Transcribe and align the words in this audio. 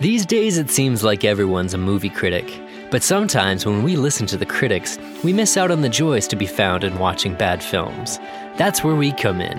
These 0.00 0.26
days, 0.26 0.58
it 0.58 0.70
seems 0.70 1.02
like 1.02 1.24
everyone's 1.24 1.74
a 1.74 1.78
movie 1.78 2.08
critic. 2.08 2.62
But 2.88 3.02
sometimes 3.02 3.66
when 3.66 3.82
we 3.82 3.96
listen 3.96 4.28
to 4.28 4.36
the 4.36 4.46
critics, 4.46 4.96
we 5.24 5.32
miss 5.32 5.56
out 5.56 5.72
on 5.72 5.80
the 5.80 5.88
joys 5.88 6.28
to 6.28 6.36
be 6.36 6.46
found 6.46 6.84
in 6.84 7.00
watching 7.00 7.34
bad 7.34 7.60
films. 7.60 8.18
That's 8.56 8.84
where 8.84 8.94
we 8.94 9.10
come 9.10 9.40
in. 9.40 9.58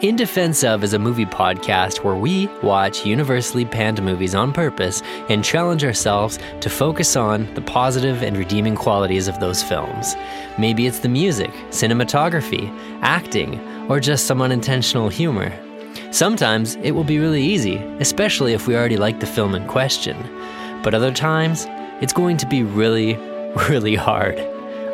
In 0.00 0.14
Defense 0.14 0.62
of 0.62 0.84
is 0.84 0.92
a 0.92 0.98
movie 1.00 1.26
podcast 1.26 2.04
where 2.04 2.14
we 2.14 2.46
watch 2.62 3.04
universally 3.04 3.64
panned 3.64 4.00
movies 4.00 4.32
on 4.32 4.52
purpose 4.52 5.02
and 5.28 5.42
challenge 5.42 5.82
ourselves 5.82 6.38
to 6.60 6.70
focus 6.70 7.16
on 7.16 7.52
the 7.54 7.60
positive 7.60 8.22
and 8.22 8.36
redeeming 8.36 8.76
qualities 8.76 9.26
of 9.26 9.40
those 9.40 9.60
films. 9.60 10.14
Maybe 10.56 10.86
it's 10.86 11.00
the 11.00 11.08
music, 11.08 11.50
cinematography, 11.70 12.70
acting, 13.02 13.58
or 13.90 13.98
just 13.98 14.28
some 14.28 14.40
unintentional 14.40 15.08
humor. 15.08 15.52
Sometimes 16.10 16.74
it 16.82 16.90
will 16.90 17.04
be 17.04 17.20
really 17.20 17.42
easy, 17.42 17.76
especially 18.00 18.52
if 18.52 18.66
we 18.66 18.74
already 18.74 18.96
like 18.96 19.20
the 19.20 19.26
film 19.26 19.54
in 19.54 19.66
question. 19.68 20.16
But 20.82 20.92
other 20.92 21.12
times, 21.12 21.66
it's 22.00 22.12
going 22.12 22.36
to 22.38 22.46
be 22.46 22.64
really, 22.64 23.16
really 23.68 23.94
hard. 23.94 24.38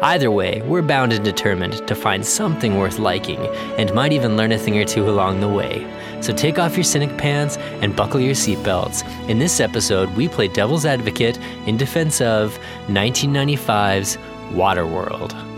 Either 0.02 0.30
way, 0.30 0.60
we're 0.66 0.83
bound 0.83 1.15
and 1.15 1.24
determined 1.24 1.87
to 1.88 1.95
find 1.95 2.24
something 2.24 2.77
worth 2.77 2.98
liking 2.98 3.38
and 3.79 3.95
might 3.95 4.12
even 4.12 4.37
learn 4.37 4.52
a 4.52 4.59
thing 4.59 4.77
or 4.77 4.84
two 4.84 5.09
along 5.09 5.41
the 5.41 5.48
way. 5.48 5.87
So 6.21 6.34
take 6.34 6.59
off 6.59 6.77
your 6.77 6.84
cynic 6.84 7.16
pants 7.16 7.57
and 7.80 7.96
buckle 7.96 8.21
your 8.21 8.35
seatbelts. 8.35 9.02
In 9.30 9.38
this 9.38 9.59
episode, 9.59 10.15
we 10.16 10.29
play 10.29 10.48
devil's 10.48 10.85
advocate 10.85 11.38
in 11.66 11.79
defense 11.79 12.21
of 12.21 12.59
1995's 12.88 14.19
Waterworld. 14.52 15.55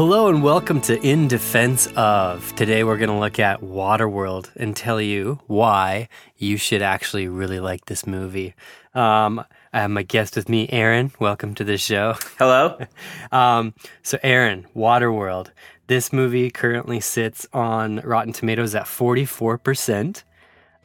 Hello 0.00 0.28
and 0.28 0.42
welcome 0.42 0.80
to 0.80 0.98
In 1.02 1.28
Defense 1.28 1.86
of. 1.88 2.56
Today 2.56 2.84
we're 2.84 2.96
going 2.96 3.10
to 3.10 3.18
look 3.18 3.38
at 3.38 3.60
Waterworld 3.60 4.50
and 4.56 4.74
tell 4.74 4.98
you 4.98 5.40
why 5.46 6.08
you 6.38 6.56
should 6.56 6.80
actually 6.80 7.28
really 7.28 7.60
like 7.60 7.84
this 7.84 8.06
movie. 8.06 8.54
Um, 8.94 9.44
I 9.74 9.80
have 9.82 9.90
my 9.90 10.02
guest 10.02 10.36
with 10.36 10.48
me, 10.48 10.70
Aaron. 10.70 11.12
Welcome 11.20 11.54
to 11.56 11.64
the 11.64 11.76
show. 11.76 12.14
Hello. 12.38 12.78
um, 13.30 13.74
so, 14.02 14.16
Aaron, 14.22 14.66
Waterworld. 14.74 15.50
This 15.86 16.14
movie 16.14 16.50
currently 16.50 17.00
sits 17.00 17.46
on 17.52 17.98
Rotten 17.98 18.32
Tomatoes 18.32 18.74
at 18.74 18.86
44%. 18.86 20.22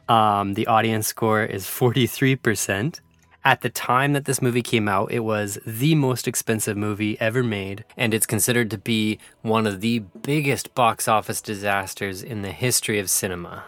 Um, 0.10 0.56
the 0.56 0.68
audience 0.68 1.08
score 1.08 1.42
is 1.42 1.64
43%. 1.64 3.00
At 3.46 3.62
the 3.62 3.70
time 3.70 4.14
that 4.14 4.26
this 4.26 4.42
movie 4.42 4.64
came 4.64 4.90
out, 4.90 5.12
it 5.12 5.20
was 5.20 5.60
the 5.68 5.94
most 5.94 6.28
expensive 6.28 6.76
movie 6.76 7.16
ever 7.22 7.44
made, 7.44 7.86
and 7.96 8.12
it's 8.12 8.26
considered 8.26 8.72
to 8.72 8.80
be 8.80 9.20
one 9.44 9.68
of 9.68 9.82
the 9.82 10.00
biggest 10.00 10.74
box 10.74 11.08
office 11.08 11.42
disasters 11.42 12.24
in 12.24 12.42
the 12.42 12.52
history 12.52 12.98
of 12.98 13.08
cinema. 13.08 13.64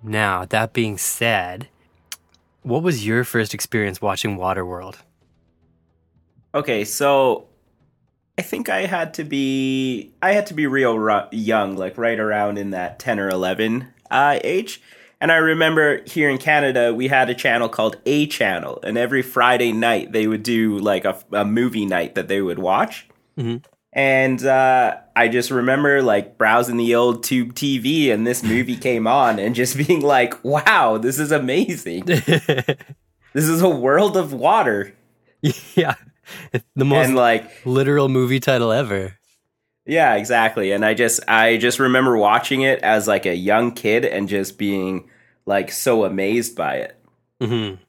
Now, 0.00 0.44
that 0.44 0.72
being 0.72 0.96
said, 0.96 1.70
what 2.62 2.84
was 2.84 3.04
your 3.04 3.24
first 3.24 3.52
experience 3.52 4.00
watching 4.00 4.38
Waterworld? 4.38 4.98
Okay, 6.54 6.84
so 6.84 7.48
I 8.38 8.42
think 8.42 8.68
I 8.68 8.86
had 8.86 9.12
to 9.14 9.24
be 9.24 10.12
I 10.22 10.34
had 10.34 10.46
to 10.46 10.54
be 10.54 10.68
real 10.68 11.26
young, 11.32 11.76
like 11.76 11.98
right 11.98 12.18
around 12.18 12.58
in 12.58 12.70
that 12.70 13.00
10 13.00 13.18
or 13.18 13.28
11 13.28 13.88
uh, 14.08 14.38
age. 14.44 14.80
And 15.22 15.30
I 15.30 15.36
remember 15.36 16.02
here 16.04 16.28
in 16.28 16.38
Canada, 16.38 16.92
we 16.92 17.06
had 17.06 17.30
a 17.30 17.34
channel 17.34 17.68
called 17.68 17.96
A 18.06 18.26
Channel, 18.26 18.80
and 18.82 18.98
every 18.98 19.22
Friday 19.22 19.70
night 19.70 20.10
they 20.10 20.26
would 20.26 20.42
do 20.42 20.80
like 20.80 21.04
a, 21.04 21.16
a 21.30 21.44
movie 21.44 21.86
night 21.86 22.16
that 22.16 22.26
they 22.26 22.42
would 22.42 22.58
watch. 22.58 23.06
Mm-hmm. 23.38 23.58
And 23.92 24.44
uh, 24.44 24.96
I 25.14 25.28
just 25.28 25.52
remember 25.52 26.02
like 26.02 26.38
browsing 26.38 26.76
the 26.76 26.96
old 26.96 27.22
tube 27.22 27.54
TV, 27.54 28.12
and 28.12 28.26
this 28.26 28.42
movie 28.42 28.76
came 28.88 29.06
on, 29.06 29.38
and 29.38 29.54
just 29.54 29.76
being 29.76 30.00
like, 30.00 30.42
"Wow, 30.42 30.98
this 30.98 31.20
is 31.20 31.30
amazing! 31.30 32.04
this 32.06 32.74
is 33.34 33.62
a 33.62 33.68
world 33.68 34.16
of 34.16 34.32
water." 34.32 34.92
Yeah, 35.76 35.94
the 36.74 36.84
most 36.84 37.06
and 37.06 37.14
like 37.14 37.64
literal 37.64 38.08
movie 38.08 38.40
title 38.40 38.72
ever. 38.72 39.18
Yeah, 39.86 40.14
exactly. 40.14 40.72
And 40.72 40.84
I 40.84 40.94
just 40.94 41.20
I 41.28 41.58
just 41.58 41.78
remember 41.78 42.16
watching 42.16 42.62
it 42.62 42.80
as 42.80 43.06
like 43.06 43.24
a 43.24 43.36
young 43.36 43.70
kid 43.70 44.04
and 44.04 44.28
just 44.28 44.58
being 44.58 45.08
like 45.46 45.70
so 45.70 46.04
amazed 46.04 46.56
by 46.56 46.76
it. 46.76 46.98
Mm-hmm. 47.40 47.82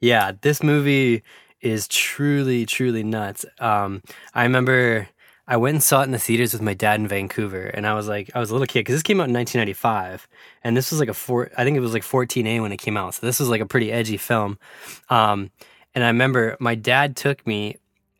Yeah, 0.00 0.32
this 0.40 0.62
movie 0.62 1.22
is 1.60 1.88
truly 1.88 2.66
truly 2.66 3.02
nuts. 3.02 3.44
Um, 3.58 4.02
I 4.34 4.42
remember 4.42 5.08
I 5.48 5.56
went 5.56 5.74
and 5.76 5.82
saw 5.82 6.00
it 6.00 6.04
in 6.04 6.10
the 6.10 6.18
theaters 6.18 6.52
with 6.52 6.62
my 6.62 6.74
dad 6.74 7.00
in 7.00 7.06
Vancouver, 7.06 7.66
and 7.66 7.86
I 7.86 7.94
was 7.94 8.08
like, 8.08 8.30
I 8.34 8.40
was 8.40 8.50
a 8.50 8.52
little 8.54 8.66
kid 8.66 8.80
because 8.80 8.96
this 8.96 9.02
came 9.02 9.20
out 9.20 9.28
in 9.28 9.34
1995, 9.34 10.26
and 10.64 10.76
this 10.76 10.90
was 10.90 10.98
like 10.98 11.08
a 11.08 11.14
four, 11.14 11.50
I 11.56 11.62
think 11.62 11.76
it 11.76 11.80
was 11.80 11.92
like 11.92 12.02
14A 12.02 12.60
when 12.60 12.72
it 12.72 12.78
came 12.78 12.96
out, 12.96 13.14
so 13.14 13.26
this 13.26 13.38
was 13.38 13.48
like 13.48 13.60
a 13.60 13.66
pretty 13.66 13.92
edgy 13.92 14.16
film. 14.16 14.58
Um, 15.08 15.50
and 15.94 16.02
I 16.02 16.08
remember 16.08 16.56
my 16.58 16.74
dad 16.74 17.16
took 17.16 17.46
me, 17.46 17.76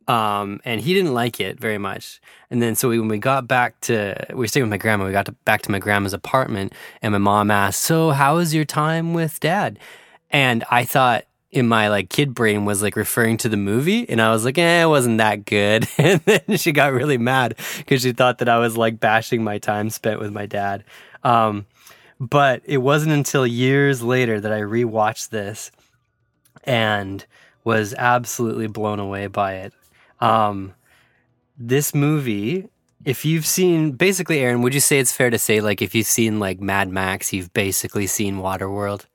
um, 0.09 0.61
and 0.65 0.81
he 0.81 0.95
didn't 0.95 1.15
like 1.15 1.41
it 1.41 1.59
very 1.59 1.79
much. 1.79 2.21
And 2.51 2.63
then 2.63 2.75
so 2.75 2.89
we, 2.89 2.99
when 2.99 3.09
we 3.09 3.19
got 3.19 3.49
back 3.49 3.81
to, 3.83 4.27
we 4.31 4.37
were 4.37 4.47
staying 4.47 4.65
with 4.65 4.71
my 4.71 4.77
grandma. 4.77 5.07
We 5.07 5.13
got 5.13 5.27
to, 5.27 5.33
back 5.45 5.63
to 5.63 5.71
my 5.71 5.79
grandma's 5.79 6.13
apartment, 6.13 6.73
and 7.03 7.13
my 7.13 7.19
mom 7.19 7.51
asked, 7.51 7.81
"So 7.83 8.11
how 8.11 8.37
was 8.37 8.55
your 8.55 8.65
time 8.65 9.15
with 9.15 9.41
dad?" 9.41 9.79
And 10.31 10.65
I 10.71 10.85
thought 10.85 11.25
in 11.51 11.67
my 11.67 11.89
like 11.89 12.11
kid 12.11 12.35
brain 12.35 12.65
was 12.65 12.83
like 12.83 12.97
referring 12.97 13.39
to 13.39 13.49
the 13.49 13.57
movie 13.57 14.07
and 14.11 14.21
I 14.21 14.31
was 14.31 14.45
like, 14.45 14.59
eh, 14.59 14.83
it 14.83 14.89
wasn't 14.89 15.19
that 15.19 15.45
good. 15.47 15.89
And 15.99 16.21
then 16.21 16.57
she 16.59 16.73
got 16.73 16.93
really 16.93 17.17
mad 17.17 17.57
because 17.79 18.03
she 18.03 18.13
thought 18.13 18.39
that 18.39 18.49
I 18.49 18.59
was 18.59 18.77
like 18.77 19.01
bashing 19.01 19.43
my 19.43 19.57
time 19.59 19.89
spent 19.89 20.21
with 20.21 20.33
my 20.33 20.45
dad. 20.45 20.85
Um, 21.25 21.65
but 22.21 22.63
it 22.65 22.79
wasn't 22.79 23.13
until 23.13 23.47
years 23.47 24.03
later 24.03 24.41
that 24.41 24.53
I 24.53 24.61
rewatched 24.61 25.31
this 25.31 25.71
and 26.65 27.25
was 27.65 27.95
absolutely 27.95 28.67
blown 28.67 29.01
away 29.01 29.27
by 29.27 29.55
it. 29.55 29.73
Um, 30.21 30.75
this 31.59 31.95
movie, 31.95 32.69
if 33.05 33.25
you've 33.25 33.47
seen 33.47 33.93
basically, 33.93 34.41
Aaron, 34.41 34.63
would 34.63 34.75
you 34.75 34.81
say 34.81 34.99
it's 34.99 35.13
fair 35.13 35.31
to 35.31 35.39
say 35.39 35.61
like 35.61 35.81
if 35.83 35.95
you've 35.95 36.07
seen 36.07 36.39
like 36.39 36.61
Mad 36.61 36.89
Max, 36.89 37.33
you've 37.33 37.53
basically 37.53 38.07
seen 38.07 38.37
Waterworld? 38.37 39.07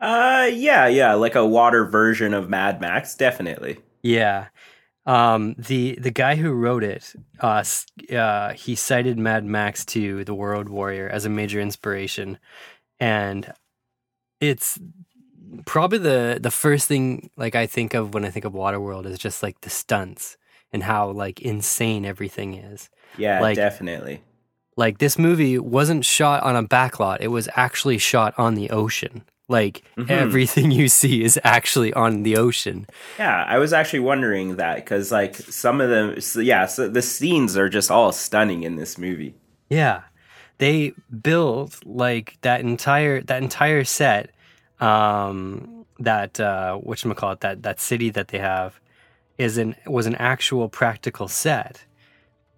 Uh, 0.00 0.48
yeah, 0.52 0.86
yeah, 0.86 1.14
like 1.14 1.34
a 1.34 1.46
water 1.46 1.84
version 1.84 2.32
of 2.32 2.48
Mad 2.48 2.80
Max, 2.80 3.14
definitely. 3.14 3.78
Yeah. 4.02 4.46
Um, 5.06 5.54
the 5.56 5.98
the 5.98 6.10
guy 6.10 6.36
who 6.36 6.52
wrote 6.52 6.84
it, 6.84 7.14
uh, 7.40 7.64
uh, 8.14 8.52
he 8.52 8.74
cited 8.74 9.18
Mad 9.18 9.44
Max 9.44 9.84
2: 9.86 10.24
The 10.24 10.34
Road 10.34 10.68
Warrior, 10.68 11.08
as 11.08 11.24
a 11.24 11.30
major 11.30 11.60
inspiration, 11.60 12.38
and 13.00 13.52
it's 14.40 14.78
probably 15.66 15.98
the 15.98 16.38
the 16.40 16.50
first 16.50 16.88
thing 16.88 17.30
like 17.36 17.54
I 17.54 17.66
think 17.66 17.94
of 17.94 18.14
when 18.14 18.24
I 18.24 18.30
think 18.30 18.44
of 18.44 18.52
Waterworld 18.52 19.06
is 19.06 19.18
just 19.18 19.42
like 19.42 19.60
the 19.62 19.70
stunts 19.70 20.36
and 20.72 20.82
how 20.82 21.10
like 21.10 21.40
insane 21.40 22.04
everything 22.04 22.54
is. 22.54 22.90
Yeah, 23.16 23.40
Like- 23.40 23.56
definitely. 23.56 24.22
Like 24.76 24.98
this 24.98 25.18
movie 25.18 25.58
wasn't 25.58 26.04
shot 26.04 26.42
on 26.44 26.54
a 26.54 26.62
backlot; 26.62 27.18
it 27.20 27.28
was 27.28 27.48
actually 27.56 27.98
shot 27.98 28.32
on 28.38 28.54
the 28.54 28.70
ocean. 28.70 29.22
Like 29.48 29.82
Mhm. 29.96 30.10
everything 30.10 30.70
you 30.70 30.88
see 30.88 31.24
is 31.24 31.40
actually 31.42 31.92
on 31.94 32.22
the 32.22 32.36
ocean. 32.36 32.86
Yeah, 33.18 33.44
I 33.48 33.58
was 33.58 33.72
actually 33.72 34.00
wondering 34.00 34.56
that 34.56 34.76
because 34.76 35.10
like 35.10 35.34
some 35.36 35.80
of 35.80 35.88
them, 35.90 36.20
so 36.20 36.38
yeah, 36.40 36.66
so 36.66 36.88
the 36.88 37.02
scenes 37.02 37.56
are 37.56 37.68
just 37.68 37.90
all 37.90 38.12
stunning 38.12 38.62
in 38.62 38.76
this 38.76 38.98
movie. 38.98 39.34
Yeah. 39.68 40.02
They 40.58 40.92
built 41.22 41.80
like 41.84 42.36
that 42.42 42.60
entire 42.60 43.20
that 43.22 43.42
entire 43.42 43.84
set 43.84 44.30
um 44.80 45.84
that 45.98 46.38
uh 46.38 46.76
which 46.76 47.04
call 47.16 47.32
it 47.32 47.40
that 47.40 47.62
that 47.62 47.80
city 47.80 48.10
that 48.10 48.28
they 48.28 48.38
have 48.38 48.80
is 49.38 49.56
an 49.58 49.74
was 49.86 50.06
an 50.06 50.14
actual 50.16 50.68
practical 50.68 51.28
set. 51.28 51.84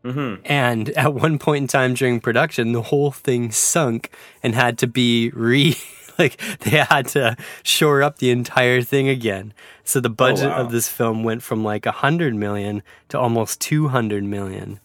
hmm 0.03 0.37
And 0.45 0.89
at 0.91 1.15
one 1.15 1.39
point 1.39 1.63
in 1.63 1.69
time 1.69 1.95
during 1.95 2.21
production, 2.21 2.73
the 2.73 2.83
whole 2.83 3.11
thing 3.11 3.51
sunk 3.51 4.11
and 4.43 4.55
had 4.55 4.79
to 4.79 4.87
be 4.87 5.31
re 5.31 5.77
like 6.19 6.41
they 6.61 6.79
had 6.79 7.09
to 7.09 7.37
shore 7.63 8.03
up 8.03 8.19
the 8.19 8.31
entire 8.31 8.83
thing 8.83 9.09
again. 9.09 9.53
So 9.85 10.01
the 10.01 10.11
budget 10.11 10.51
wow. 10.51 10.57
of 10.57 10.73
this 10.73 10.89
film 10.89 11.23
went 11.23 11.43
from 11.43 11.65
like 11.65 11.87
a 11.87 11.93
hundred 11.93 12.35
million 12.35 12.83
to 13.09 13.19
almost 13.19 13.61
two 13.61 13.89
hundred 13.89 14.25
million. 14.25 14.81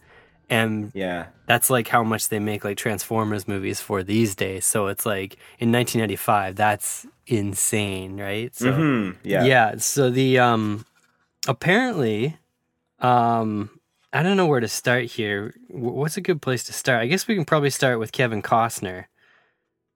And 0.50 0.92
Yeah, 0.94 1.28
that's 1.48 1.70
like 1.70 1.88
how 1.88 2.04
much 2.04 2.30
they 2.30 2.40
make 2.40 2.64
like 2.64 2.78
Transformers 2.78 3.48
movies 3.48 3.80
for 3.80 4.04
these 4.04 4.36
days. 4.36 4.66
So 4.66 4.88
it's 4.88 5.06
like 5.06 5.38
in 5.60 5.72
1995, 5.72 6.56
that's 6.56 7.08
insane, 7.28 8.18
right? 8.20 8.56
So 8.56 8.72
hmm 8.74 9.12
yeah, 9.24 9.44
yeah. 9.44 9.76
So 9.78 10.10
the 10.10 10.40
um 10.40 10.86
apparently 11.48 12.38
um 13.00 13.70
I 14.14 14.24
don't 14.24 14.38
know 14.38 14.48
where 14.48 14.62
to 14.62 14.68
start 14.68 15.06
here. 15.06 15.54
What's 15.68 16.16
a 16.18 16.22
good 16.22 16.42
place 16.42 16.64
to 16.66 16.74
start? 16.74 17.02
I 17.02 17.08
guess 17.08 17.28
we 17.28 17.36
can 17.36 17.46
probably 17.46 17.70
start 17.70 18.00
with 18.00 18.12
Kevin 18.12 18.42
Costner. 18.42 19.06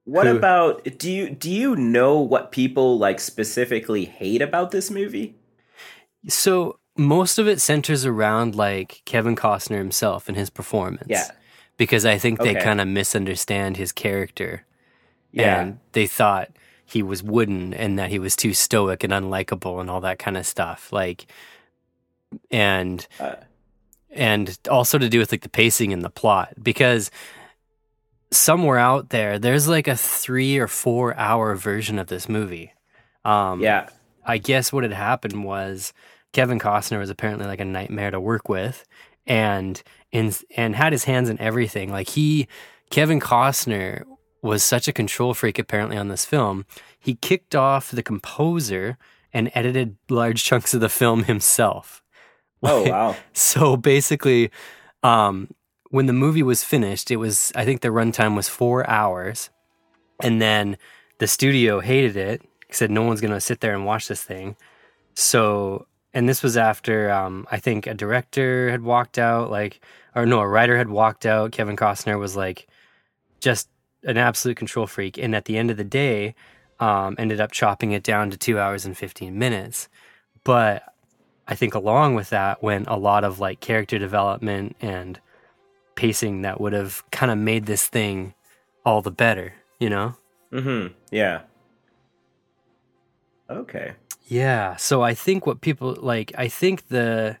What 0.04 0.26
Who- 0.26 0.36
about 0.36 0.84
do 0.98 1.10
you 1.10 1.30
do 1.30 1.50
you 1.50 1.76
know 1.76 2.18
what 2.18 2.52
people 2.52 2.98
like 2.98 3.20
specifically 3.20 4.04
hate 4.04 4.42
about 4.42 4.70
this 4.72 4.90
movie? 4.90 5.36
So 6.28 6.78
most 6.96 7.38
of 7.38 7.48
it 7.48 7.60
centers 7.60 8.04
around 8.04 8.54
like 8.54 9.02
Kevin 9.06 9.36
Costner 9.36 9.78
himself 9.78 10.28
and 10.28 10.36
his 10.36 10.50
performance. 10.50 11.06
Yeah. 11.08 11.30
Because 11.78 12.04
I 12.04 12.18
think 12.18 12.40
they 12.40 12.50
Okay. 12.50 12.60
kind 12.62 12.80
of 12.80 12.88
misunderstand 12.88 13.78
his 13.78 13.90
character. 13.92 14.66
Yeah, 15.32 15.60
And 15.60 15.78
they 15.92 16.06
thought 16.06 16.50
he 16.90 17.02
was 17.02 17.22
wooden 17.22 17.72
and 17.74 17.98
that 17.98 18.10
he 18.10 18.18
was 18.18 18.36
too 18.36 18.54
stoic 18.54 19.04
and 19.04 19.12
unlikable 19.12 19.80
and 19.80 19.88
all 19.90 20.00
that 20.00 20.18
kind 20.18 20.36
of 20.36 20.46
stuff. 20.46 20.92
Like, 20.92 21.26
and 22.50 23.06
Uh, 23.18 23.36
and 24.12 24.58
also 24.68 24.98
to 24.98 25.08
do 25.08 25.18
with 25.18 25.32
like 25.32 25.42
the 25.42 25.48
pacing 25.48 25.92
and 25.92 26.02
the 26.02 26.10
plot 26.10 26.52
because 26.60 27.10
somewhere 28.32 28.78
out 28.78 29.10
there 29.10 29.38
there's 29.38 29.68
like 29.68 29.86
a 29.86 29.96
three 29.96 30.58
or 30.58 30.66
four 30.66 31.16
hour 31.16 31.54
version 31.54 31.98
of 31.98 32.08
this 32.08 32.28
movie. 32.28 32.72
Um, 33.24 33.60
yeah. 33.60 33.88
I 34.24 34.38
guess 34.38 34.72
what 34.72 34.84
had 34.84 34.92
happened 34.92 35.44
was 35.44 35.92
Kevin 36.32 36.58
Costner 36.58 36.98
was 36.98 37.10
apparently 37.10 37.46
like 37.46 37.60
a 37.60 37.64
nightmare 37.64 38.10
to 38.10 38.20
work 38.20 38.48
with, 38.48 38.84
and 39.26 39.82
and 40.12 40.38
and 40.56 40.76
had 40.76 40.92
his 40.92 41.04
hands 41.04 41.28
in 41.28 41.40
everything. 41.40 41.90
Like 41.90 42.08
he, 42.08 42.46
Kevin 42.90 43.20
Costner 43.20 44.04
was 44.42 44.64
such 44.64 44.88
a 44.88 44.92
control 44.92 45.34
freak 45.34 45.58
apparently 45.58 45.96
on 45.96 46.08
this 46.08 46.24
film. 46.24 46.64
He 46.98 47.14
kicked 47.14 47.54
off 47.54 47.90
the 47.90 48.02
composer 48.02 48.96
and 49.32 49.50
edited 49.54 49.96
large 50.08 50.44
chunks 50.44 50.74
of 50.74 50.80
the 50.80 50.88
film 50.88 51.24
himself. 51.24 52.02
Oh 52.62 52.88
wow. 52.88 53.16
So 53.32 53.76
basically, 53.76 54.50
um, 55.02 55.48
when 55.90 56.06
the 56.06 56.12
movie 56.12 56.42
was 56.42 56.62
finished, 56.62 57.10
it 57.10 57.16
was 57.16 57.52
I 57.54 57.64
think 57.64 57.80
the 57.80 57.88
runtime 57.88 58.36
was 58.36 58.48
four 58.48 58.88
hours, 58.88 59.50
and 60.22 60.40
then 60.40 60.76
the 61.18 61.26
studio 61.26 61.80
hated 61.80 62.16
it. 62.16 62.42
Said 62.70 62.90
no 62.90 63.02
one's 63.02 63.20
gonna 63.20 63.40
sit 63.40 63.60
there 63.60 63.74
and 63.74 63.86
watch 63.86 64.08
this 64.08 64.22
thing. 64.22 64.56
So, 65.14 65.86
and 66.14 66.28
this 66.28 66.42
was 66.42 66.56
after 66.56 67.10
um, 67.10 67.46
I 67.50 67.58
think 67.58 67.86
a 67.86 67.94
director 67.94 68.70
had 68.70 68.82
walked 68.82 69.18
out, 69.18 69.50
like, 69.50 69.80
or 70.14 70.26
no, 70.26 70.40
a 70.40 70.48
writer 70.48 70.76
had 70.76 70.90
walked 70.90 71.26
out. 71.26 71.52
Kevin 71.52 71.76
Costner 71.76 72.18
was 72.18 72.36
like 72.36 72.68
just 73.40 73.68
an 74.04 74.16
absolute 74.16 74.56
control 74.56 74.86
freak, 74.86 75.18
and 75.18 75.34
at 75.34 75.44
the 75.44 75.56
end 75.58 75.70
of 75.70 75.76
the 75.76 75.84
day, 75.84 76.34
um, 76.78 77.14
ended 77.18 77.40
up 77.40 77.52
chopping 77.52 77.92
it 77.92 78.02
down 78.02 78.30
to 78.30 78.36
two 78.36 78.58
hours 78.58 78.86
and 78.86 78.96
fifteen 78.96 79.38
minutes. 79.38 79.88
But 80.44 80.82
I 81.46 81.54
think 81.54 81.74
along 81.74 82.14
with 82.14 82.30
that 82.30 82.62
went 82.62 82.88
a 82.88 82.96
lot 82.96 83.24
of 83.24 83.40
like 83.40 83.60
character 83.60 83.98
development 83.98 84.76
and 84.80 85.20
pacing 85.96 86.42
that 86.42 86.60
would 86.60 86.72
have 86.72 87.02
kind 87.10 87.30
of 87.30 87.36
made 87.36 87.66
this 87.66 87.86
thing 87.88 88.34
all 88.86 89.02
the 89.02 89.10
better, 89.10 89.52
you 89.78 89.90
know? 89.90 90.14
Mm-hmm. 90.52 90.94
Yeah. 91.10 91.42
Okay. 93.50 93.92
Yeah. 94.26 94.76
So 94.76 95.02
I 95.02 95.12
think 95.12 95.44
what 95.44 95.60
people 95.60 95.96
like, 96.00 96.32
I 96.38 96.48
think 96.48 96.88
the 96.88 97.36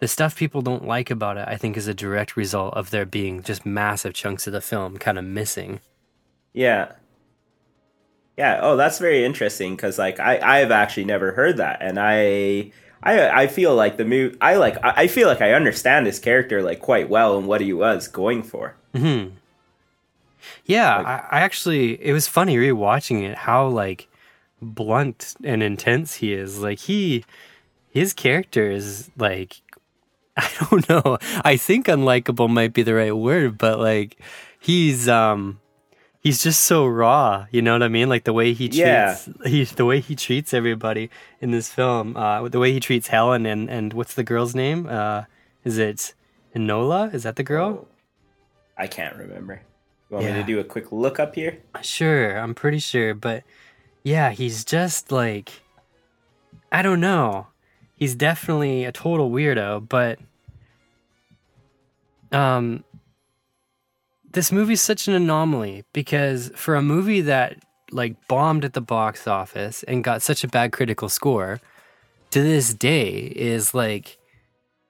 the 0.00 0.08
stuff 0.08 0.36
people 0.36 0.60
don't 0.60 0.86
like 0.86 1.10
about 1.10 1.38
it, 1.38 1.46
I 1.48 1.56
think, 1.56 1.76
is 1.76 1.86
a 1.86 1.94
direct 1.94 2.36
result 2.36 2.74
of 2.74 2.90
there 2.90 3.06
being 3.06 3.42
just 3.42 3.64
massive 3.64 4.12
chunks 4.12 4.46
of 4.46 4.52
the 4.52 4.60
film 4.60 4.98
kind 4.98 5.18
of 5.18 5.24
missing. 5.24 5.80
Yeah. 6.54 6.92
Yeah. 8.38 8.60
Oh, 8.62 8.76
that's 8.76 8.98
very 8.98 9.24
interesting 9.24 9.76
because, 9.76 9.98
like, 9.98 10.18
I 10.20 10.38
I've 10.42 10.70
actually 10.70 11.04
never 11.04 11.32
heard 11.32 11.58
that, 11.58 11.78
and 11.82 11.98
I 12.00 12.72
I 13.02 13.28
I 13.42 13.46
feel 13.48 13.74
like 13.74 13.96
the 13.96 14.04
move 14.04 14.36
I 14.40 14.56
like. 14.56 14.76
I 14.82 15.02
I 15.02 15.06
feel 15.08 15.28
like 15.28 15.40
I 15.42 15.52
understand 15.52 16.06
his 16.06 16.18
character 16.18 16.62
like 16.62 16.80
quite 16.80 17.08
well 17.08 17.36
and 17.38 17.46
what 17.46 17.60
he 17.60 17.72
was 17.72 18.08
going 18.08 18.42
for. 18.42 18.74
Hmm. 18.94 19.26
Yeah, 20.66 20.96
Like- 20.98 21.06
I, 21.06 21.26
I 21.30 21.40
actually 21.40 22.02
it 22.02 22.12
was 22.12 22.28
funny 22.28 22.56
rewatching 22.56 23.22
it 23.22 23.36
how 23.38 23.66
like 23.68 24.08
blunt 24.62 25.34
and 25.44 25.62
intense 25.62 26.14
he 26.16 26.32
is. 26.32 26.60
Like 26.60 26.78
he 26.80 27.24
his 27.90 28.12
character 28.12 28.70
is 28.70 29.10
like 29.16 29.60
I 30.36 30.50
don't 30.70 30.88
know. 30.88 31.18
I 31.44 31.56
think 31.56 31.86
unlikable 31.86 32.50
might 32.50 32.72
be 32.72 32.82
the 32.82 32.94
right 32.94 33.16
word, 33.16 33.58
but 33.58 33.78
like 33.78 34.18
he's 34.58 35.08
um 35.08 35.60
he's 36.24 36.42
just 36.42 36.62
so 36.62 36.86
raw, 36.86 37.46
you 37.52 37.60
know 37.62 37.74
what 37.74 37.82
I 37.84 37.88
mean? 37.88 38.08
Like 38.08 38.24
the 38.24 38.32
way 38.32 38.52
he 38.54 38.66
treats 38.68 38.78
Yeah. 38.78 39.16
he 39.46 39.62
the 39.64 39.84
way 39.84 40.00
he 40.00 40.16
treats 40.16 40.52
everybody 40.52 41.10
in 41.40 41.52
this 41.52 41.68
film, 41.70 42.16
uh 42.16 42.48
the 42.48 42.58
way 42.58 42.72
he 42.72 42.80
treats 42.80 43.08
Helen 43.08 43.46
and 43.46 43.70
and 43.70 43.92
what's 43.92 44.14
the 44.14 44.24
girl's 44.24 44.54
name? 44.54 44.88
Uh 44.88 45.24
is 45.62 45.78
it 45.78 46.14
Enola? 46.56 47.12
Is 47.14 47.22
that 47.22 47.36
the 47.36 47.44
girl? 47.44 47.86
I 48.76 48.86
can't 48.88 49.16
remember. 49.16 49.60
You 50.10 50.16
want 50.16 50.26
me 50.26 50.32
to 50.32 50.42
do 50.42 50.58
a 50.60 50.64
quick 50.64 50.90
look 50.92 51.18
up 51.20 51.34
here? 51.34 51.58
Sure, 51.82 52.36
I'm 52.38 52.54
pretty 52.54 52.78
sure, 52.80 53.14
but 53.14 53.44
yeah, 54.02 54.30
he's 54.30 54.64
just 54.64 55.12
like 55.12 55.62
I 56.72 56.82
don't 56.82 57.00
know. 57.00 57.48
He's 57.96 58.14
definitely 58.16 58.84
a 58.84 58.92
total 58.92 59.30
weirdo, 59.30 59.88
but 59.88 60.18
um 62.32 62.84
this 64.34 64.52
movie's 64.52 64.82
such 64.82 65.08
an 65.08 65.14
anomaly 65.14 65.84
because 65.92 66.50
for 66.54 66.74
a 66.76 66.82
movie 66.82 67.22
that 67.22 67.56
like 67.90 68.16
bombed 68.28 68.64
at 68.64 68.72
the 68.74 68.80
box 68.80 69.26
office 69.26 69.82
and 69.84 70.04
got 70.04 70.22
such 70.22 70.44
a 70.44 70.48
bad 70.48 70.72
critical 70.72 71.08
score 71.08 71.60
to 72.30 72.42
this 72.42 72.74
day 72.74 73.32
is 73.36 73.74
like 73.74 74.18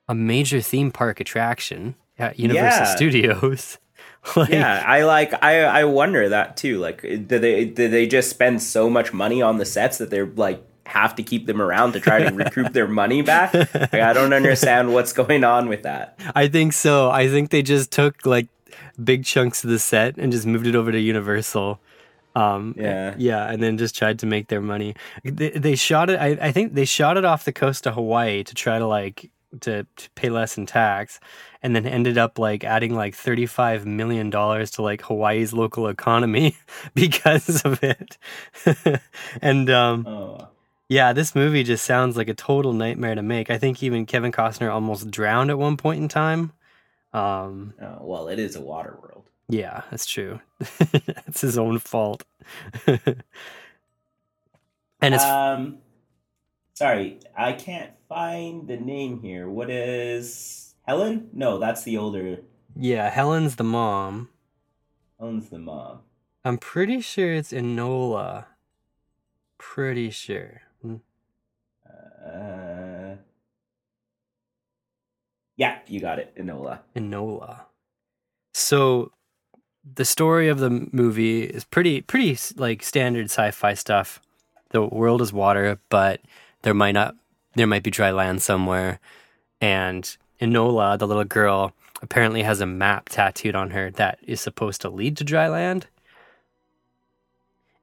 a 0.08 0.14
major 0.14 0.60
theme 0.60 0.90
park 0.90 1.20
attraction 1.20 1.94
at 2.18 2.38
Universal 2.38 2.80
Yeah. 2.86 2.94
Studios. 2.96 3.78
like, 4.36 4.48
yeah, 4.48 4.82
I 4.86 5.02
like. 5.04 5.34
I 5.42 5.64
I 5.64 5.84
wonder 5.84 6.30
that 6.30 6.56
too. 6.56 6.78
Like, 6.78 7.02
did 7.02 7.28
they 7.28 7.66
did 7.66 7.90
they 7.90 8.06
just 8.06 8.30
spend 8.30 8.62
so 8.62 8.88
much 8.88 9.12
money 9.12 9.42
on 9.42 9.58
the 9.58 9.66
sets 9.66 9.98
that 9.98 10.08
they're 10.10 10.24
like 10.26 10.62
have 10.86 11.14
to 11.16 11.22
keep 11.22 11.46
them 11.46 11.60
around 11.60 11.92
to 11.92 12.00
try 12.00 12.22
to 12.22 12.34
recoup 12.34 12.72
their 12.72 12.88
money 12.88 13.20
back? 13.20 13.52
Like, 13.52 13.94
I 13.94 14.14
don't 14.14 14.32
understand 14.32 14.94
what's 14.94 15.12
going 15.12 15.44
on 15.44 15.68
with 15.68 15.82
that. 15.82 16.18
I 16.34 16.48
think 16.48 16.72
so. 16.72 17.10
I 17.10 17.28
think 17.28 17.50
they 17.50 17.60
just 17.62 17.90
took 17.90 18.24
like 18.24 18.48
big 19.02 19.24
chunks 19.24 19.64
of 19.64 19.70
the 19.70 19.78
set 19.78 20.16
and 20.16 20.32
just 20.32 20.46
moved 20.46 20.66
it 20.66 20.74
over 20.74 20.92
to 20.92 20.98
Universal. 21.00 21.80
Um, 22.36 22.74
Yeah. 22.76 23.14
yeah, 23.16 23.48
and 23.50 23.62
then 23.62 23.78
just 23.78 23.94
tried 23.96 24.18
to 24.20 24.26
make 24.26 24.48
their 24.48 24.60
money. 24.60 24.94
They, 25.22 25.50
they 25.50 25.76
shot 25.76 26.10
it. 26.10 26.18
I, 26.18 26.30
I 26.48 26.52
think 26.52 26.74
they 26.74 26.84
shot 26.84 27.16
it 27.16 27.24
off 27.24 27.44
the 27.44 27.52
coast 27.52 27.86
of 27.86 27.94
Hawaii 27.94 28.42
to 28.44 28.54
try 28.54 28.78
to 28.78 28.86
like 28.86 29.30
to, 29.60 29.86
to 29.96 30.10
pay 30.16 30.30
less 30.30 30.58
in 30.58 30.66
tax, 30.66 31.20
and 31.62 31.76
then 31.76 31.86
ended 31.86 32.18
up 32.18 32.40
like 32.40 32.64
adding 32.64 32.92
like 32.96 33.14
thirty 33.14 33.46
five 33.46 33.86
million 33.86 34.28
dollars 34.30 34.72
to 34.72 34.82
like 34.82 35.02
Hawaii's 35.02 35.52
local 35.52 35.86
economy 35.86 36.56
because 36.94 37.62
of 37.64 37.80
it. 37.84 38.18
and 39.40 39.70
um, 39.70 40.04
Oh, 40.08 40.48
yeah, 40.88 41.12
this 41.12 41.36
movie 41.36 41.62
just 41.62 41.84
sounds 41.84 42.16
like 42.16 42.28
a 42.28 42.34
total 42.34 42.72
nightmare 42.72 43.14
to 43.14 43.22
make. 43.22 43.48
I 43.48 43.58
think 43.58 43.80
even 43.80 44.06
Kevin 44.06 44.32
Costner 44.32 44.72
almost 44.72 45.08
drowned 45.08 45.50
at 45.50 45.58
one 45.58 45.76
point 45.76 46.02
in 46.02 46.08
time. 46.08 46.50
Um, 47.14 47.74
oh 47.80 47.98
well, 48.00 48.28
it 48.28 48.38
is 48.38 48.56
a 48.56 48.60
water 48.60 48.98
world. 49.00 49.28
yeah, 49.48 49.82
that's 49.90 50.06
true. 50.06 50.40
it's 50.60 51.40
his 51.42 51.56
own 51.56 51.78
fault. 51.78 52.24
and 52.86 53.14
it's 55.14 55.24
um, 55.24 55.78
sorry, 56.74 57.20
I 57.36 57.52
can't 57.52 57.92
find 58.08 58.66
the 58.68 58.76
name 58.76 59.20
here. 59.20 59.48
What 59.48 59.70
is 59.70 60.74
Helen? 60.86 61.28
No, 61.32 61.58
that's 61.58 61.84
the 61.84 61.96
older. 61.98 62.40
yeah, 62.76 63.10
Helen's 63.10 63.56
the 63.56 63.64
mom. 63.64 64.28
Helen's 65.20 65.48
the 65.50 65.58
mom. 65.58 66.00
I'm 66.44 66.58
pretty 66.58 67.00
sure 67.00 67.32
it's 67.32 67.52
Enola. 67.52 68.46
Pretty 69.56 70.10
sure. 70.10 70.62
Mm, 70.84 71.00
Uh, 71.88 72.93
yeah, 75.56 75.78
you 75.86 76.00
got 76.00 76.18
it, 76.18 76.34
Enola. 76.36 76.80
Enola. 76.96 77.60
So 78.52 79.12
the 79.94 80.04
story 80.04 80.48
of 80.48 80.58
the 80.58 80.88
movie 80.92 81.42
is 81.44 81.64
pretty 81.64 82.00
pretty 82.00 82.38
like 82.56 82.82
standard 82.82 83.26
sci-fi 83.26 83.74
stuff. 83.74 84.20
The 84.70 84.82
world 84.82 85.20
is 85.22 85.32
water, 85.32 85.78
but 85.88 86.20
there 86.62 86.74
might 86.74 86.92
not 86.92 87.14
there 87.54 87.66
might 87.66 87.82
be 87.82 87.90
dry 87.90 88.10
land 88.10 88.42
somewhere. 88.42 88.98
And 89.60 90.16
Enola, 90.40 90.98
the 90.98 91.06
little 91.06 91.24
girl, 91.24 91.72
apparently 92.02 92.42
has 92.42 92.60
a 92.60 92.66
map 92.66 93.08
tattooed 93.08 93.54
on 93.54 93.70
her 93.70 93.90
that 93.92 94.18
is 94.22 94.40
supposed 94.40 94.80
to 94.82 94.88
lead 94.90 95.16
to 95.18 95.24
dry 95.24 95.48
land. 95.48 95.86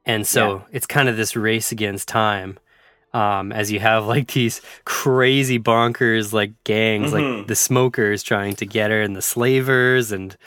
And 0.06 0.26
so 0.28 0.56
Yeah. 0.56 0.62
it's 0.72 0.88
kind 0.88 1.08
of 1.10 1.16
this 1.18 1.36
race 1.36 1.72
against 1.72 2.08
time. 2.08 2.58
Um, 3.14 3.52
as 3.52 3.70
you 3.72 3.80
have 3.80 4.06
like 4.06 4.32
these 4.32 4.62
crazy 4.86 5.60
bonkers 5.60 6.32
like 6.32 6.52
gangs, 6.64 7.12
like 7.12 7.24
Mhm. 7.24 7.48
the 7.48 7.56
smokers 7.56 8.24
trying 8.24 8.56
to 8.56 8.66
get 8.66 8.90
her 8.90 9.02
and 9.02 9.16
the 9.16 9.22
slavers 9.22 10.12
and 10.14 10.38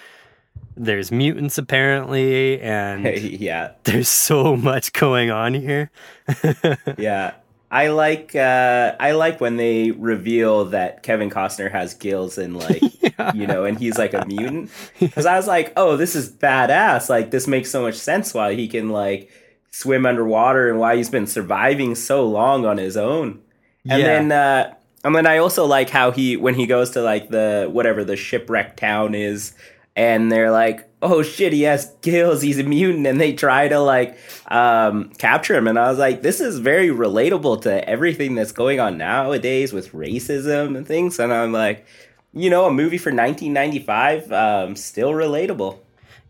there's 0.76 1.12
mutants 1.12 1.58
apparently 1.58 2.60
and 2.60 3.04
yeah, 3.18 3.72
there's 3.84 4.08
so 4.08 4.56
much 4.56 4.92
going 4.94 5.30
on 5.30 5.52
here. 5.54 5.90
yeah. 6.98 7.34
I 7.70 7.88
like 7.88 8.36
uh, 8.36 8.94
I 9.00 9.12
like 9.12 9.40
when 9.40 9.56
they 9.56 9.90
reveal 9.90 10.66
that 10.66 11.02
Kevin 11.02 11.28
Costner 11.28 11.70
has 11.72 11.92
gills 11.94 12.38
and 12.38 12.56
like 12.56 12.80
you 13.34 13.46
know, 13.46 13.64
and 13.64 13.76
he's 13.78 13.98
like 13.98 14.14
a 14.14 14.24
mutant. 14.26 14.70
Because 15.00 15.26
I 15.26 15.36
was 15.36 15.46
like, 15.48 15.72
oh, 15.76 15.96
this 15.96 16.14
is 16.14 16.30
badass. 16.30 17.08
Like 17.10 17.30
this 17.32 17.46
makes 17.48 17.70
so 17.70 17.82
much 17.82 17.96
sense 17.96 18.32
why 18.32 18.54
he 18.54 18.68
can 18.68 18.90
like 18.90 19.28
swim 19.74 20.06
underwater 20.06 20.70
and 20.70 20.78
why 20.78 20.96
he's 20.96 21.10
been 21.10 21.26
surviving 21.26 21.94
so 21.96 22.24
long 22.26 22.64
on 22.64 22.76
his 22.78 22.96
own. 22.96 23.40
And 23.88 24.00
Yeah. 24.00 24.06
then 24.06 24.32
uh, 24.32 24.74
and 25.04 25.14
then 25.16 25.26
I 25.26 25.38
also 25.38 25.64
like 25.66 25.90
how 25.90 26.10
he 26.12 26.36
when 26.36 26.54
he 26.54 26.66
goes 26.66 26.90
to 26.90 27.02
like 27.02 27.28
the 27.30 27.68
whatever 27.70 28.04
the 28.04 28.16
shipwreck 28.16 28.76
town 28.76 29.14
is, 29.14 29.52
and 29.96 30.30
they're 30.32 30.50
like, 30.50 30.88
oh 31.02 31.22
shit, 31.22 31.52
he 31.52 31.62
has 31.62 31.86
gills, 32.02 32.40
he's 32.40 32.58
a 32.58 32.62
mutant, 32.62 33.06
and 33.06 33.20
they 33.20 33.32
try 33.32 33.68
to 33.68 33.80
like 33.80 34.16
um, 34.48 35.10
capture 35.18 35.54
him. 35.56 35.66
And 35.68 35.78
I 35.78 35.88
was 35.90 35.98
like, 35.98 36.22
this 36.22 36.40
is 36.40 36.58
very 36.58 36.88
relatable 36.88 37.62
to 37.62 37.88
everything 37.88 38.34
that's 38.36 38.52
going 38.52 38.80
on 38.80 38.96
nowadays 38.96 39.72
with 39.72 39.92
racism 39.92 40.76
and 40.76 40.86
things. 40.86 41.18
And 41.18 41.32
I'm 41.32 41.52
like, 41.52 41.84
you 42.32 42.48
know, 42.50 42.66
a 42.66 42.72
movie 42.72 42.98
for 42.98 43.10
1995, 43.12 44.32
um, 44.32 44.76
still 44.76 45.10
relatable. 45.12 45.78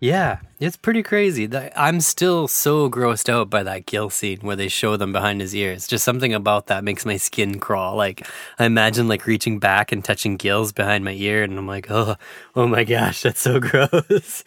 Yeah, 0.00 0.40
it's 0.60 0.76
pretty 0.76 1.02
crazy. 1.02 1.48
I'm 1.74 2.00
still 2.00 2.46
so 2.46 2.90
grossed 2.90 3.28
out 3.28 3.48
by 3.48 3.62
that 3.62 3.86
Gill 3.86 4.10
scene 4.10 4.40
where 4.40 4.56
they 4.56 4.68
show 4.68 4.96
them 4.96 5.12
behind 5.12 5.40
his 5.40 5.54
ears. 5.54 5.86
Just 5.86 6.04
something 6.04 6.34
about 6.34 6.66
that 6.66 6.84
makes 6.84 7.06
my 7.06 7.16
skin 7.16 7.58
crawl. 7.58 7.96
Like 7.96 8.26
I 8.58 8.66
imagine 8.66 9.08
like 9.08 9.26
reaching 9.26 9.58
back 9.58 9.92
and 9.92 10.04
touching 10.04 10.36
gills 10.36 10.72
behind 10.72 11.04
my 11.04 11.12
ear, 11.12 11.42
and 11.42 11.56
I'm 11.58 11.66
like, 11.66 11.90
oh, 11.90 12.16
oh 12.54 12.66
my 12.66 12.84
gosh, 12.84 13.22
that's 13.22 13.40
so 13.40 13.60
gross. 13.70 14.44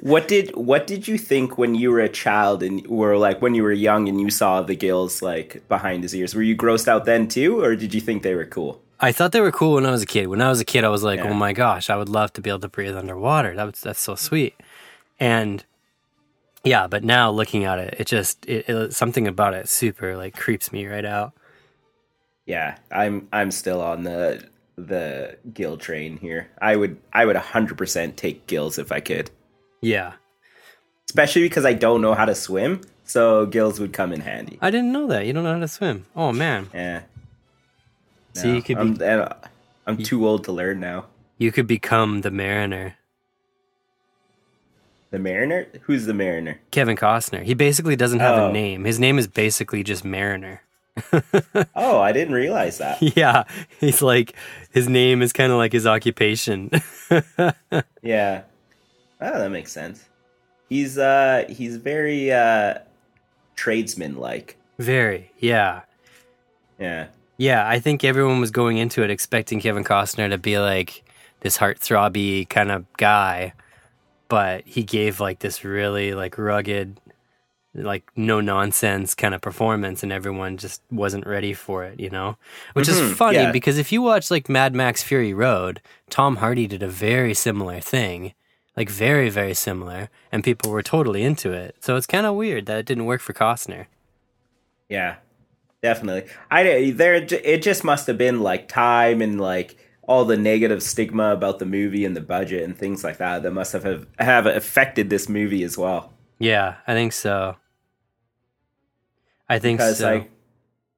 what 0.00 0.28
did 0.28 0.54
what 0.54 0.86
did 0.86 1.08
you 1.08 1.18
think 1.18 1.58
when 1.58 1.74
you 1.74 1.90
were 1.90 2.00
a 2.00 2.08
child 2.08 2.62
and 2.62 2.86
were 2.86 3.16
like 3.16 3.42
when 3.42 3.54
you 3.54 3.64
were 3.64 3.72
young 3.72 4.08
and 4.08 4.20
you 4.20 4.30
saw 4.30 4.62
the 4.62 4.76
gills 4.76 5.20
like 5.20 5.66
behind 5.68 6.04
his 6.04 6.14
ears? 6.14 6.34
Were 6.34 6.42
you 6.42 6.56
grossed 6.56 6.86
out 6.86 7.06
then 7.06 7.26
too, 7.26 7.60
or 7.60 7.74
did 7.74 7.92
you 7.92 8.00
think 8.00 8.22
they 8.22 8.34
were 8.34 8.46
cool? 8.46 8.80
I 8.98 9.12
thought 9.12 9.32
they 9.32 9.42
were 9.42 9.52
cool 9.52 9.74
when 9.74 9.84
I 9.84 9.90
was 9.90 10.02
a 10.02 10.06
kid. 10.06 10.28
When 10.28 10.40
I 10.40 10.48
was 10.48 10.60
a 10.60 10.64
kid, 10.64 10.84
I 10.84 10.88
was 10.88 11.02
like, 11.02 11.18
yeah. 11.18 11.28
"Oh 11.30 11.34
my 11.34 11.52
gosh, 11.52 11.90
I 11.90 11.96
would 11.96 12.08
love 12.08 12.32
to 12.34 12.40
be 12.40 12.48
able 12.50 12.60
to 12.60 12.68
breathe 12.68 12.96
underwater. 12.96 13.54
That 13.54 13.64
was, 13.64 13.80
that's 13.80 14.00
so 14.00 14.14
sweet." 14.14 14.54
And 15.18 15.64
yeah, 16.64 16.86
but 16.86 17.04
now 17.04 17.30
looking 17.30 17.64
at 17.64 17.78
it, 17.78 17.94
it 17.98 18.06
just 18.06 18.44
it, 18.46 18.68
it, 18.68 18.94
something 18.94 19.26
about 19.26 19.54
it 19.54 19.68
super 19.68 20.16
like 20.16 20.36
creeps 20.36 20.72
me 20.72 20.86
right 20.86 21.04
out. 21.04 21.32
Yeah, 22.44 22.76
I'm 22.90 23.28
I'm 23.32 23.50
still 23.50 23.80
on 23.80 24.02
the 24.02 24.44
the 24.76 25.38
gill 25.52 25.76
train 25.76 26.18
here. 26.18 26.48
I 26.60 26.76
would 26.76 26.98
I 27.12 27.24
would 27.24 27.36
100% 27.36 28.16
take 28.16 28.46
gills 28.46 28.78
if 28.78 28.92
I 28.92 29.00
could. 29.00 29.30
Yeah. 29.80 30.14
Especially 31.08 31.42
because 31.42 31.64
I 31.64 31.72
don't 31.72 32.02
know 32.02 32.14
how 32.14 32.24
to 32.24 32.34
swim, 32.34 32.82
so 33.04 33.46
gills 33.46 33.78
would 33.80 33.92
come 33.92 34.12
in 34.12 34.20
handy. 34.20 34.58
I 34.60 34.70
didn't 34.70 34.92
know 34.92 35.06
that. 35.06 35.24
You 35.24 35.32
don't 35.32 35.44
know 35.44 35.54
how 35.54 35.60
to 35.60 35.68
swim. 35.68 36.06
Oh 36.14 36.32
man. 36.32 36.68
Yeah. 36.74 37.02
So 38.34 38.52
you 38.52 38.60
could 38.60 38.98
be 38.98 39.04
uh, 39.04 39.28
I'm, 39.28 39.34
I'm 39.86 39.96
too 40.02 40.26
old 40.26 40.44
to 40.44 40.52
learn 40.52 40.80
now. 40.80 41.06
You 41.38 41.52
could 41.52 41.66
become 41.66 42.20
the 42.20 42.30
mariner. 42.30 42.96
The 45.16 45.22
Mariner? 45.22 45.66
Who's 45.84 46.04
the 46.04 46.12
Mariner? 46.12 46.60
Kevin 46.70 46.94
Costner. 46.94 47.42
He 47.42 47.54
basically 47.54 47.96
doesn't 47.96 48.20
have 48.20 48.38
oh. 48.38 48.50
a 48.50 48.52
name. 48.52 48.84
His 48.84 48.98
name 48.98 49.18
is 49.18 49.26
basically 49.26 49.82
just 49.82 50.04
Mariner. 50.04 50.60
oh, 51.74 51.98
I 52.00 52.12
didn't 52.12 52.34
realize 52.34 52.76
that. 52.76 53.00
Yeah, 53.16 53.44
he's 53.80 54.02
like 54.02 54.34
his 54.72 54.90
name 54.90 55.22
is 55.22 55.32
kind 55.32 55.50
of 55.50 55.56
like 55.56 55.72
his 55.72 55.86
occupation. 55.86 56.70
yeah. 58.02 58.42
Oh, 59.18 59.38
that 59.38 59.50
makes 59.50 59.72
sense. 59.72 60.04
He's 60.68 60.98
uh 60.98 61.46
he's 61.48 61.78
very 61.78 62.30
uh 62.30 62.80
tradesman 63.54 64.16
like. 64.16 64.58
Very. 64.78 65.32
Yeah. 65.38 65.80
Yeah. 66.78 67.06
Yeah, 67.38 67.66
I 67.66 67.78
think 67.78 68.04
everyone 68.04 68.38
was 68.38 68.50
going 68.50 68.76
into 68.76 69.02
it 69.02 69.10
expecting 69.10 69.60
Kevin 69.60 69.82
Costner 69.82 70.28
to 70.28 70.36
be 70.36 70.58
like 70.58 71.04
this 71.40 71.56
heartthrobby 71.56 72.50
kind 72.50 72.70
of 72.70 72.84
guy 72.98 73.54
but 74.28 74.66
he 74.66 74.82
gave 74.82 75.20
like 75.20 75.40
this 75.40 75.64
really 75.64 76.14
like 76.14 76.38
rugged 76.38 77.00
like 77.74 78.10
no 78.16 78.40
nonsense 78.40 79.14
kind 79.14 79.34
of 79.34 79.40
performance 79.40 80.02
and 80.02 80.10
everyone 80.10 80.56
just 80.56 80.80
wasn't 80.90 81.26
ready 81.26 81.52
for 81.52 81.84
it 81.84 82.00
you 82.00 82.10
know? 82.10 82.36
Which 82.72 82.88
mm-hmm, 82.88 83.10
is 83.10 83.16
funny 83.16 83.38
yeah. 83.38 83.52
because 83.52 83.78
if 83.78 83.92
you 83.92 84.02
watch 84.02 84.30
like 84.30 84.48
mad 84.48 84.74
max 84.74 85.02
fury 85.02 85.34
road 85.34 85.80
tom 86.10 86.36
hardy 86.36 86.66
did 86.66 86.82
a 86.82 86.88
very 86.88 87.34
similar 87.34 87.80
thing 87.80 88.32
like 88.76 88.88
very 88.88 89.28
very 89.28 89.54
similar 89.54 90.08
and 90.32 90.44
people 90.44 90.70
were 90.70 90.82
totally 90.82 91.22
into 91.22 91.52
it. 91.52 91.76
So 91.80 91.96
it's 91.96 92.06
kind 92.06 92.26
of 92.26 92.34
weird 92.34 92.66
that 92.66 92.78
it 92.78 92.86
didn't 92.86 93.06
work 93.06 93.20
for 93.20 93.32
costner. 93.32 93.86
Yeah 94.88 95.16
definitely. 95.86 96.28
I 96.50 96.90
there 96.90 97.14
it 97.14 97.62
just 97.62 97.84
must 97.84 98.06
have 98.06 98.18
been 98.18 98.40
like 98.40 98.68
time 98.68 99.22
and 99.22 99.40
like 99.40 99.76
all 100.06 100.24
the 100.24 100.36
negative 100.36 100.82
stigma 100.82 101.32
about 101.32 101.58
the 101.58 101.66
movie 101.66 102.04
and 102.04 102.16
the 102.16 102.20
budget 102.20 102.62
and 102.62 102.76
things 102.76 103.02
like 103.02 103.18
that 103.18 103.42
that 103.42 103.50
must 103.52 103.72
have 103.72 104.06
have 104.18 104.46
affected 104.46 105.10
this 105.10 105.28
movie 105.28 105.62
as 105.62 105.76
well. 105.76 106.12
Yeah, 106.38 106.76
I 106.86 106.94
think 106.94 107.12
so. 107.12 107.56
I 109.48 109.58
think 109.58 109.78
because, 109.78 109.98
so. 109.98 110.14
Like, 110.14 110.30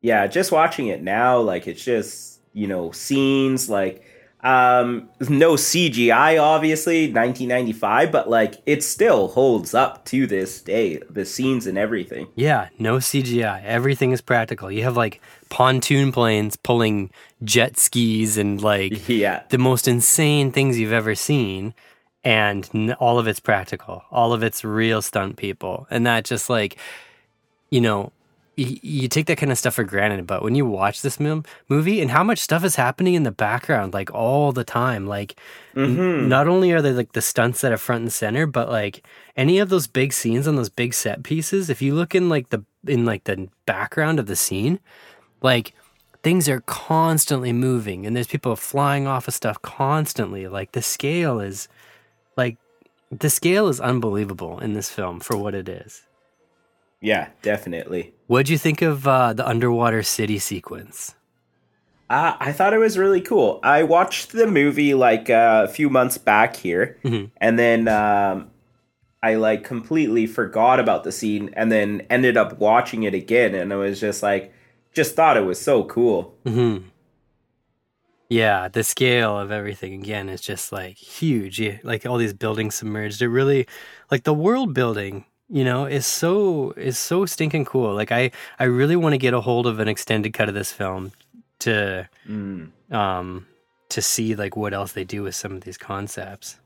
yeah, 0.01 0.27
just 0.27 0.53
watching 0.53 0.89
it 0.89 1.03
now, 1.03 1.39
like 1.41 1.67
it's 1.67 1.85
just 1.85 2.41
you 2.53 2.67
know 2.67 2.91
scenes 2.93 3.69
like 3.69 4.05
um, 4.41 5.09
no 5.21 5.55
CGI, 5.55 6.41
obviously, 6.41 7.13
1995, 7.13 8.13
but 8.13 8.31
like 8.31 8.63
it 8.67 8.85
still 8.85 9.29
holds 9.29 9.75
up 9.75 10.05
to 10.07 10.27
this 10.27 10.61
day. 10.61 11.01
The 11.11 11.25
scenes 11.25 11.67
and 11.67 11.77
everything. 11.77 12.29
Yeah, 12.37 12.69
no 12.79 12.99
CGI. 12.99 13.65
Everything 13.65 14.13
is 14.13 14.21
practical. 14.21 14.71
You 14.71 14.85
have 14.85 14.97
like 14.97 15.21
pontoon 15.49 16.13
planes 16.13 16.57
pulling 16.57 17.11
jet 17.45 17.79
skis 17.79 18.37
and 18.37 18.61
like 18.61 19.09
yeah. 19.09 19.43
the 19.51 19.59
most 19.59 19.89
insane 19.89 20.53
things 20.53 20.79
you've 20.79 20.93
ever 20.93 21.15
seen. 21.15 21.75
And 22.25 22.95
all 22.99 23.19
of 23.19 23.27
it's 23.27 23.41
practical. 23.41 24.03
All 24.11 24.33
of 24.33 24.43
it's 24.43 24.65
real 24.65 25.01
stunt 25.01 25.37
people. 25.37 25.87
And 25.91 26.07
that 26.07 26.25
just 26.25 26.51
like, 26.51 26.77
you 27.71 27.81
know, 27.81 28.13
you, 28.59 29.07
take 29.09 29.27
that 29.27 29.39
kind 29.39 29.53
of 29.53 29.59
stuff 29.59 29.75
for 29.75 29.85
granted, 29.85 30.27
but 30.27 30.43
when 30.43 30.57
you 30.57 30.67
watch 30.67 31.03
this 31.03 31.21
movie 31.21 32.01
and 32.01 32.11
how 32.11 32.25
much 32.25 32.41
stuff 32.41 32.65
is 32.65 32.75
happening 32.75 33.15
in 33.15 33.23
the 33.23 33.31
background, 33.31 33.95
like 33.95 34.13
all 34.13 34.51
the 34.51 34.65
time, 34.65 35.07
like 35.07 35.39
mm-hmm. 35.77 36.01
n- 36.01 36.29
not 36.29 36.49
only 36.49 36.73
are 36.73 36.83
they 36.83 36.91
like 36.91 37.13
the 37.13 37.23
stunts 37.23 37.61
that 37.61 37.71
are 37.71 37.79
front 37.79 38.03
and 38.03 38.13
center, 38.13 38.47
but 38.47 38.69
like 38.69 39.07
any 39.37 39.61
of 39.61 39.69
those 39.69 39.87
big 39.87 40.13
scenes 40.13 40.49
on 40.49 40.57
those 40.57 40.69
big 40.69 40.93
set 40.93 41.23
pieces, 41.23 41.71
if 41.71 41.81
you 41.81 41.95
look 41.95 42.15
in 42.17 42.29
like 42.29 42.49
the 42.49 42.65
in 42.87 43.05
like 43.05 43.25
the 43.25 43.49
background 43.65 44.19
of 44.19 44.27
the 44.27 44.37
scene, 44.37 44.81
like 45.41 45.73
things 46.29 46.47
are 46.47 46.61
constantly 46.67 47.55
moving 47.55 48.05
and 48.05 48.15
there's 48.15 48.27
people 48.27 48.55
flying 48.55 49.07
off 49.07 49.27
of 49.29 49.33
stuff 49.33 49.63
constantly. 49.63 50.47
Like 50.47 50.73
the 50.73 50.83
scale 50.83 51.41
is 51.41 51.69
like 52.37 52.59
the 53.11 53.31
scale 53.31 53.69
is 53.69 53.81
unbelievable 53.81 54.59
in 54.59 54.75
this 54.75 54.91
film 54.91 55.21
for 55.21 55.39
what 55.39 55.55
it 55.55 55.71
is. 55.71 56.03
Yeah, 57.01 57.31
definitely. 57.41 58.13
What'd 58.27 58.51
you 58.51 58.59
think 58.59 58.83
of 58.83 59.09
uh, 59.09 59.33
the 59.33 59.49
underwater 59.49 60.03
city 60.03 60.39
sequence? 60.39 61.15
Uh, 62.11 62.37
I 62.39 62.53
thought 62.53 62.75
it 62.75 62.79
was 62.79 62.99
really 62.99 63.23
cool. 63.23 63.59
I 63.63 63.83
watched 63.85 64.33
the 64.33 64.47
movie 64.47 64.93
like 64.93 65.31
uh, 65.31 65.65
a 65.67 65.73
few 65.73 65.89
months 65.89 66.19
back 66.19 66.57
here, 66.57 66.99
mm-hmm. 67.05 67.31
and 67.39 67.59
then 67.59 67.89
um, 67.89 68.51
I 69.23 69.37
like 69.37 69.65
completely 69.65 70.27
forgot 70.27 70.79
about 70.79 71.05
the 71.05 71.13
scene, 71.13 71.55
and 71.55 71.73
then 71.73 72.03
ended 72.11 72.37
up 72.37 72.59
watching 72.59 73.05
it 73.05 73.15
again, 73.15 73.55
and 73.55 73.73
I 73.73 73.77
was 73.77 73.99
just 73.99 74.23
like, 74.23 74.53
just 74.99 75.15
thought 75.15 75.37
it 75.37 75.45
was 75.45 75.61
so 75.61 75.85
cool. 75.85 76.35
Mm-hmm. 76.45 76.89
Yeah, 78.29 78.67
the 78.67 78.83
scale 78.83 79.39
of 79.39 79.53
everything 79.53 79.95
again 79.95 80.29
is 80.29 80.41
just 80.41 80.73
like 80.73 80.97
huge. 80.97 81.63
Like 81.85 82.05
all 82.05 82.19
these 82.19 82.35
buildings 82.35 82.75
submerged. 82.75 83.23
It 83.23 83.29
really, 83.29 83.69
like 84.11 84.25
the 84.25 84.35
world 84.35 84.75
building 84.75 85.25
you 85.49 85.65
know 85.65 85.87
is 85.87 86.05
so 86.05 86.73
is 86.73 86.99
so 86.99 87.25
stinking 87.25 87.65
cool 87.65 87.95
like 87.95 88.13
i 88.13 88.31
i 88.59 88.65
really 88.65 88.97
want 88.97 89.15
to 89.15 89.19
get 89.19 89.33
a 89.33 89.41
hold 89.41 89.67
of 89.67 89.81
an 89.81 89.89
extended 89.89 90.35
cut 90.35 90.47
of 90.47 90.55
this 90.55 90.71
film 90.71 91.11
to 91.59 92.07
mm. 92.29 92.71
um 92.93 93.47
to 93.89 94.03
see 94.03 94.35
like 94.35 94.57
what 94.57 94.75
else 94.75 94.93
they 94.93 95.05
do 95.05 95.23
with 95.23 95.35
some 95.35 95.53
of 95.53 95.63
these 95.63 95.79
concepts 95.79 96.61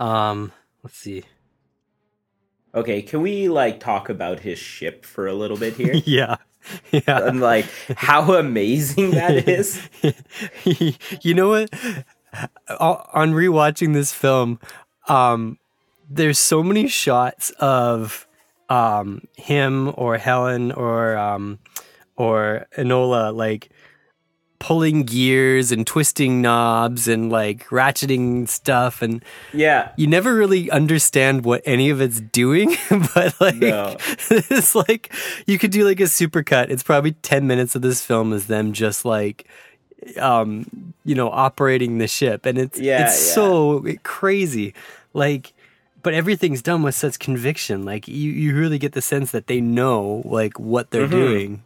um 0.00 0.50
let's 0.82 0.96
see 0.96 1.24
okay 2.74 3.02
can 3.02 3.22
we 3.22 3.48
like 3.48 3.80
talk 3.80 4.08
about 4.08 4.40
his 4.40 4.58
ship 4.58 5.04
for 5.04 5.26
a 5.26 5.34
little 5.34 5.56
bit 5.56 5.74
here? 5.74 5.94
Yeah. 6.04 6.36
Yeah. 6.90 7.26
And 7.26 7.40
like 7.40 7.66
how 7.96 8.34
amazing 8.34 9.10
that 9.10 9.46
is. 9.48 9.86
You 11.20 11.34
know 11.34 11.50
what? 11.50 11.70
On 12.80 13.32
rewatching 13.32 13.92
this 13.92 14.12
film 14.12 14.58
um 15.08 15.58
there's 16.08 16.38
so 16.38 16.62
many 16.62 16.88
shots 16.88 17.50
of 17.58 18.26
um, 18.68 19.26
him 19.36 19.92
or 19.96 20.18
Helen 20.18 20.72
or 20.72 21.16
um, 21.16 21.58
or 22.16 22.66
Enola 22.76 23.34
like 23.34 23.70
pulling 24.64 25.02
gears 25.02 25.70
and 25.70 25.86
twisting 25.86 26.40
knobs 26.40 27.06
and 27.06 27.30
like 27.30 27.68
ratcheting 27.68 28.48
stuff 28.48 29.02
and 29.02 29.22
yeah 29.52 29.92
you 29.98 30.06
never 30.06 30.34
really 30.34 30.70
understand 30.70 31.44
what 31.44 31.60
any 31.66 31.90
of 31.90 32.00
it's 32.00 32.18
doing 32.18 32.74
but 33.14 33.38
like 33.42 33.56
no. 33.56 33.94
it's 34.30 34.74
like 34.74 35.12
you 35.46 35.58
could 35.58 35.70
do 35.70 35.84
like 35.84 36.00
a 36.00 36.04
supercut 36.04 36.70
it's 36.70 36.82
probably 36.82 37.12
10 37.12 37.46
minutes 37.46 37.74
of 37.74 37.82
this 37.82 38.02
film 38.02 38.32
is 38.32 38.46
them 38.46 38.72
just 38.72 39.04
like 39.04 39.46
um 40.18 40.94
you 41.04 41.14
know 41.14 41.28
operating 41.28 41.98
the 41.98 42.08
ship 42.08 42.46
and 42.46 42.56
it's 42.56 42.80
yeah, 42.80 43.04
it's 43.04 43.28
yeah. 43.28 43.34
so 43.34 43.84
crazy 44.02 44.72
like 45.12 45.52
but 46.02 46.14
everything's 46.14 46.60
done 46.60 46.82
with 46.82 46.94
such 46.94 47.18
conviction. 47.18 47.86
Like 47.86 48.06
you, 48.06 48.30
you 48.30 48.54
really 48.54 48.78
get 48.78 48.92
the 48.92 49.00
sense 49.00 49.30
that 49.30 49.46
they 49.46 49.62
know 49.62 50.20
like 50.26 50.60
what 50.60 50.90
they're 50.90 51.08
mm-hmm. 51.08 51.10
doing. 51.12 51.62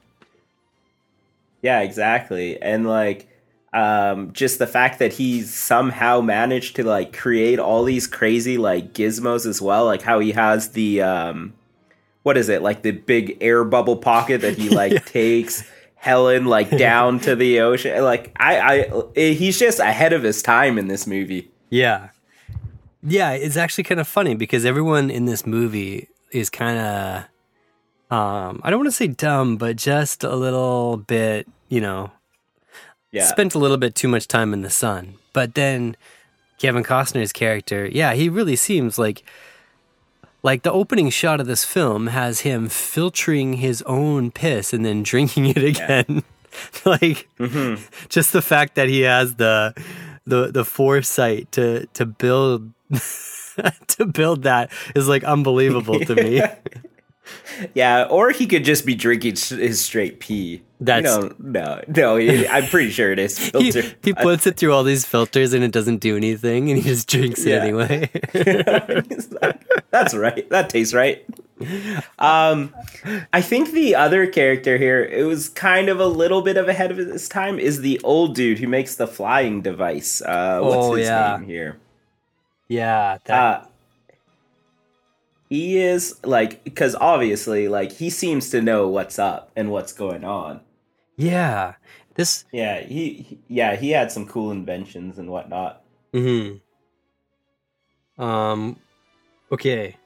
Yeah, 1.62 1.80
exactly. 1.80 2.60
And 2.60 2.86
like 2.86 3.28
um, 3.72 4.32
just 4.32 4.58
the 4.58 4.66
fact 4.66 4.98
that 4.98 5.12
he 5.12 5.42
somehow 5.42 6.20
managed 6.20 6.76
to 6.76 6.84
like 6.84 7.16
create 7.16 7.58
all 7.58 7.84
these 7.84 8.06
crazy 8.06 8.56
like 8.56 8.94
gizmos 8.94 9.46
as 9.46 9.60
well, 9.60 9.84
like 9.84 10.02
how 10.02 10.20
he 10.20 10.32
has 10.32 10.70
the 10.70 11.02
um, 11.02 11.52
what 12.22 12.36
is 12.36 12.48
it 12.48 12.62
like 12.62 12.82
the 12.82 12.92
big 12.92 13.36
air 13.40 13.64
bubble 13.64 13.96
pocket 13.96 14.40
that 14.40 14.56
he 14.56 14.68
like 14.70 15.04
takes 15.06 15.64
Helen 15.96 16.46
like 16.46 16.70
down 16.78 17.20
to 17.20 17.36
the 17.36 17.60
ocean. 17.60 18.02
Like 18.02 18.32
I, 18.38 18.86
I, 19.14 19.20
he's 19.20 19.58
just 19.58 19.80
ahead 19.80 20.12
of 20.12 20.22
his 20.22 20.42
time 20.42 20.78
in 20.78 20.88
this 20.88 21.06
movie. 21.06 21.50
Yeah, 21.70 22.10
yeah. 23.02 23.32
It's 23.32 23.56
actually 23.56 23.84
kind 23.84 24.00
of 24.00 24.08
funny 24.08 24.34
because 24.34 24.64
everyone 24.64 25.10
in 25.10 25.26
this 25.26 25.46
movie 25.46 26.08
is 26.32 26.48
kind 26.48 26.78
of. 26.78 27.24
Um, 28.10 28.60
I 28.64 28.70
don't 28.70 28.80
want 28.80 28.88
to 28.88 28.96
say 28.96 29.06
dumb, 29.08 29.56
but 29.56 29.76
just 29.76 30.24
a 30.24 30.34
little 30.34 30.96
bit, 30.96 31.46
you 31.68 31.80
know, 31.80 32.10
Yeah, 33.12 33.26
spent 33.26 33.54
a 33.54 33.58
little 33.58 33.76
bit 33.76 33.94
too 33.94 34.08
much 34.08 34.26
time 34.28 34.52
in 34.54 34.62
the 34.62 34.70
sun. 34.70 35.14
But 35.32 35.54
then 35.54 35.96
Kevin 36.58 36.82
Costner's 36.82 37.32
character, 37.32 37.86
yeah, 37.86 38.14
he 38.14 38.28
really 38.28 38.56
seems 38.56 38.98
like 38.98 39.22
like 40.42 40.62
the 40.62 40.72
opening 40.72 41.10
shot 41.10 41.40
of 41.40 41.46
this 41.46 41.64
film 41.64 42.06
has 42.08 42.40
him 42.40 42.68
filtering 42.68 43.54
his 43.54 43.82
own 43.82 44.30
piss 44.30 44.72
and 44.72 44.84
then 44.84 45.02
drinking 45.02 45.46
it 45.46 45.62
again. 45.62 46.22
like 46.84 47.28
just 48.08 48.32
the 48.32 48.42
fact 48.42 48.74
that 48.76 48.88
he 48.88 49.00
has 49.02 49.34
the 49.34 49.74
the 50.26 50.50
the 50.50 50.64
foresight 50.64 51.52
to 51.52 51.86
to 51.92 52.06
build 52.06 52.72
to 53.88 54.06
build 54.06 54.44
that 54.44 54.70
is 54.94 55.08
like 55.08 55.24
unbelievable 55.24 56.00
to 56.00 56.14
me. 56.14 56.40
Yeah. 57.74 58.04
Or 58.10 58.30
he 58.30 58.46
could 58.46 58.64
just 58.64 58.84
be 58.86 58.94
drinking 58.94 59.36
his 59.36 59.84
straight 59.84 60.20
pee. 60.20 60.62
That's- 60.80 61.04
no, 61.16 61.34
no, 61.38 61.82
no. 61.88 62.16
I'm 62.50 62.66
pretty 62.66 62.90
sure 62.90 63.10
it 63.10 63.18
is 63.18 63.36
He, 63.36 63.50
filtered. 63.72 63.96
he 64.04 64.12
puts 64.12 64.46
it 64.46 64.56
through 64.56 64.72
all 64.72 64.84
these 64.84 65.04
filters 65.04 65.52
and 65.52 65.64
it 65.64 65.72
doesn't 65.72 65.98
do 65.98 66.16
anything 66.16 66.70
and 66.70 66.78
he 66.80 66.88
just 66.88 67.08
drinks 67.08 67.40
it 67.44 67.48
Yeah. 67.50 67.62
anyway. 67.62 68.10
Like, 69.42 69.80
That's 69.90 70.14
right. 70.14 70.48
That 70.50 70.70
tastes 70.70 70.94
right. 70.94 71.24
Um, 72.20 72.72
I 73.32 73.40
think 73.40 73.72
the 73.72 73.96
other 73.96 74.28
character 74.28 74.78
here, 74.78 75.02
it 75.04 75.24
was 75.24 75.48
kind 75.48 75.88
of 75.88 75.98
a 75.98 76.06
little 76.06 76.42
bit 76.42 76.56
of 76.56 76.68
ahead 76.68 76.92
of 76.92 76.98
his 76.98 77.28
time, 77.28 77.58
is 77.58 77.80
the 77.80 78.00
old 78.04 78.36
dude 78.36 78.60
who 78.60 78.68
makes 78.68 78.94
the 78.94 79.08
flying 79.08 79.60
device. 79.62 80.22
Uh, 80.22 80.60
what's 80.62 80.76
Oh, 80.76 80.94
his 80.94 81.08
yeah. 81.08 81.36
name 81.38 81.48
here? 81.48 81.78
yeah, 82.68 83.18
that 83.24 83.62
Uh, 83.62 83.66
he 85.48 85.78
is 85.78 86.18
like 86.24 86.62
because 86.64 86.94
obviously, 86.94 87.68
like 87.68 87.92
he 87.92 88.10
seems 88.10 88.50
to 88.50 88.60
know 88.60 88.88
what's 88.88 89.18
up 89.18 89.50
and 89.56 89.70
what's 89.70 89.92
going 89.92 90.24
on. 90.24 90.60
Yeah. 91.16 91.74
This 92.14 92.44
Yeah, 92.52 92.80
he, 92.80 93.38
yeah 93.48 93.76
he 93.76 93.90
had 93.90 94.10
some 94.10 94.26
cool 94.26 94.50
inventions 94.50 95.18
and 95.18 95.30
whatnot. 95.30 95.82
hmm 96.12 96.56
Um 98.18 98.76
okay. 99.52 99.96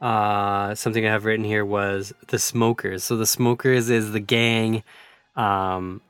Uh 0.00 0.74
something 0.74 1.06
I 1.06 1.10
have 1.10 1.24
written 1.24 1.44
here 1.44 1.64
was 1.64 2.12
the 2.28 2.38
smokers. 2.38 3.04
So 3.04 3.16
the 3.16 3.26
smokers 3.26 3.90
is 3.90 4.12
the 4.12 4.20
gang 4.20 4.82
um 5.34 6.00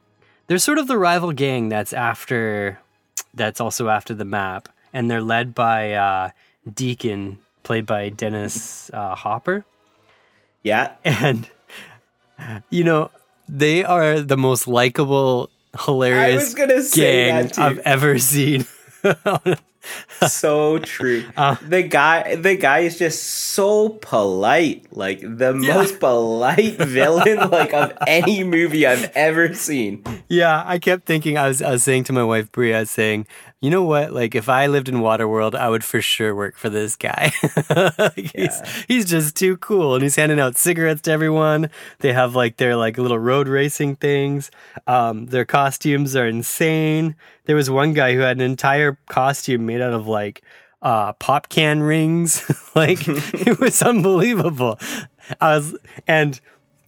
they're 0.49 0.59
sort 0.59 0.79
of 0.79 0.89
the 0.89 0.99
rival 0.99 1.33
gang 1.33 1.69
that's 1.69 1.93
after 1.93 2.81
that's 3.35 3.61
also 3.61 3.89
after 3.89 4.15
the 4.15 4.25
map 4.25 4.69
and 4.93 5.11
they're 5.11 5.23
led 5.23 5.55
by 5.55 5.93
uh 5.93 6.31
Deacon 6.75 7.39
played 7.63 7.87
by 7.87 8.09
Dennis 8.11 8.91
uh, 8.93 9.15
Hopper 9.15 9.65
Yeah, 10.63 10.93
and 11.05 11.49
you 12.71 12.85
know 12.85 13.11
they 13.49 13.85
are 13.85 14.21
the 14.21 14.37
most 14.37 14.67
likable 14.69 15.51
hilarious 15.87 16.43
I 16.43 16.45
was 16.45 16.55
gonna 16.55 16.83
say 16.83 17.27
gang. 17.29 17.51
I've 17.59 17.79
ever 17.81 18.19
seen. 18.19 18.67
so 20.29 20.79
true. 20.79 21.25
Uh. 21.37 21.57
the 21.67 21.83
guy, 21.83 22.37
the 22.37 22.57
guy 22.57 22.81
is 22.81 22.99
just 22.99 23.23
so 23.25 23.89
polite, 23.89 24.87
like 24.93 25.21
the 25.21 25.55
Yeah. 25.59 25.75
most 25.75 25.99
polite 25.99 26.77
villain 26.79 27.51
like 27.51 27.73
of 27.75 27.93
any 28.07 28.45
movie 28.45 28.87
I've 28.87 29.11
ever 29.17 29.55
seen. 29.55 30.05
yeah, 30.29 30.63
I 30.67 30.79
kept 30.79 31.05
thinking. 31.07 31.37
I 31.37 31.49
was 31.49 31.61
I 31.63 31.71
was 31.73 31.83
saying 31.83 32.05
to 32.05 32.13
my 32.13 32.25
wife 32.25 32.51
Bria, 32.53 32.77
I 32.77 32.81
was 32.81 32.91
saying, 32.91 33.27
you 33.63 33.71
know 33.71 33.85
what? 33.85 34.13
Like 34.13 34.35
if 34.35 34.49
I 34.49 34.67
lived 34.67 34.89
in 34.89 34.97
Waterworld, 34.97 35.55
I 35.55 35.69
would 35.69 35.85
for 35.85 36.03
sure 36.03 36.35
work 36.35 36.57
for 36.57 36.69
this 36.69 36.97
guy. 36.97 37.33
like, 37.97 38.33
he's 38.35 38.61
he's 38.89 39.05
just 39.05 39.37
too 39.37 39.57
cool, 39.59 39.95
and 39.95 40.03
he's 40.03 40.17
handing 40.17 40.41
out 40.41 40.59
cigarettes 40.59 41.03
to 41.03 41.13
everyone. 41.13 41.71
They 42.01 42.13
have 42.13 42.35
like 42.35 42.57
their 42.57 42.75
like 42.75 42.99
little 42.99 43.21
road 43.21 43.47
racing 43.47 43.97
things. 43.97 44.51
Um, 44.89 45.27
their 45.27 45.45
costumes 45.45 46.17
are 46.17 46.27
insane. 46.27 47.15
There 47.45 47.55
was 47.55 47.71
one 47.71 47.93
guy 47.93 48.15
who 48.15 48.21
had 48.21 48.37
an 48.37 48.43
entire 48.43 48.99
costume 49.09 49.65
made 49.65 49.81
out 49.81 49.93
of 49.93 50.09
like 50.09 50.43
uh, 50.83 51.13
pop 51.13 51.49
can 51.49 51.85
rings. 51.85 52.43
like 52.75 52.99
it 53.07 53.61
was 53.61 53.81
unbelievable. 53.81 54.81
I 55.41 55.55
was 55.55 55.79
and 56.09 56.41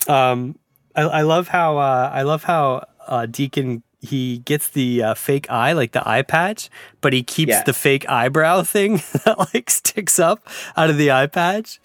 um, 0.08 0.58
I, 0.96 1.02
I 1.02 1.22
love 1.22 1.46
how 1.46 1.78
uh, 1.78 2.10
I 2.12 2.22
love 2.22 2.42
how 2.42 2.84
uh, 3.06 3.26
Deacon 3.26 3.84
he 4.04 4.38
gets 4.38 4.68
the 4.68 5.02
uh, 5.02 5.14
fake 5.14 5.50
eye, 5.50 5.72
like 5.72 5.92
the 5.92 6.06
eye 6.08 6.22
patch, 6.22 6.70
but 7.00 7.12
he 7.12 7.22
keeps 7.22 7.50
Yeah. 7.50 7.62
the 7.64 7.72
fake 7.72 8.08
eyebrow 8.08 8.62
thing 8.62 8.96
that 9.24 9.36
like 9.54 9.70
sticks 9.70 10.18
up 10.18 10.46
out 10.76 10.90
of 10.90 10.96
the 10.98 11.10
eye 11.10 11.26
patch. 11.26 11.80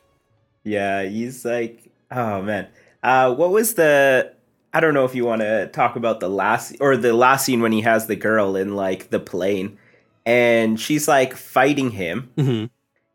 Yeah, 0.64 1.04
he's 1.04 1.46
like, 1.46 1.90
oh 2.12 2.42
man. 2.42 2.68
Uh, 3.02 3.34
what 3.34 3.50
was 3.52 3.76
the? 3.76 4.34
I 4.74 4.82
don't 4.82 4.94
know 4.94 5.06
if 5.06 5.16
you 5.16 5.26
want 5.26 5.42
to 5.42 5.68
talk 5.68 5.96
about 5.96 6.20
the 6.20 6.30
last 6.30 6.76
or 6.80 6.96
the 6.98 7.14
last 7.14 7.46
scene 7.46 7.62
when 7.62 7.72
he 7.72 7.82
has 7.82 8.06
the 8.08 8.16
girl 8.16 8.56
in 8.56 8.76
like 8.76 9.10
the 9.10 9.20
plane, 9.20 9.80
and 10.26 10.80
she's 10.80 11.08
like 11.08 11.36
fighting 11.36 11.92
him, 11.92 12.30
Mhm. 12.38 12.70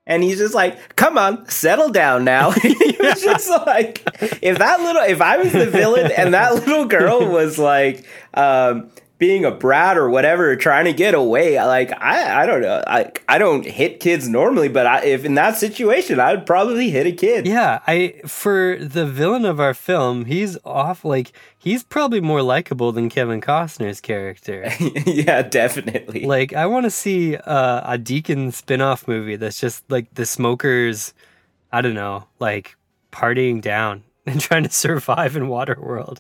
and 0.07 0.23
he's 0.25 0.39
just 0.39 0.55
like, 0.55 0.97
"Come 0.97 1.17
on, 1.19 1.47
settle 1.49 1.91
down 1.91 2.25
now." 2.25 2.51
he 2.63 2.97
was 2.99 3.23
just 3.23 3.49
like, 3.51 4.03
if 4.43 4.59
that 4.59 4.81
little, 4.81 5.03
if 5.03 5.21
I 5.21 5.37
was 5.37 5.53
the 5.53 5.67
villain 5.67 6.11
and 6.17 6.35
that 6.35 6.55
little 6.55 6.87
girl 6.87 7.29
was 7.29 7.59
like, 7.59 8.05
um, 8.35 8.91
being 9.19 9.45
a 9.45 9.51
brat 9.51 9.97
or 9.97 10.11
whatever, 10.11 10.55
trying 10.57 10.85
to 10.87 10.93
get 10.93 11.15
away, 11.15 11.57
like 11.57 11.93
I, 11.93 12.43
I 12.43 12.47
don't 12.47 12.61
know, 12.61 12.83
I, 12.87 13.11
I 13.29 13.39
don't 13.39 13.65
hit 13.65 14.01
kids 14.01 14.29
normally, 14.29 14.69
but 14.69 14.87
I, 14.87 15.05
if 15.05 15.25
in 15.25 15.35
that 15.37 15.57
situation, 15.57 16.19
I 16.19 16.35
would 16.35 16.47
probably 16.47 16.91
hit 16.91 17.07
a 17.07 17.13
kid. 17.13 17.47
Yeah, 17.47 17.81
I 17.87 18.21
for 18.27 18.77
the 18.79 19.07
villain 19.07 19.45
of 19.45 19.61
our 19.61 19.73
film, 19.73 20.25
he's 20.25 20.59
off 20.65 21.05
like 21.05 21.33
he's 21.57 21.85
probably 21.85 22.21
more 22.21 22.43
likable 22.43 22.93
than 22.93 23.09
Kevin 23.09 23.41
Costner's 23.41 24.01
character. 24.01 24.69
yeah, 25.07 25.43
definitely. 25.43 26.27
like 26.27 26.53
I 26.53 26.67
want 26.67 26.85
to 26.85 26.91
see 26.91 27.37
uh, 27.37 27.83
a 27.85 27.97
Deacon 27.97 28.51
spin-off 28.51 29.07
movie 29.07 29.37
that's 29.37 29.61
just 29.61 29.89
like 29.91 30.13
the 30.15 30.27
smokers 30.27 31.15
I 31.73 31.81
don't 31.81 31.95
know, 31.95 32.29
like 32.39 32.77
partying 33.11 33.61
down 33.61 34.05
and 34.27 34.41
trying 34.41 34.65
to 34.65 34.71
survive 34.71 35.37
in 35.37 35.45
Waterworld. 35.45 36.19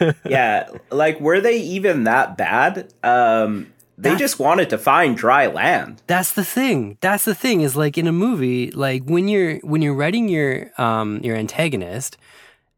yeah, 0.24 0.68
like 0.90 1.20
were 1.20 1.40
they 1.40 1.58
even 1.58 2.04
that 2.04 2.36
bad? 2.36 2.92
Um 3.02 3.72
they 3.96 4.10
That- 4.10 4.18
just 4.18 4.40
wanted 4.40 4.70
to 4.70 4.78
find 4.78 5.16
dry 5.16 5.46
land. 5.46 6.02
That's 6.08 6.32
the 6.32 6.44
thing. 6.44 6.98
That's 7.00 7.24
the 7.24 7.34
thing 7.34 7.60
is 7.60 7.76
like 7.76 7.96
in 7.96 8.08
a 8.08 8.12
movie, 8.12 8.70
like 8.72 9.04
when 9.04 9.28
you're 9.28 9.58
when 9.58 9.82
you're 9.82 9.94
writing 9.94 10.28
your 10.28 10.70
um 10.78 11.20
your 11.22 11.36
antagonist, 11.36 12.16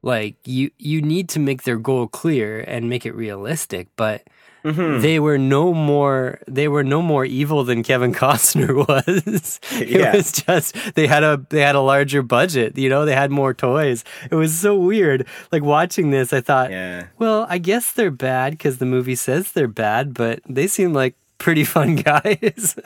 like 0.02 0.36
you 0.44 0.70
you 0.78 1.00
need 1.00 1.28
to 1.30 1.38
make 1.40 1.62
their 1.62 1.78
goal 1.78 2.06
clear 2.06 2.60
and 2.60 2.90
make 2.90 3.06
it 3.06 3.14
realistic, 3.14 3.88
but 3.96 4.24
Mm-hmm. 4.66 5.00
they 5.00 5.20
were 5.20 5.38
no 5.38 5.72
more 5.72 6.40
they 6.48 6.66
were 6.66 6.82
no 6.82 7.00
more 7.00 7.24
evil 7.24 7.62
than 7.62 7.82
Kevin 7.84 8.12
Costner 8.22 8.74
was. 8.74 9.60
it 9.72 9.88
Yeah. 9.88 10.16
was 10.16 10.32
just 10.32 10.74
they 10.94 11.06
had 11.06 11.22
a 11.22 11.40
they 11.50 11.60
had 11.60 11.74
a 11.76 11.80
larger 11.80 12.22
budget, 12.22 12.76
you 12.76 12.88
know, 12.88 13.04
they 13.04 13.14
had 13.14 13.30
more 13.30 13.54
toys. 13.54 14.02
It 14.30 14.34
was 14.34 14.58
so 14.58 14.76
weird. 14.76 15.26
Like 15.52 15.62
watching 15.62 16.10
this, 16.10 16.32
I 16.32 16.40
thought, 16.40 16.70
Yeah. 16.70 17.06
well, 17.18 17.46
I 17.48 17.58
guess 17.58 17.92
they're 17.92 18.10
bad 18.10 18.52
because 18.54 18.78
the 18.78 18.86
movie 18.86 19.14
says 19.14 19.52
they're 19.52 19.68
bad, 19.68 20.14
but 20.14 20.40
they 20.48 20.66
seem 20.66 20.92
like 20.92 21.14
pretty 21.38 21.64
fun 21.76 21.96
guys. 21.96 22.76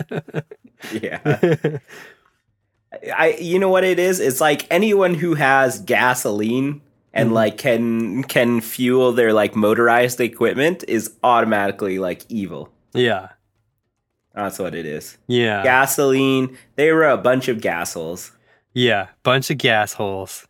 Yeah. 0.92 1.20
I 3.16 3.36
you 3.40 3.58
know 3.58 3.68
what 3.68 3.84
it 3.84 3.98
is? 3.98 4.20
It's 4.20 4.40
like 4.40 4.66
anyone 4.70 5.14
who 5.14 5.34
has 5.34 5.78
gasoline 5.80 6.82
and 7.12 7.26
Mm-hmm. 7.28 7.34
like 7.34 7.58
can 7.58 8.22
can 8.24 8.60
fuel 8.60 9.12
their 9.12 9.32
like 9.32 9.54
motorized 9.56 10.20
equipment 10.20 10.84
is 10.88 11.12
automatically 11.22 11.98
like 11.98 12.24
evil. 12.28 12.70
yeah. 12.92 13.30
That's 14.32 14.60
what 14.60 14.76
it 14.76 14.86
is. 14.86 15.18
Yeah. 15.26 15.64
Gasoline, 15.64 16.56
they 16.76 16.92
were 16.92 17.08
a 17.08 17.16
bunch 17.16 17.48
of 17.48 17.60
gas 17.60 17.94
holes. 17.94 18.30
Yeah. 18.72 19.08
Bunch 19.24 19.50
of 19.50 19.58
gas 19.58 19.94
holes. 19.94 20.46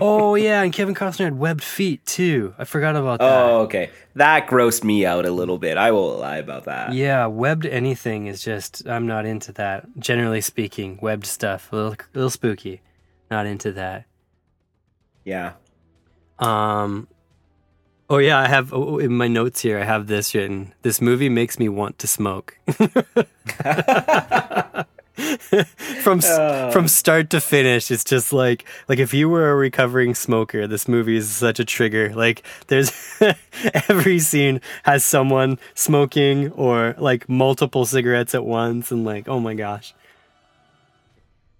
oh 0.00 0.34
yeah, 0.46 0.62
and 0.62 0.72
Kevin 0.72 0.94
Costner 0.94 1.24
had 1.24 1.36
webbed 1.38 1.64
feet 1.64 2.06
too. 2.06 2.54
I 2.58 2.64
forgot 2.64 2.94
about 2.94 3.18
that. 3.18 3.24
Oh, 3.28 3.62
okay. 3.62 3.90
That 4.14 4.46
grossed 4.46 4.84
me 4.84 5.04
out 5.04 5.26
a 5.26 5.32
little 5.32 5.58
bit. 5.58 5.76
I 5.76 5.90
won't 5.90 6.20
lie 6.20 6.36
about 6.38 6.64
that. 6.66 6.92
Yeah, 6.94 7.26
webbed 7.26 7.66
anything 7.66 8.28
is 8.28 8.40
just 8.42 8.86
I'm 8.86 9.06
not 9.08 9.26
into 9.26 9.52
that. 9.54 9.84
Generally 9.98 10.42
speaking, 10.42 10.98
webbed 11.02 11.26
stuff 11.26 11.72
a 11.72 11.76
little, 11.76 11.92
a 11.94 11.98
little 12.14 12.30
spooky. 12.30 12.82
Not 13.32 13.46
into 13.46 13.72
that. 13.72 14.04
Yeah. 15.24 15.54
Um 16.38 17.08
Oh 18.10 18.18
yeah, 18.18 18.38
I 18.38 18.48
have 18.48 18.72
oh, 18.72 18.96
in 18.98 19.12
my 19.14 19.28
notes 19.28 19.60
here. 19.60 19.78
I 19.78 19.84
have 19.84 20.06
this 20.06 20.34
written. 20.34 20.72
This 20.80 21.00
movie 21.00 21.28
makes 21.28 21.58
me 21.58 21.68
want 21.68 21.98
to 21.98 22.06
smoke. 22.06 22.56
from 26.00 26.20
Oh. 26.24 26.70
from 26.70 26.88
start 26.88 27.28
to 27.30 27.40
finish, 27.40 27.90
it's 27.90 28.04
just 28.04 28.32
like 28.32 28.64
like 28.88 28.98
if 28.98 29.12
you 29.12 29.28
were 29.28 29.50
a 29.50 29.54
recovering 29.54 30.14
smoker, 30.14 30.66
this 30.66 30.88
movie 30.88 31.16
is 31.16 31.28
such 31.30 31.60
a 31.60 31.66
trigger. 31.66 32.14
Like 32.14 32.42
there's 32.68 32.92
every 33.88 34.20
scene 34.20 34.62
has 34.84 35.04
someone 35.04 35.58
smoking 35.74 36.50
or 36.52 36.94
like 36.98 37.28
multiple 37.28 37.84
cigarettes 37.84 38.34
at 38.34 38.44
once, 38.44 38.90
and 38.90 39.04
like 39.04 39.28
oh 39.28 39.38
my 39.40 39.52
gosh. 39.52 39.92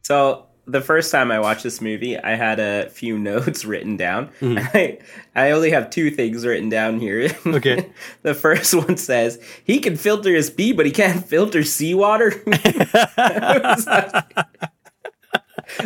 So 0.03 0.47
the 0.68 0.81
first 0.81 1.11
time 1.11 1.31
I 1.31 1.40
watched 1.40 1.62
this 1.62 1.81
movie, 1.81 2.18
I 2.18 2.35
had 2.37 2.61
a 2.61 2.88
few 2.90 3.18
notes 3.31 3.64
written 3.64 3.96
down. 3.96 4.28
Mm-hmm. 4.40 4.59
I 4.76 4.98
I 5.35 5.50
only 5.52 5.70
have 5.70 5.90
two 5.90 6.11
things 6.11 6.44
written 6.46 6.68
down 6.68 7.00
here. 7.00 7.31
Okay. 7.46 7.90
the 8.22 8.35
first 8.35 8.74
one 8.74 8.96
says 8.96 9.40
he 9.64 9.78
can 9.81 9.96
filter 9.96 10.33
his 10.35 10.50
pee, 10.50 10.72
but 10.72 10.87
he 10.87 10.92
can't 10.92 11.24
filter 11.24 11.62
seawater. 11.64 12.31
that 13.16 13.61
was 13.64 13.87
like- 13.87 14.48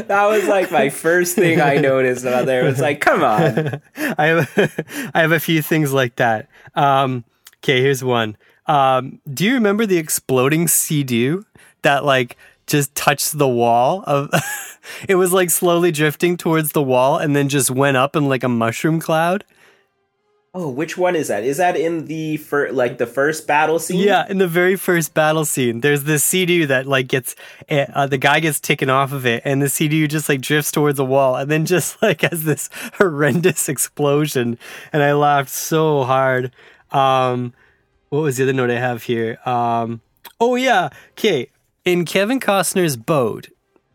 that 0.06 0.26
was 0.26 0.46
like 0.46 0.70
my 0.70 0.90
first 0.90 1.34
thing 1.34 1.60
I 1.60 1.76
noticed 1.76 2.24
about 2.24 2.46
there. 2.46 2.62
It 2.62 2.68
was 2.70 2.80
like, 2.80 3.00
come 3.00 3.22
on. 3.24 3.80
I 3.96 4.26
have 4.26 5.10
I 5.14 5.20
have 5.22 5.32
a 5.32 5.40
few 5.40 5.60
things 5.60 5.92
like 5.92 6.16
that. 6.16 6.48
Um, 6.74 7.24
okay, 7.58 7.80
here's 7.80 8.04
one. 8.04 8.36
Um, 8.66 9.18
do 9.32 9.44
you 9.44 9.54
remember 9.54 9.84
the 9.86 9.98
exploding 9.98 10.68
sea-doo 10.68 11.44
that 11.82 12.04
like 12.04 12.36
just 12.72 12.94
touched 12.94 13.38
the 13.38 13.48
wall 13.48 14.02
of? 14.06 14.30
it 15.08 15.14
was 15.14 15.32
like 15.32 15.50
slowly 15.50 15.92
drifting 15.92 16.36
towards 16.36 16.72
the 16.72 16.82
wall 16.82 17.18
and 17.18 17.36
then 17.36 17.48
just 17.48 17.70
went 17.70 17.96
up 17.96 18.16
in 18.16 18.28
like 18.28 18.42
a 18.42 18.48
mushroom 18.48 18.98
cloud. 18.98 19.44
Oh, 20.54 20.68
which 20.68 20.98
one 20.98 21.16
is 21.16 21.28
that? 21.28 21.44
Is 21.44 21.56
that 21.56 21.76
in 21.76 22.06
the 22.06 22.36
fir- 22.36 22.72
like 22.72 22.98
the 22.98 23.06
first 23.06 23.46
battle 23.46 23.78
scene? 23.78 24.00
Yeah, 24.00 24.26
in 24.28 24.36
the 24.36 24.48
very 24.48 24.76
first 24.76 25.14
battle 25.14 25.46
scene, 25.46 25.80
there's 25.80 26.04
this 26.04 26.22
sea-doo 26.24 26.66
that 26.66 26.86
like 26.86 27.08
gets 27.08 27.34
eh, 27.70 27.86
uh, 27.94 28.06
the 28.06 28.18
guy 28.18 28.40
gets 28.40 28.60
taken 28.60 28.90
off 28.90 29.12
of 29.12 29.24
it, 29.24 29.42
and 29.46 29.62
the 29.62 29.70
sea-doo 29.70 30.08
just 30.08 30.28
like 30.28 30.42
drifts 30.42 30.70
towards 30.70 30.98
the 30.98 31.06
wall, 31.06 31.36
and 31.36 31.50
then 31.50 31.64
just 31.74 32.02
like 32.02 32.20
has 32.20 32.44
this 32.44 32.68
horrendous 32.98 33.68
explosion, 33.70 34.58
and 34.92 35.02
I 35.02 35.14
laughed 35.14 35.48
so 35.48 36.04
hard. 36.04 36.52
Um, 36.90 37.54
what 38.10 38.20
was 38.20 38.36
the 38.36 38.42
other 38.42 38.52
note 38.52 38.68
I 38.68 38.78
have 38.78 39.04
here? 39.04 39.38
Um, 39.46 40.02
oh 40.38 40.56
yeah, 40.56 40.90
okay. 41.12 41.51
In 41.84 42.04
Kevin 42.04 42.38
Costner's 42.38 42.96
boat, 42.96 43.48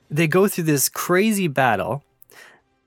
they 0.09 0.27
go 0.27 0.47
through 0.47 0.65
this 0.65 0.89
crazy 0.89 1.47
battle. 1.47 2.03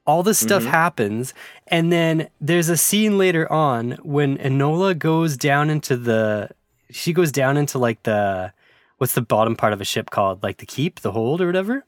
All 0.06 0.22
this 0.22 0.38
stuff 0.38 0.62
mm-hmm. 0.62 0.72
happens, 0.72 1.34
and 1.68 1.92
then 1.92 2.28
there's 2.40 2.68
a 2.68 2.76
scene 2.76 3.16
later 3.16 3.50
on 3.52 3.92
when 4.02 4.38
Enola 4.38 4.98
goes 4.98 5.36
down 5.36 5.70
into 5.70 5.96
the. 5.96 6.50
She 6.90 7.12
goes 7.12 7.30
down 7.30 7.56
into 7.56 7.78
like 7.78 8.02
the. 8.02 8.52
What's 8.98 9.14
the 9.14 9.22
bottom 9.22 9.56
part 9.56 9.72
of 9.72 9.80
a 9.80 9.84
ship 9.84 10.10
called? 10.10 10.42
Like 10.42 10.58
the 10.58 10.66
keep, 10.66 11.00
the 11.00 11.12
hold, 11.12 11.40
or 11.40 11.46
whatever? 11.46 11.84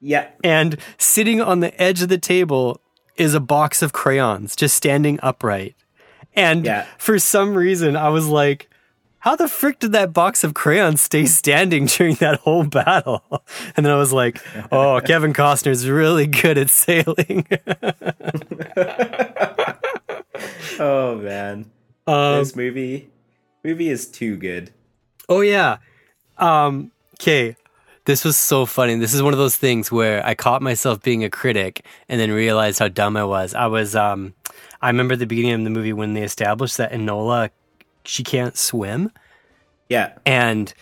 Yeah. 0.00 0.28
And 0.42 0.78
sitting 0.98 1.40
on 1.40 1.60
the 1.60 1.78
edge 1.80 2.02
of 2.02 2.08
the 2.08 2.18
table 2.18 2.80
is 3.16 3.34
a 3.34 3.40
box 3.40 3.82
of 3.82 3.92
crayons 3.92 4.56
just 4.56 4.76
standing 4.76 5.20
upright. 5.22 5.76
And 6.34 6.64
Yeah. 6.64 6.86
for 6.98 7.18
some 7.18 7.54
reason, 7.54 7.96
I 7.96 8.08
was 8.08 8.26
like, 8.26 8.68
how 9.20 9.36
the 9.36 9.48
frick 9.48 9.78
did 9.78 9.92
that 9.92 10.12
box 10.12 10.42
of 10.44 10.54
crayons 10.54 11.00
stay 11.02 11.26
standing 11.26 11.86
during 11.86 12.14
that 12.16 12.40
whole 12.40 12.64
battle? 12.64 13.22
And 13.76 13.86
then 13.86 13.92
I 13.92 13.96
was 13.96 14.12
like, 14.12 14.40
oh, 14.72 15.00
Kevin 15.04 15.32
Costner's 15.32 15.88
really 15.88 16.26
good 16.26 16.58
at 16.58 16.70
sailing. 16.70 17.46
Oh 20.82 21.16
man. 21.16 21.70
um, 22.06 22.38
this 22.38 22.56
movie 22.56 23.10
movie 23.62 23.90
is 23.90 24.06
too 24.08 24.36
good. 24.36 24.72
Oh 25.28 25.42
yeah. 25.42 25.78
Um 26.38 26.90
okay. 27.20 27.56
This 28.06 28.24
was 28.24 28.38
so 28.38 28.64
funny. 28.64 28.94
This 28.96 29.12
is 29.12 29.22
one 29.22 29.34
of 29.34 29.38
those 29.38 29.56
things 29.58 29.92
where 29.92 30.24
I 30.26 30.34
caught 30.34 30.62
myself 30.62 31.02
being 31.02 31.22
a 31.22 31.28
critic 31.28 31.84
and 32.08 32.18
then 32.18 32.30
realized 32.30 32.78
how 32.78 32.88
dumb 32.88 33.16
I 33.16 33.24
was. 33.24 33.54
I 33.54 33.66
was 33.66 33.94
um 33.94 34.32
I 34.80 34.88
remember 34.88 35.16
the 35.16 35.26
beginning 35.26 35.52
of 35.52 35.64
the 35.64 35.70
movie 35.70 35.92
when 35.92 36.14
they 36.14 36.22
established 36.22 36.78
that 36.78 36.92
Enola 36.92 37.50
she 38.04 38.22
can't 38.24 38.56
swim 38.56 39.10
Yeah. 39.88 40.12
and 40.26 40.72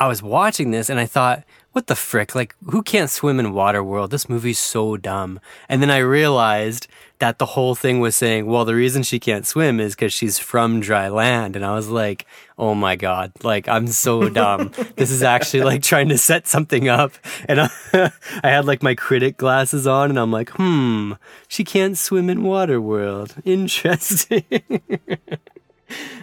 I 0.00 0.08
was 0.08 0.20
watching 0.22 0.72
this 0.72 0.90
and 0.90 0.98
I 0.98 1.06
thought, 1.06 1.44
what 1.70 1.86
the 1.86 1.94
frick? 1.94 2.34
Like, 2.34 2.56
who 2.70 2.82
can't 2.82 3.08
swim 3.08 3.38
in 3.38 3.52
Waterworld? 3.52 4.10
This 4.10 4.28
movie's 4.28 4.58
so 4.58 4.96
dumb. 4.96 5.38
And 5.68 5.80
then 5.80 5.90
I 5.92 5.98
realized 5.98 6.88
that 7.20 7.38
the 7.38 7.46
whole 7.46 7.76
thing 7.76 8.00
was 8.00 8.16
saying, 8.16 8.46
well, 8.46 8.64
the 8.64 8.74
reason 8.74 9.04
she 9.04 9.20
can't 9.20 9.46
swim 9.46 9.78
is 9.78 9.94
because 9.94 10.12
she's 10.12 10.40
from 10.40 10.80
dry 10.80 11.08
land. 11.08 11.54
And 11.54 11.64
I 11.64 11.74
was 11.76 11.88
like, 11.88 12.26
oh 12.58 12.74
my 12.74 12.96
God, 12.96 13.30
like, 13.44 13.68
I'm 13.68 13.86
so 13.86 14.28
dumb. 14.28 14.72
this 14.96 15.12
is 15.12 15.22
actually 15.22 15.62
like 15.62 15.82
trying 15.82 16.08
to 16.08 16.18
set 16.18 16.48
something 16.48 16.88
up. 16.88 17.12
And 17.48 17.60
I, 17.60 17.70
I 18.42 18.48
had 18.50 18.64
like 18.66 18.82
my 18.82 18.96
critic 18.96 19.36
glasses 19.36 19.86
on 19.86 20.10
and 20.10 20.18
I'm 20.18 20.32
like, 20.32 20.50
hmm, 20.50 21.12
she 21.46 21.62
can't 21.62 21.96
swim 21.96 22.28
in 22.28 22.40
Waterworld. 22.40 23.40
Interesting. 23.44 24.44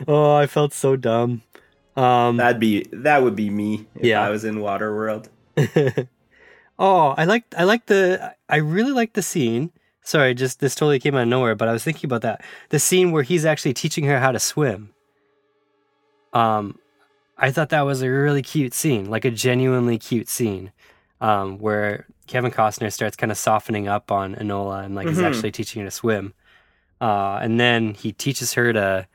oh, 0.08 0.34
I 0.36 0.48
felt 0.48 0.74
so 0.74 0.96
dumb. 0.96 1.42
Um, 1.96 2.38
That'd 2.38 2.60
be 2.60 2.86
that 2.94 3.24
would 3.24 3.36
be 3.36 3.50
me 3.50 3.88
if 3.96 4.06
Yeah. 4.06 4.22
I 4.22 4.30
was 4.30 4.44
in 4.46 4.56
Waterworld. 4.58 5.28
Oh, 6.82 7.14
I 7.18 7.26
like 7.26 7.44
I 7.58 7.66
like 7.66 7.88
the 7.88 8.34
I 8.48 8.56
really 8.58 8.94
like 8.94 9.12
the 9.14 9.22
scene. 9.22 9.72
Sorry, 10.02 10.34
just 10.34 10.62
this 10.62 10.76
totally 10.76 10.98
came 11.00 11.14
out 11.14 11.24
of 11.24 11.28
nowhere, 11.28 11.54
but 11.54 11.68
I 11.68 11.74
was 11.74 11.84
thinking 11.84 12.08
about 12.08 12.22
that. 12.22 12.42
The 12.70 12.80
scene 12.80 13.12
where 13.12 13.24
he's 13.24 13.44
actually 13.46 13.74
teaching 13.74 14.06
her 14.06 14.18
how 14.20 14.32
to 14.32 14.40
swim. 14.40 14.94
Um 16.34 16.80
I 17.38 17.52
thought 17.52 17.70
that 17.70 17.82
was 17.82 18.02
a 18.02 18.10
really 18.10 18.42
cute 18.42 18.74
scene, 18.74 19.10
like 19.10 19.26
a 19.26 19.32
genuinely 19.32 19.98
cute 19.98 20.30
scene. 20.30 20.72
Um 21.20 21.58
where 21.60 22.08
Kevin 22.28 22.52
Costner 22.52 22.94
starts 22.94 23.18
kind 23.18 23.32
of 23.32 23.38
softening 23.38 23.88
up 23.90 24.12
on 24.12 24.36
Enola 24.36 24.86
and 24.86 24.96
like 24.96 25.08
he's 25.08 25.18
Mhm. 25.18 25.26
actually 25.26 25.52
teaching 25.52 25.82
her 25.82 25.88
to 25.88 25.92
swim. 25.92 26.34
Uh 27.02 27.40
and 27.42 27.60
then 27.60 27.94
he 27.94 28.14
teaches 28.14 28.54
her 28.54 28.72
to 28.72 29.08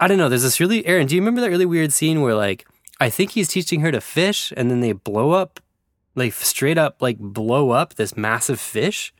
I 0.00 0.08
don't 0.08 0.18
know, 0.18 0.28
there's 0.28 0.42
this 0.42 0.58
really 0.60 0.84
Aaron, 0.86 1.06
do 1.06 1.14
you 1.14 1.20
remember 1.20 1.40
that 1.42 1.50
really 1.50 1.66
weird 1.66 1.92
scene 1.92 2.20
where 2.22 2.34
like 2.34 2.66
I 2.98 3.10
think 3.10 3.30
he's 3.32 3.48
teaching 3.48 3.80
her 3.80 3.92
to 3.92 4.00
fish 4.00 4.52
and 4.56 4.70
then 4.70 4.80
they 4.80 4.92
blow 4.92 5.30
up 5.32 5.60
like 6.14 6.32
straight 6.32 6.78
up 6.78 7.00
like 7.00 7.18
blow 7.18 7.70
up 7.70 7.94
this 7.94 8.16
massive 8.16 8.58
fish. 8.60 9.12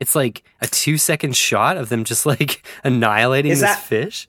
It's 0.00 0.14
like 0.16 0.42
a 0.60 0.66
two 0.66 0.96
second 0.98 1.36
shot 1.36 1.76
of 1.76 1.88
them 1.88 2.04
just 2.04 2.24
like 2.26 2.64
annihilating 2.84 3.52
Is 3.52 3.60
this 3.60 3.70
that- 3.70 3.82
fish. 3.82 4.28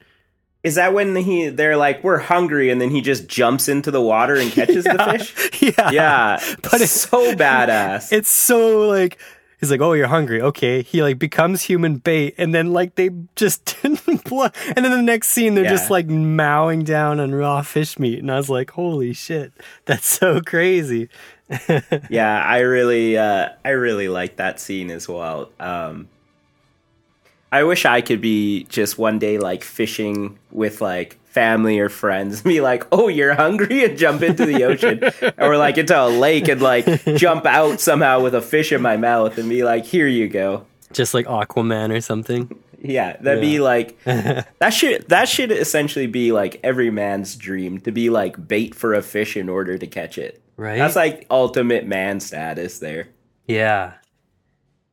Is 0.63 0.75
that 0.75 0.93
when 0.93 1.13
he 1.17 1.49
they're 1.49 1.75
like 1.75 2.03
we're 2.05 2.19
hungry 2.19 2.69
and 2.69 2.79
then 2.79 2.89
he 2.89 3.01
just 3.01 3.27
jumps 3.27 3.67
into 3.67 3.91
the 3.91 4.01
water 4.01 4.35
and 4.35 4.49
catches 4.49 4.85
the 4.85 4.97
fish? 5.51 5.61
Yeah. 5.61 5.91
Yeah, 5.91 6.39
but 6.61 6.79
it's 6.79 6.91
so 6.91 7.35
badass. 7.35 8.11
It's 8.17 8.29
so 8.29 8.87
like 8.87 9.17
he's 9.63 9.71
like, 9.71 9.81
Oh, 9.81 9.93
you're 9.93 10.07
hungry. 10.07 10.41
Okay. 10.41 10.81
He 10.81 11.01
like 11.01 11.17
becomes 11.17 11.63
human 11.63 11.95
bait 11.95 12.35
and 12.37 12.53
then 12.53 12.73
like 12.73 12.95
they 12.95 13.09
just 13.35 13.75
blow 14.25 14.49
and 14.75 14.83
then 14.83 14.91
the 14.91 15.01
next 15.01 15.29
scene 15.29 15.55
they're 15.55 15.63
just 15.69 15.89
like 15.89 16.07
mowing 16.07 16.83
down 16.83 17.19
on 17.19 17.33
raw 17.33 17.61
fish 17.61 17.97
meat. 17.97 18.19
And 18.19 18.31
I 18.31 18.37
was 18.37 18.49
like, 18.49 18.71
Holy 18.71 19.13
shit, 19.13 19.53
that's 19.85 20.05
so 20.05 20.41
crazy. 20.45 21.09
yeah, 22.09 22.43
I 22.45 22.59
really 22.59 23.17
uh 23.17 23.49
I 23.63 23.69
really 23.69 24.09
like 24.09 24.35
that 24.37 24.59
scene 24.59 24.91
as 24.91 25.07
well. 25.07 25.49
Um 25.59 26.09
I 27.51 27.63
wish 27.63 27.85
I 27.85 28.01
could 28.01 28.19
be 28.19 28.63
just 28.65 28.97
one 28.97 29.19
day 29.19 29.37
like 29.37 29.63
fishing 29.63 30.39
with 30.51 30.81
like 30.81 31.19
family 31.33 31.79
or 31.79 31.89
friends 31.89 32.35
and 32.35 32.43
be 32.49 32.61
like, 32.61 32.85
"Oh, 32.91 33.07
you're 33.07 33.33
hungry?" 33.33 33.83
and 33.83 33.97
jump 33.97 34.21
into 34.21 34.45
the 34.45 34.63
ocean 34.63 35.01
or 35.37 35.57
like 35.57 35.77
into 35.77 35.99
a 35.99 36.07
lake 36.07 36.47
and 36.47 36.61
like 36.61 36.85
jump 37.15 37.45
out 37.45 37.79
somehow 37.79 38.21
with 38.21 38.35
a 38.35 38.41
fish 38.41 38.71
in 38.71 38.81
my 38.81 38.97
mouth 38.97 39.37
and 39.37 39.49
be 39.49 39.63
like, 39.63 39.85
"Here 39.85 40.07
you 40.07 40.27
go." 40.27 40.65
Just 40.91 41.13
like 41.13 41.25
Aquaman 41.25 41.95
or 41.95 42.01
something. 42.01 42.55
Yeah, 42.83 43.15
that'd 43.21 43.41
be 43.41 43.59
like 43.59 44.01
that 44.03 44.69
should 44.71 45.07
that 45.07 45.29
should 45.29 45.51
essentially 45.51 46.07
be 46.07 46.31
like 46.31 46.59
every 46.63 46.91
man's 46.91 47.35
dream 47.35 47.79
to 47.81 47.91
be 47.91 48.09
like 48.09 48.47
bait 48.47 48.75
for 48.75 48.93
a 48.93 49.01
fish 49.01 49.37
in 49.37 49.47
order 49.49 49.77
to 49.77 49.87
catch 49.87 50.17
it. 50.17 50.41
Right? 50.57 50.77
That's 50.77 50.95
like 50.95 51.25
ultimate 51.31 51.87
man 51.87 52.19
status 52.19 52.79
there. 52.79 53.07
Yeah. 53.47 53.93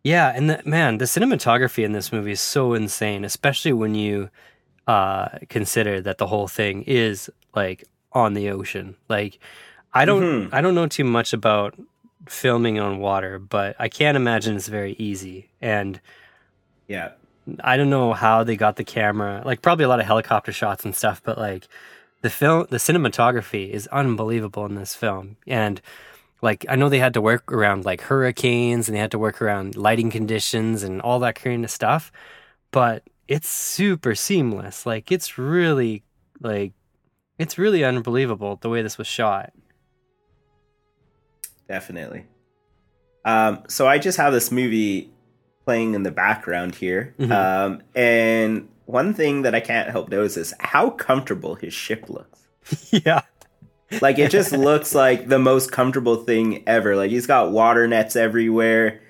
Yeah, 0.03 0.33
and 0.35 0.49
the, 0.49 0.63
man, 0.65 0.97
the 0.97 1.05
cinematography 1.05 1.85
in 1.85 1.93
this 1.93 2.11
movie 2.11 2.33
is 2.33 2.41
so 2.41 2.73
insane, 2.73 3.23
especially 3.23 3.75
when 3.75 3.95
you 3.95 4.31
uh, 4.87 5.29
consider 5.49 6.01
that 6.01 6.19
the 6.19 6.27
whole 6.27 6.49
thing 6.49 6.83
is 6.83 7.31
like 7.55 7.85
on 8.13 8.35
the 8.35 8.51
ocean. 8.51 8.97
Like, 9.09 9.39
I 9.93 10.05
don't, 10.05 10.53
I 10.53 10.61
don't 10.61 10.75
know 10.75 10.87
too 10.87 11.05
much 11.05 11.33
about 11.33 11.75
filming 12.29 12.79
on 12.79 12.99
water, 12.99 13.39
but 13.39 13.77
I 13.79 13.89
can't 13.89 14.17
imagine 14.17 14.57
it's 14.57 14.69
very 14.69 14.95
easy. 14.99 15.51
And 15.61 16.01
Yeah. 16.89 17.13
I 17.65 17.77
don't 17.77 17.91
know 17.91 18.13
how 18.13 18.45
they 18.45 18.55
got 18.57 18.77
the 18.77 18.85
camera, 18.85 19.43
like 19.45 19.63
probably 19.63 19.85
a 19.85 19.89
lot 19.89 19.99
of 19.99 20.07
helicopter 20.07 20.53
shots 20.53 20.85
and 20.85 20.95
stuff, 20.95 21.21
but 21.25 21.39
like 21.39 21.67
the 22.23 22.31
film, 22.31 22.67
the 22.71 22.77
cinematography 22.77 23.71
is 23.71 23.87
unbelievable 23.89 24.67
in 24.67 24.75
this 24.75 24.95
film. 24.95 25.37
And 25.47 25.81
like, 26.43 26.65
I 26.69 26.77
know 26.77 26.89
they 26.89 26.99
had 26.99 27.15
to 27.15 27.21
work 27.21 27.51
around 27.51 27.85
like 27.85 28.03
hurricanes 28.03 28.89
and 28.89 28.95
they 28.95 29.01
had 29.01 29.11
to 29.13 29.19
work 29.19 29.43
around 29.43 29.77
lighting 29.77 30.11
conditions 30.11 30.83
and 30.83 31.01
all 31.01 31.19
that 31.21 31.35
kind 31.35 31.65
of 31.65 31.71
stuff, 31.71 32.13
but 32.71 33.03
it's 33.31 33.49
super 33.49 34.15
seamless. 34.15 34.85
Like 34.85 35.11
it's 35.11 35.39
really 35.39 36.03
like 36.41 36.73
it's 37.39 37.57
really 37.57 37.83
unbelievable 37.85 38.59
the 38.61 38.69
way 38.69 38.83
this 38.83 38.99
was 38.99 39.07
shot. 39.07 39.53
Definitely. 41.69 42.27
Um, 43.25 43.63
so 43.69 43.87
I 43.87 43.99
just 43.99 44.19
have 44.19 44.33
this 44.33 44.51
movie 44.51 45.11
playing 45.65 45.95
in 45.95 46.03
the 46.03 46.11
background 46.11 46.75
here, 46.75 47.15
Mhm. 47.19 47.31
um, 47.31 47.83
and 47.95 48.69
one 48.87 49.15
thing 49.15 49.43
that 49.43 49.55
I 49.55 49.61
can't 49.61 49.91
help 49.91 50.09
notice 50.09 50.37
is 50.37 50.53
how 50.59 50.91
comfortable 50.91 51.55
his 51.55 51.73
ship 51.73 52.09
looks. 52.09 52.41
yeah. 52.91 53.21
Like 54.01 54.19
it 54.19 54.31
just 54.31 54.53
looks 54.53 54.95
like 54.95 55.29
the 55.29 55.39
most 55.39 55.71
comfortable 55.71 56.17
thing 56.17 56.63
ever. 56.67 56.97
Like 56.97 57.11
he's 57.11 57.27
got 57.27 57.53
water 57.53 57.87
nets 57.87 58.17
everywhere. 58.17 59.01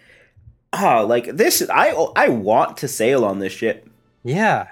Oh, 0.73 1.05
like 1.07 1.37
this! 1.37 1.63
I 1.71 1.91
I 2.17 2.29
want 2.29 2.77
to 2.79 2.89
sail 2.89 3.25
on 3.25 3.39
this 3.41 3.53
ship. 3.53 3.90
Yeah. 4.23 4.69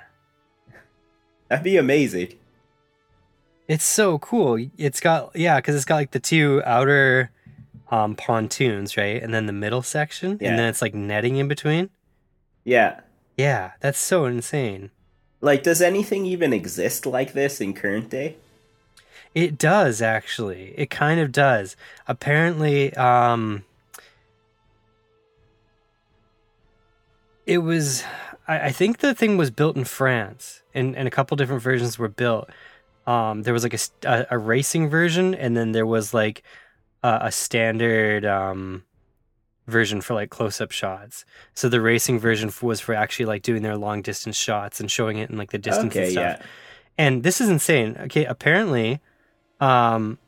That'd 1.49 1.65
be 1.65 1.77
amazing. 1.77 2.35
It's 3.67 3.85
so 3.85 4.19
cool. 4.19 4.67
It's 4.77 5.01
got 5.01 5.35
yeah, 5.35 5.57
because 5.57 5.75
it's 5.75 5.85
got 5.85 5.97
like 5.97 6.11
the 6.13 6.21
two 6.21 6.63
outer 6.65 7.31
um, 7.91 8.15
pontoons, 8.17 8.97
right, 8.97 9.23
and 9.23 9.33
then 9.33 9.47
the 9.47 9.53
middle 9.53 9.83
section, 9.83 10.39
Yeah. 10.41 10.51
and 10.51 10.59
then 10.59 10.69
it's 10.69 10.83
like 10.83 10.95
netting 10.95 11.37
in 11.37 11.49
between. 11.49 11.91
Yeah. 12.65 13.01
Yeah, 13.37 13.73
that's 13.81 13.99
so 13.99 14.25
insane. 14.25 14.91
Like, 15.41 15.63
does 15.63 15.81
anything 15.81 16.27
even 16.27 16.53
exist 16.53 17.07
like 17.07 17.33
this 17.33 17.61
in 17.61 17.73
current 17.73 18.11
day? 18.11 18.37
It 19.35 19.57
does 19.57 20.03
actually. 20.03 20.75
It 20.77 20.91
kind 20.91 21.21
of 21.21 21.31
does. 21.31 21.77
Apparently, 22.07 22.93
um, 22.95 23.65
it 27.47 27.59
was. 27.59 28.03
I, 28.49 28.67
I 28.67 28.73
think 28.73 28.99
the 28.99 29.15
thing 29.15 29.37
was 29.37 29.51
built 29.51 29.77
in 29.77 29.85
France, 29.85 30.63
and 30.75 30.97
and 30.97 31.07
a 31.07 31.11
couple 31.11 31.37
different 31.37 31.63
versions 31.63 31.99
were 31.99 32.09
built. 32.09 32.51
Um, 33.07 33.43
there 33.43 33.53
was 33.53 33.63
like 33.63 33.75
a, 33.75 33.79
a 34.05 34.27
a 34.33 34.39
racing 34.39 34.89
version, 34.89 35.35
and 35.35 35.57
then 35.57 35.73
there 35.73 35.87
was 35.87 36.13
like 36.13 36.43
a, 37.03 37.19
a 37.23 37.33
standard 37.33 38.25
um 38.25 38.85
version 39.69 40.01
for 40.01 40.15
like 40.15 40.31
close 40.31 40.61
up 40.61 40.73
shots. 40.73 41.25
So 41.55 41.69
the 41.69 41.81
racing 41.81 42.19
version 42.19 42.51
was 42.63 42.81
for 42.81 42.95
actually 42.95 43.27
like 43.27 43.43
doing 43.43 43.63
their 43.63 43.77
long 43.77 44.03
distance 44.03 44.37
shots 44.37 44.81
and 44.81 44.91
showing 44.91 45.19
it 45.19 45.31
in 45.31 45.37
like 45.37 45.51
the 45.51 45.59
distance 45.59 45.95
and 45.95 46.11
stuff 46.11 46.39
yeah. 46.39 46.47
and 46.97 47.23
this 47.23 47.41
is 47.41 47.49
insane 47.49 47.97
okay 48.01 48.25
apparently 48.25 49.01
um 49.61 50.19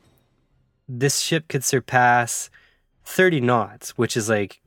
this 0.88 1.20
ship 1.20 1.48
could 1.48 1.64
surpass 1.64 2.50
30 3.04 3.40
knots 3.40 3.90
which 3.98 4.16
is 4.16 4.28
like 4.28 4.60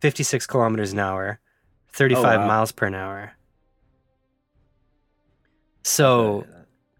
56 0.00 0.46
kilometers 0.46 0.92
an 0.92 1.00
hour 1.00 1.40
35 1.92 2.24
Oh, 2.24 2.38
wow. 2.40 2.46
miles 2.46 2.72
per 2.72 2.94
hour 2.94 3.32
so 5.82 6.44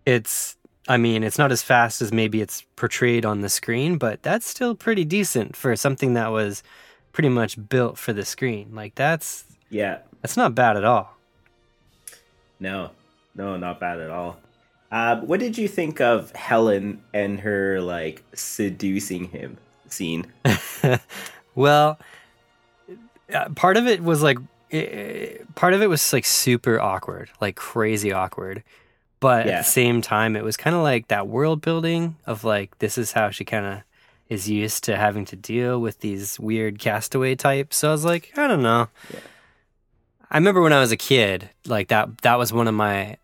it's 0.06 0.56
i 0.88 0.96
mean 0.96 1.22
it's 1.22 1.38
not 1.38 1.52
as 1.52 1.62
fast 1.62 2.00
as 2.00 2.12
maybe 2.12 2.40
it's 2.40 2.62
portrayed 2.76 3.24
on 3.24 3.40
the 3.40 3.48
screen 3.48 3.98
but 3.98 4.22
that's 4.22 4.46
still 4.46 4.74
pretty 4.74 5.04
decent 5.04 5.54
for 5.56 5.74
something 5.76 6.14
that 6.14 6.30
was 6.30 6.62
pretty 7.12 7.28
much 7.28 7.68
built 7.68 7.98
for 7.98 8.12
the 8.12 8.24
screen 8.24 8.68
like 8.74 8.94
that's 8.94 9.44
yeah. 9.70 9.98
that's 10.22 10.36
not 10.36 10.54
bad 10.54 10.76
at 10.76 10.84
all 10.84 11.16
No, 12.60 12.90
no, 13.36 13.56
not 13.56 13.78
bad 13.78 14.00
at 14.00 14.10
all. 14.10 14.38
Uh, 14.90 15.20
what 15.20 15.38
did 15.38 15.56
you 15.58 15.68
think 15.68 16.00
of 16.00 16.32
Helen 16.34 17.02
and 17.14 17.38
her 17.40 17.80
like 17.80 18.24
seducing 18.34 19.24
him 19.28 19.58
scene? 19.86 20.26
well, 21.54 22.00
uh, 23.32 23.48
part 23.54 23.76
of 23.76 23.86
it 23.86 24.02
was 24.02 24.22
like, 24.24 24.38
eh, 24.70 25.38
part 25.54 25.74
of 25.74 25.82
it 25.82 25.88
was 25.88 26.12
like 26.12 26.24
super 26.24 26.80
awkward, 26.80 27.30
like 27.40 27.56
crazy 27.56 28.12
awkward. 28.12 28.62
But 29.20 29.46
Yeah. 29.46 29.52
at 29.52 29.64
the 29.64 29.70
same 29.70 30.00
time, 30.00 30.36
it 30.36 30.44
was 30.44 30.56
kind 30.56 30.76
of 30.76 30.82
like 30.82 31.08
that 31.08 31.26
world 31.26 31.60
building 31.60 32.16
of 32.26 32.44
like, 32.44 32.78
this 32.78 32.96
is 32.98 33.12
how 33.12 33.30
she 33.30 33.44
kind 33.44 33.66
of 33.66 33.80
is 34.28 34.48
used 34.48 34.84
to 34.84 34.96
having 34.96 35.24
to 35.24 35.36
deal 35.36 35.80
with 35.80 36.00
these 36.00 36.38
weird 36.38 36.78
castaway 36.78 37.34
types. 37.34 37.78
So 37.78 37.88
I 37.88 37.92
was 37.92 38.04
like, 38.04 38.32
I 38.36 38.46
don't 38.46 38.62
know. 38.62 38.88
Yeah. 39.12 39.20
I 40.30 40.36
remember 40.36 40.60
when 40.60 40.72
I 40.74 40.80
was 40.80 40.92
a 40.92 40.96
kid, 40.96 41.48
like 41.66 41.88
that, 41.88 42.18
that 42.18 42.38
was 42.38 42.52
one 42.52 42.68
of 42.68 42.74
my, 42.74 43.16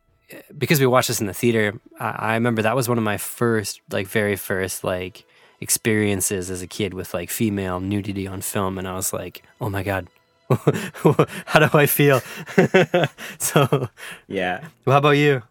because 0.57 0.81
we 0.81 0.87
watched 0.87 1.09
this 1.09 1.21
in 1.21 1.27
the 1.27 1.35
theater. 1.35 1.79
I, 2.01 2.09
I 2.11 2.35
remember 2.35 2.63
that 2.63 2.75
was 2.75 2.89
one 2.89 2.97
of 2.99 3.05
my 3.05 3.19
first, 3.19 3.81
like 3.91 4.07
very 4.09 4.37
first, 4.37 4.83
like 4.83 5.25
experiences 5.61 6.51
as 6.51 6.63
a 6.63 6.67
kid 6.67 6.95
with 6.95 7.13
like 7.15 7.29
female 7.31 7.79
nudity 7.81 8.27
on 8.27 8.41
film. 8.41 8.79
And 8.79 8.89
I 8.89 8.95
was 8.95 9.13
like, 9.13 9.43
oh 9.61 9.69
my 9.69 9.83
God, 9.83 10.09
how 11.47 11.59
do 11.61 11.79
I 11.79 11.87
feel? 11.87 12.21
so, 13.39 13.89
Yeah. 14.29 14.65
how 14.87 14.99
about 14.99 15.11
you? 15.13 15.43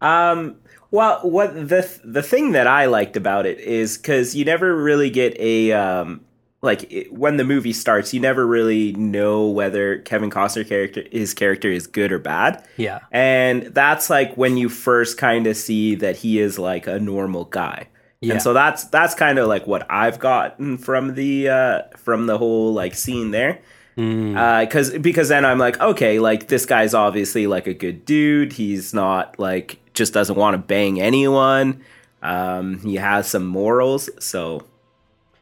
Um. 0.00 0.56
Well, 0.90 1.20
what 1.22 1.54
the 1.54 1.88
the 2.04 2.22
thing 2.22 2.52
that 2.52 2.66
I 2.66 2.86
liked 2.86 3.16
about 3.16 3.46
it 3.46 3.58
is 3.60 3.96
because 3.96 4.34
you 4.34 4.44
never 4.44 4.76
really 4.76 5.08
get 5.10 5.34
a 5.38 5.72
um 5.72 6.20
like 6.60 6.90
it, 6.92 7.12
when 7.12 7.38
the 7.38 7.44
movie 7.44 7.72
starts, 7.72 8.12
you 8.12 8.20
never 8.20 8.46
really 8.46 8.92
know 8.92 9.48
whether 9.48 9.98
Kevin 10.00 10.28
Costner 10.30 10.68
character 10.68 11.04
his 11.10 11.32
character 11.34 11.68
is 11.68 11.86
good 11.86 12.12
or 12.12 12.18
bad, 12.18 12.62
Yeah. 12.76 13.00
and 13.10 13.62
that's 13.74 14.10
like 14.10 14.36
when 14.36 14.56
you 14.56 14.68
first 14.68 15.16
kind 15.18 15.46
of 15.46 15.56
see 15.56 15.94
that 15.96 16.16
he 16.16 16.38
is 16.40 16.58
like 16.58 16.86
a 16.86 16.98
normal 17.00 17.46
guy. 17.46 17.88
Yeah. 18.20 18.34
And 18.34 18.42
so 18.42 18.52
that's 18.52 18.84
that's 18.84 19.14
kind 19.14 19.38
of 19.38 19.48
like 19.48 19.66
what 19.66 19.86
I've 19.90 20.18
gotten 20.18 20.76
from 20.78 21.14
the 21.14 21.48
uh 21.48 21.82
from 21.96 22.26
the 22.26 22.36
whole 22.38 22.72
like 22.74 22.94
scene 22.94 23.30
there. 23.30 23.60
Mm. 23.96 24.36
Uh, 24.36 24.70
cause 24.70 24.90
because 24.98 25.28
then 25.28 25.44
I'm 25.44 25.58
like, 25.58 25.78
okay, 25.80 26.18
like 26.18 26.48
this 26.48 26.64
guy's 26.66 26.94
obviously 26.94 27.46
like 27.46 27.66
a 27.66 27.74
good 27.74 28.04
dude. 28.04 28.52
He's 28.54 28.94
not 28.94 29.38
like 29.38 29.78
just 29.94 30.14
doesn't 30.14 30.36
want 30.36 30.54
to 30.54 30.58
bang 30.58 31.00
anyone. 31.00 31.82
Um, 32.22 32.78
he 32.80 32.96
has 32.96 33.28
some 33.28 33.46
morals, 33.46 34.08
so 34.18 34.64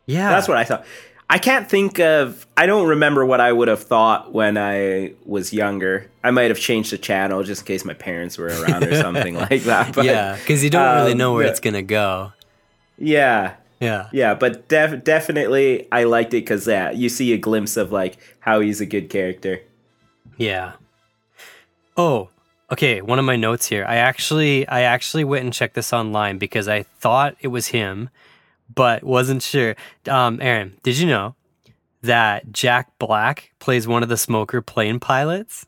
yeah. 0.07 0.31
that's 0.31 0.49
what 0.49 0.57
I 0.57 0.65
thought. 0.65 0.85
I 1.29 1.39
can't 1.39 1.71
think 1.71 2.01
of. 2.01 2.45
I 2.57 2.67
don't 2.67 2.89
remember 2.89 3.25
what 3.25 3.41
I 3.41 3.53
would 3.53 3.69
have 3.69 3.85
thought 3.85 4.33
when 4.33 4.59
I 4.59 5.13
was 5.25 5.53
younger. 5.53 6.11
I 6.25 6.33
might 6.33 6.51
have 6.51 6.59
changed 6.59 6.91
the 6.91 6.99
channel 6.99 7.45
just 7.45 7.63
in 7.63 7.67
case 7.67 7.85
my 7.85 7.95
parents 7.95 8.37
were 8.37 8.49
around 8.49 8.83
or 8.83 8.97
something 8.97 9.35
like 9.51 9.63
that. 9.63 9.95
But 9.95 10.07
yeah. 10.07 10.35
Because 10.35 10.65
you 10.65 10.71
don't 10.71 10.97
really 10.97 11.13
um, 11.13 11.19
know 11.19 11.35
where 11.35 11.45
yeah. 11.45 11.51
it's 11.51 11.61
going 11.61 11.75
to 11.75 11.83
go. 11.83 12.33
yeah, 12.99 13.55
Yeah. 13.81 14.09
yeah. 14.12 14.35
But 14.35 14.69
def- 14.69 15.03
definitely, 15.05 15.88
I 15.90 16.05
liked 16.05 16.35
it 16.35 16.43
because 16.43 16.66
yeah, 16.66 16.90
you 16.90 17.09
see 17.09 17.33
a 17.33 17.38
glimpse 17.38 17.77
of 17.77 17.90
like 17.90 18.19
how 18.40 18.61
he's 18.61 18.81
a 18.81 18.87
good 18.87 19.11
character. 19.11 19.61
Yeah. 20.37 20.73
Oh, 21.97 22.29
okay. 22.71 23.01
One 23.01 23.19
of 23.19 23.25
my 23.25 23.37
notes 23.37 23.66
here. 23.66 23.85
I 23.87 23.97
actually, 23.97 24.69
I 24.69 24.83
actually 24.83 25.25
went 25.25 25.45
and 25.45 25.53
checked 25.53 25.75
this 25.75 25.93
online 25.93 26.38
because 26.38 26.69
I 26.69 26.83
thought 26.83 27.37
it 27.40 27.49
was 27.49 27.69
him, 27.69 28.11
but 28.73 29.03
wasn't 29.03 29.43
sure. 29.43 29.75
Um, 30.07 30.38
Aaron, 30.43 30.79
did 30.83 30.99
you 30.99 31.07
know 31.07 31.35
that 32.03 32.53
Jack 32.53 32.99
Black 32.99 33.53
plays 33.59 33.88
one 33.88 34.03
of 34.03 34.09
the 34.09 34.16
smoker 34.16 34.62
plane 34.62 35.01
pilots? 35.01 35.66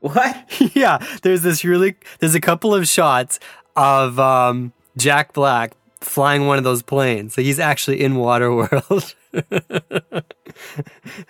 What? 0.00 0.36
yeah, 0.74 0.98
there's 1.22 1.42
this 1.42 1.64
really, 1.64 1.96
there's 2.18 2.34
a 2.34 2.40
couple 2.40 2.74
of 2.74 2.88
shots 2.88 3.38
of 3.76 4.18
um, 4.18 4.72
Jack 4.96 5.32
Black 5.32 5.76
flying 6.02 6.46
one 6.46 6.58
of 6.58 6.64
those 6.64 6.82
planes. 6.82 7.34
So 7.34 7.42
he's 7.42 7.58
actually 7.58 8.00
in 8.02 8.14
Waterworld. 8.14 9.14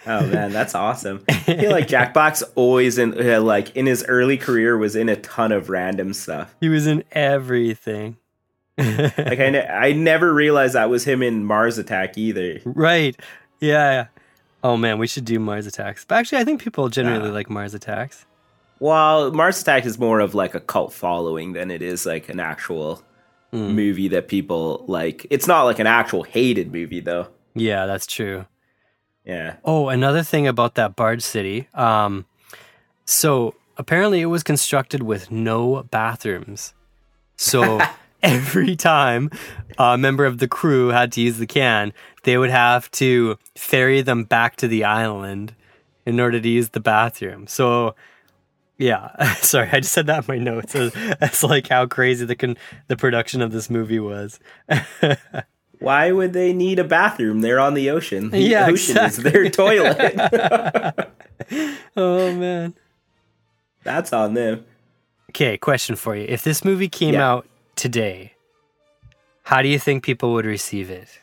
Oh 0.07 0.27
man, 0.27 0.51
that's 0.53 0.75
awesome. 0.75 1.25
I 1.29 1.33
feel 1.35 1.71
like 1.71 1.87
Jack 1.87 2.13
Black's 2.13 2.43
always 2.57 2.99
in 2.99 3.19
uh, 3.31 3.41
like 3.41 3.75
in 3.77 3.87
his 3.87 4.05
early 4.09 4.37
career 4.37 4.77
was 4.77 4.97
in 4.97 5.09
a 5.09 5.17
ton 5.17 5.53
of 5.53 5.71
random 5.71 6.13
stuff. 6.13 6.55
he 6.61 6.69
was 6.69 6.87
in 6.87 7.05
everything. 7.13 8.17
Like 8.79 9.39
I, 9.39 9.51
ne- 9.51 9.67
I 9.69 9.93
never 9.93 10.33
realized 10.35 10.75
that 10.75 10.91
was 10.91 11.05
him 11.05 11.23
in 11.23 11.45
Mars 11.45 11.79
Attack 11.79 12.19
either. 12.19 12.61
Right. 12.65 13.15
Yeah. 13.61 14.07
Oh 14.65 14.77
man, 14.77 14.99
we 14.99 15.07
should 15.07 15.25
do 15.25 15.39
Mars 15.39 15.67
Attacks. 15.67 16.05
But 16.05 16.17
actually, 16.17 16.39
I 16.39 16.45
think 16.45 16.61
people 16.61 16.89
generally 16.89 17.31
like 17.31 17.49
Mars 17.49 17.75
Attacks. 17.75 18.27
Well, 18.81 19.31
Mars 19.31 19.61
Attack 19.63 19.87
is 19.87 19.99
more 19.99 20.19
of 20.21 20.35
like 20.35 20.55
a 20.55 20.61
cult 20.61 20.93
following 20.93 21.53
than 21.53 21.71
it 21.71 21.83
is 21.83 22.05
like 22.07 22.29
an 22.29 22.41
actual 22.41 23.03
Mm. 23.53 23.75
movie 23.75 24.09
that 24.09 24.29
people 24.29 24.83
like. 24.89 25.27
It's 25.29 25.47
not 25.47 25.65
like 25.65 25.79
an 25.79 25.87
actual 25.87 26.23
hated 26.23 26.73
movie 26.73 27.01
though. 27.01 27.29
Yeah, 27.55 27.85
that's 27.85 28.07
true. 28.07 28.47
Yeah. 29.27 29.57
Oh, 29.63 29.89
another 29.91 30.23
thing 30.23 30.47
about 30.47 30.75
that 30.77 30.97
Barge 30.97 31.21
City. 31.21 31.69
Um, 31.75 32.25
so 33.05 33.55
apparently, 33.77 34.23
it 34.23 34.27
was 34.27 34.43
constructed 34.43 35.03
with 35.03 35.31
no 35.31 35.83
bathrooms. 35.91 36.73
So 37.37 37.79
every 38.23 38.75
time 38.75 39.31
a 39.77 39.99
member 39.99 40.25
of 40.25 40.39
the 40.39 40.49
crew 40.49 40.89
had 40.89 41.13
to 41.13 41.21
use 41.21 41.37
the 41.37 41.47
can, 41.47 41.93
they 42.23 42.39
would 42.39 42.51
have 42.51 42.91
to 42.93 43.37
ferry 43.55 44.01
them 44.01 44.25
back 44.25 44.57
to 44.57 44.67
the 44.67 44.85
island 44.85 45.55
in 46.07 46.19
order 46.19 46.41
to 46.41 46.49
use 46.49 46.71
the 46.71 46.81
bathroom. 46.81 47.47
So. 47.47 47.95
Yeah, 48.83 49.35
sorry, 49.37 49.69
I 49.73 49.79
just 49.81 49.93
said 49.93 50.07
that 50.09 50.21
in 50.21 50.25
my 50.29 50.39
notes. 50.39 50.75
As 50.75 51.45
like 51.45 51.69
how 51.69 51.87
crazy 51.87 52.25
the 52.25 52.35
con- 52.35 52.57
the 52.89 52.97
production 52.97 53.41
of 53.41 53.53
this 53.53 53.71
movie 53.71 54.01
was. 54.01 54.41
Why 55.79 56.13
would 56.13 56.33
they 56.33 56.53
need 56.53 56.79
a 56.79 56.85
bathroom? 56.85 57.41
They're 57.41 57.61
on 57.61 57.75
the 57.75 57.91
ocean. 57.91 58.31
The 58.31 58.39
Yeah, 58.41 58.67
ocean 58.69 58.97
exactly. 58.97 59.07
is 59.27 59.33
their 59.33 59.51
toilet. 59.51 61.11
oh 61.97 62.33
man. 62.35 62.75
That's 63.85 64.13
on 64.13 64.35
them. 64.35 64.65
Okay, 65.31 65.57
question 65.59 65.97
for 65.97 66.15
you. 66.17 66.25
If 66.29 66.43
this 66.45 66.65
movie 66.65 66.89
came 66.89 67.15
Yeah. 67.15 67.29
out 67.31 67.47
today, 67.77 68.35
how 69.45 69.63
do 69.63 69.69
you 69.69 69.79
think 69.79 70.05
people 70.05 70.33
would 70.35 70.45
receive 70.47 70.91
it? 70.91 71.21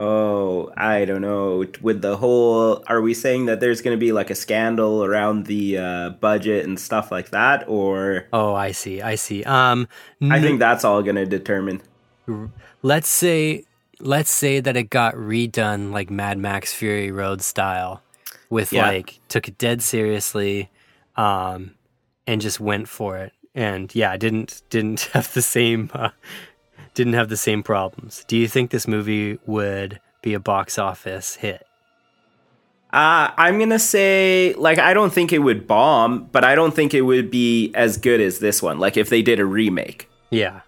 Oh, 0.00 0.72
I 0.76 1.04
don't 1.04 1.20
know. 1.20 1.64
With 1.82 2.00
the 2.00 2.16
whole, 2.16 2.82
are 2.86 3.02
we 3.02 3.12
saying 3.12 3.46
that 3.46 3.60
there's 3.60 3.82
going 3.82 3.94
to 3.96 4.00
be 4.00 4.12
like 4.12 4.30
a 4.30 4.34
scandal 4.34 5.04
around 5.04 5.44
the 5.46 5.76
uh, 5.76 6.10
budget 6.10 6.64
and 6.64 6.80
stuff 6.80 7.12
like 7.12 7.30
that, 7.30 7.68
or 7.68 8.26
Oh, 8.32 8.54
I 8.54 8.72
see. 8.72 9.02
I 9.02 9.14
see. 9.16 9.44
Um 9.44 9.86
I 10.22 10.36
n- 10.38 10.42
think 10.42 10.58
that's 10.58 10.84
all 10.84 11.02
going 11.02 11.16
to 11.16 11.26
determine. 11.26 11.82
let's 12.82 13.08
say 13.08 13.64
let's 14.00 14.30
say 14.30 14.60
that 14.60 14.76
it 14.76 14.88
got 14.88 15.14
redone 15.14 15.92
like 15.92 16.10
Mad 16.10 16.38
Max 16.38 16.72
Fury 16.72 17.10
Road 17.10 17.42
style 17.42 18.02
with 18.48 18.72
Yeah. 18.72 18.86
like 18.86 19.20
took 19.28 19.48
it 19.48 19.58
dead 19.58 19.82
seriously 19.82 20.70
um 21.16 21.72
and 22.26 22.40
just 22.40 22.58
went 22.60 22.88
for 22.88 23.18
it. 23.18 23.32
And 23.54 23.92
yeah, 23.94 24.16
didn't 24.16 24.62
didn't 24.70 25.00
have 25.12 25.32
the 25.34 25.42
same 25.42 25.90
uh, 25.92 26.10
didn't 26.94 27.14
have 27.14 27.28
the 27.28 27.36
same 27.36 27.62
problems. 27.62 28.24
Do 28.26 28.36
you 28.36 28.48
think 28.48 28.70
this 28.70 28.88
movie 28.88 29.38
would 29.46 30.00
be 30.22 30.34
a 30.34 30.40
box 30.40 30.78
office 30.78 31.36
hit? 31.36 31.66
Uh, 32.92 33.30
I'm 33.36 33.58
gonna 33.58 33.78
say, 33.78 34.54
like, 34.58 34.78
I 34.78 34.94
don't 34.94 35.12
think 35.12 35.32
it 35.32 35.38
would 35.38 35.68
bomb, 35.68 36.24
but 36.32 36.44
I 36.44 36.56
don't 36.56 36.74
think 36.74 36.92
it 36.92 37.02
would 37.02 37.30
be 37.30 37.72
as 37.74 37.96
good 37.96 38.20
as 38.20 38.40
this 38.40 38.60
one. 38.60 38.80
Like, 38.80 38.96
if 38.96 39.08
they 39.10 39.22
did 39.22 39.38
a 39.38 39.44
remake. 39.44 40.08
Yeah. 40.30 40.62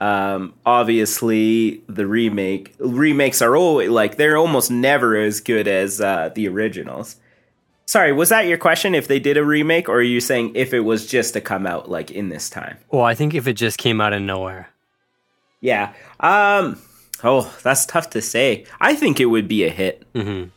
Um, 0.00 0.54
obviously, 0.64 1.82
the 1.88 2.06
remake 2.06 2.74
remakes 2.78 3.42
are 3.42 3.56
always 3.56 3.90
like 3.90 4.16
they're 4.16 4.36
almost 4.36 4.70
never 4.70 5.16
as 5.16 5.40
good 5.40 5.66
as 5.66 6.00
uh, 6.00 6.30
the 6.34 6.46
originals. 6.46 7.16
Sorry, 7.84 8.12
was 8.12 8.28
that 8.28 8.46
your 8.46 8.58
question? 8.58 8.94
If 8.94 9.08
they 9.08 9.18
did 9.18 9.36
a 9.36 9.44
remake, 9.44 9.88
or 9.88 9.96
are 9.96 10.02
you 10.02 10.20
saying 10.20 10.52
if 10.54 10.72
it 10.72 10.80
was 10.80 11.06
just 11.06 11.32
to 11.32 11.40
come 11.40 11.66
out 11.66 11.90
like 11.90 12.10
in 12.12 12.28
this 12.28 12.48
time? 12.48 12.76
Well, 12.92 13.02
I 13.02 13.14
think 13.14 13.34
if 13.34 13.48
it 13.48 13.54
just 13.54 13.78
came 13.78 14.00
out 14.00 14.12
of 14.12 14.22
nowhere. 14.22 14.68
Yeah. 15.60 15.92
Um. 16.20 16.80
Oh, 17.24 17.52
that's 17.62 17.84
tough 17.86 18.10
to 18.10 18.22
say. 18.22 18.64
I 18.80 18.94
think 18.94 19.18
it 19.20 19.26
would 19.26 19.48
be 19.48 19.64
a 19.64 19.70
hit. 19.70 20.04
Mhm. 20.14 20.50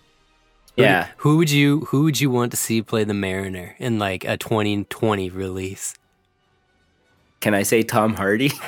Yeah. 0.76 1.08
Who 1.18 1.38
would 1.38 1.50
you 1.52 1.82
who 1.90 2.04
would 2.04 2.22
you 2.22 2.30
want 2.30 2.52
to 2.52 2.58
see 2.58 2.82
play 2.82 3.04
the 3.04 3.14
Mariner 3.14 3.76
in 3.80 4.00
like 4.00 4.24
a 4.26 4.38
2020 4.38 5.30
release? 5.30 5.94
Can 7.40 7.54
I 7.56 7.64
say 7.64 7.82
Tom 7.84 8.14
Hardy? 8.16 8.52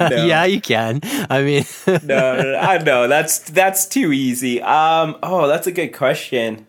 Yeah, 0.00 0.44
you 0.44 0.60
can. 0.60 1.00
I 1.28 1.42
mean, 1.42 1.64
no, 1.86 1.96
no, 2.02 2.42
no, 2.42 2.58
I 2.58 2.78
know 2.78 3.08
that's 3.08 3.38
that's 3.50 3.86
too 3.86 4.12
easy. 4.12 4.60
Um. 4.62 5.16
Oh, 5.22 5.46
that's 5.48 5.66
a 5.66 5.72
good 5.72 5.92
question. 5.92 6.66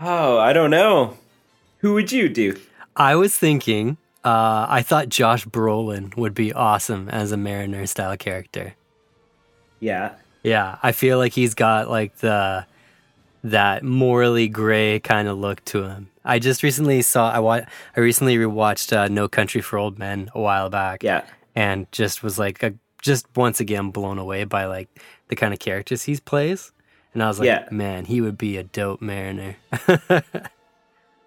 Oh, 0.00 0.38
I 0.38 0.52
don't 0.52 0.70
know. 0.70 1.16
Who 1.78 1.94
would 1.94 2.10
you 2.12 2.28
do? 2.28 2.56
I 2.96 3.14
was 3.16 3.36
thinking, 3.36 3.98
uh, 4.28 4.66
I 4.68 4.82
thought 4.82 5.08
Josh 5.08 5.46
Brolin 5.46 6.16
would 6.16 6.34
be 6.34 6.52
awesome 6.52 7.08
as 7.08 7.32
a 7.32 7.36
Mariner 7.36 7.86
style 7.86 8.16
character. 8.16 8.74
Yeah. 9.80 10.14
Yeah, 10.42 10.78
I 10.82 10.92
feel 10.92 11.18
like 11.18 11.32
he's 11.32 11.54
got 11.54 11.88
like 11.90 12.16
the 12.18 12.66
that 13.44 13.82
morally 13.84 14.48
gray 14.48 14.98
kind 15.00 15.28
of 15.28 15.38
look 15.38 15.64
to 15.66 15.84
him. 15.84 16.10
I 16.24 16.38
just 16.38 16.62
recently 16.62 17.02
saw 17.02 17.30
I 17.30 17.38
wa- 17.38 17.62
I 17.96 18.00
recently 18.00 18.36
rewatched 18.36 18.92
uh, 18.96 19.08
No 19.08 19.28
Country 19.28 19.60
for 19.60 19.78
Old 19.78 19.98
Men 19.98 20.30
a 20.34 20.40
while 20.40 20.68
back. 20.70 21.02
Yeah. 21.02 21.22
and 21.54 21.90
just 21.92 22.22
was 22.22 22.38
like 22.38 22.62
a, 22.62 22.74
just 23.02 23.26
once 23.36 23.60
again 23.60 23.90
blown 23.90 24.18
away 24.18 24.44
by 24.44 24.66
like 24.66 24.88
the 25.28 25.36
kind 25.36 25.52
of 25.54 25.58
characters 25.60 26.04
he 26.04 26.16
plays. 26.18 26.72
And 27.14 27.22
I 27.22 27.28
was 27.28 27.38
like, 27.38 27.46
Yeah. 27.46 27.66
man, 27.70 28.04
he 28.04 28.20
would 28.20 28.36
be 28.38 28.56
a 28.58 28.62
dope 28.64 29.00
Mariner. 29.00 29.56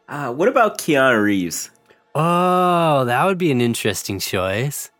Uh, 0.09 0.29
what 0.29 0.49
about 0.49 0.77
Keanu 0.77 1.23
Reeves? 1.23 1.71
Oh, 2.15 3.05
that 3.05 3.25
would 3.25 3.37
be 3.37 3.51
an 3.51 3.61
interesting 3.61 4.19
choice. 4.19 4.91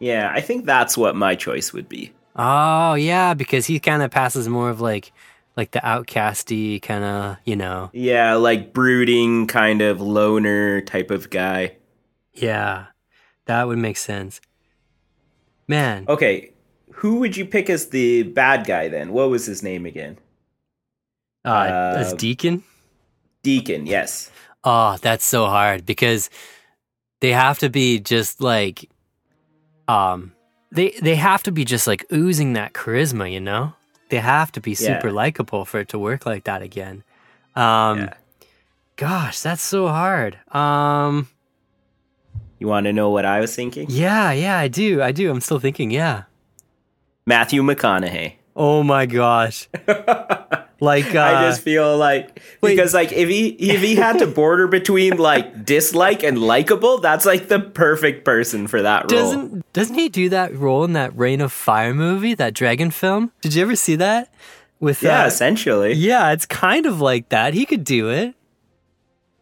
Yeah, 0.00 0.30
I 0.34 0.40
think 0.40 0.66
that's 0.66 0.96
what 0.96 1.16
my 1.16 1.34
choice 1.34 1.72
would 1.72 1.88
be. 1.88 2.12
Oh 2.36 2.94
yeah, 2.94 3.34
because 3.34 3.66
he 3.66 3.78
kind 3.80 4.02
of 4.02 4.10
passes 4.10 4.48
more 4.48 4.70
of 4.70 4.80
like 4.80 5.12
like 5.56 5.70
the 5.70 5.80
outcasty 5.80 6.82
kind 6.82 7.04
of, 7.04 7.36
you 7.44 7.56
know. 7.56 7.90
Yeah, 7.92 8.34
like 8.34 8.72
brooding 8.72 9.46
kind 9.46 9.82
of 9.82 10.00
loner 10.00 10.80
type 10.80 11.10
of 11.10 11.30
guy. 11.30 11.76
Yeah, 12.32 12.86
that 13.46 13.66
would 13.68 13.78
make 13.78 13.96
sense. 13.96 14.40
Man, 15.66 16.04
Okay, 16.08 16.52
who 16.92 17.20
would 17.20 17.36
you 17.36 17.46
pick 17.46 17.70
as 17.70 17.88
the 17.88 18.24
bad 18.24 18.66
guy 18.66 18.88
then? 18.88 19.12
What 19.12 19.30
was 19.30 19.46
his 19.46 19.62
name 19.62 19.86
again? 19.86 20.18
uh, 21.44 21.94
as 21.96 22.12
uh, 22.12 22.16
Deacon. 22.16 22.62
Deacon, 23.42 23.86
yes. 23.86 24.30
Oh, 24.64 24.96
that's 25.00 25.24
so 25.24 25.46
hard 25.46 25.84
because 25.84 26.30
they 27.20 27.32
have 27.32 27.58
to 27.60 27.68
be 27.68 28.00
just 28.00 28.40
like 28.40 28.88
um 29.88 30.32
they 30.72 30.90
they 31.02 31.16
have 31.16 31.42
to 31.44 31.52
be 31.52 31.64
just 31.64 31.86
like 31.86 32.04
oozing 32.12 32.54
that 32.54 32.72
charisma, 32.72 33.30
you 33.30 33.40
know? 33.40 33.74
They 34.08 34.18
have 34.18 34.52
to 34.52 34.60
be 34.60 34.74
super 34.74 35.08
Yeah. 35.08 35.14
likable 35.14 35.64
for 35.64 35.80
it 35.80 35.88
to 35.90 35.98
work 35.98 36.24
like 36.26 36.44
that 36.44 36.62
again. 36.62 37.04
Um 37.54 37.98
Yeah. 37.98 38.14
gosh, 38.96 39.40
that's 39.40 39.62
so 39.62 39.88
hard. 39.88 40.38
Um 40.52 41.28
You 42.58 42.68
want 42.68 42.86
to 42.86 42.92
know 42.92 43.10
what 43.10 43.24
I 43.26 43.40
was 43.40 43.54
thinking? 43.54 43.86
yeah, 43.90 44.32
yeah, 44.32 44.56
I 44.58 44.68
do. 44.68 45.02
I 45.02 45.12
do. 45.12 45.30
I'm 45.30 45.40
still 45.40 45.60
thinking, 45.60 45.90
yeah. 45.90 46.24
Matthew 47.26 47.62
McConaughey. 47.62 48.34
Oh 48.56 48.82
my 48.82 49.04
gosh. 49.06 49.68
Like 50.80 51.14
uh, 51.14 51.20
I 51.20 51.48
just 51.48 51.62
feel 51.62 51.96
like 51.96 52.42
wait. 52.60 52.76
because 52.76 52.92
like 52.92 53.12
if 53.12 53.28
he 53.28 53.48
if 53.48 53.80
he 53.80 53.94
had 53.94 54.18
to 54.18 54.26
border 54.26 54.66
between 54.66 55.16
like 55.16 55.64
dislike 55.66 56.22
and 56.22 56.38
likable, 56.38 56.98
that's 56.98 57.24
like 57.24 57.48
the 57.48 57.60
perfect 57.60 58.24
person 58.24 58.66
for 58.66 58.82
that 58.82 59.10
role. 59.10 59.20
doesn't 59.20 59.72
doesn't 59.72 59.94
he 59.94 60.08
do 60.08 60.28
that 60.30 60.54
role 60.54 60.84
in 60.84 60.92
that 60.94 61.16
Reign 61.16 61.40
of 61.40 61.52
Fire 61.52 61.94
movie, 61.94 62.34
that 62.34 62.54
dragon 62.54 62.90
film? 62.90 63.32
Did 63.40 63.54
you 63.54 63.62
ever 63.62 63.76
see 63.76 63.96
that? 63.96 64.32
With 64.80 65.02
yeah, 65.02 65.22
uh, 65.22 65.26
essentially. 65.26 65.92
Yeah, 65.92 66.32
it's 66.32 66.46
kind 66.46 66.86
of 66.86 67.00
like 67.00 67.28
that. 67.30 67.54
He 67.54 67.64
could 67.64 67.84
do 67.84 68.10
it. 68.10 68.34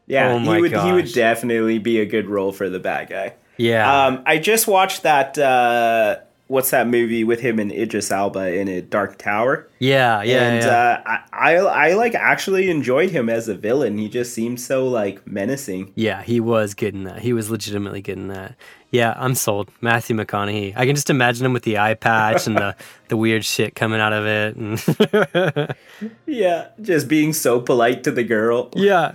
Yeah, 0.06 0.34
Oh 0.34 0.38
he 0.38 0.60
would 0.60 0.72
he 0.72 0.92
would 0.92 1.12
definitely 1.12 1.78
be 1.78 2.00
a 2.00 2.06
good 2.06 2.28
role 2.28 2.52
for 2.52 2.68
the 2.68 2.78
bad 2.78 3.08
guy. 3.08 3.34
Yeah. 3.56 4.06
Um, 4.06 4.22
I 4.26 4.38
just 4.38 4.66
watched 4.66 5.04
that. 5.04 5.38
Uh, 5.38 6.18
what's 6.52 6.70
that 6.70 6.86
movie 6.86 7.24
with 7.24 7.40
him 7.40 7.58
and 7.58 7.72
Idris 7.72 8.10
Elba 8.10 8.54
in 8.54 8.68
a 8.68 8.82
Dark 8.82 9.18
Tower? 9.18 9.68
yeah, 9.78 10.22
yeah, 10.22 10.48
and 10.48 10.64
yeah. 10.64 11.02
Uh, 11.06 11.18
I, 11.32 11.54
I 11.54 11.88
I 11.90 11.94
like 11.94 12.14
actually 12.14 12.70
enjoyed 12.70 13.10
him 13.10 13.28
as 13.28 13.48
a 13.48 13.54
villain. 13.54 13.98
He 13.98 14.08
just 14.08 14.32
seemed 14.34 14.60
so 14.60 14.86
like 14.86 15.26
menacing. 15.26 15.92
yeah, 15.96 16.22
he 16.22 16.38
was 16.40 16.74
good 16.74 16.94
in 16.94 17.04
that. 17.04 17.20
He 17.20 17.32
was 17.32 17.50
legitimately 17.50 18.02
good 18.02 18.18
in 18.18 18.28
that. 18.28 18.54
Yeah, 18.90 19.14
I'm 19.16 19.34
sold. 19.34 19.70
Matthew 19.80 20.14
McConaughey. 20.14 20.74
I 20.76 20.84
can 20.84 20.94
just 20.94 21.08
imagine 21.08 21.46
him 21.46 21.54
with 21.54 21.62
the 21.62 21.78
eye 21.78 21.94
patch 21.94 22.46
and 22.46 22.56
the, 22.58 22.76
the 23.08 23.16
weird 23.16 23.42
shit 23.42 23.74
coming 23.74 24.00
out 24.00 24.12
of 24.12 24.26
it. 24.26 24.54
And 24.56 25.74
Yeah, 26.26 26.68
just 26.82 27.08
being 27.08 27.32
so 27.32 27.58
polite 27.58 28.04
to 28.04 28.10
the 28.10 28.22
girl. 28.22 28.68
yeah. 28.74 29.12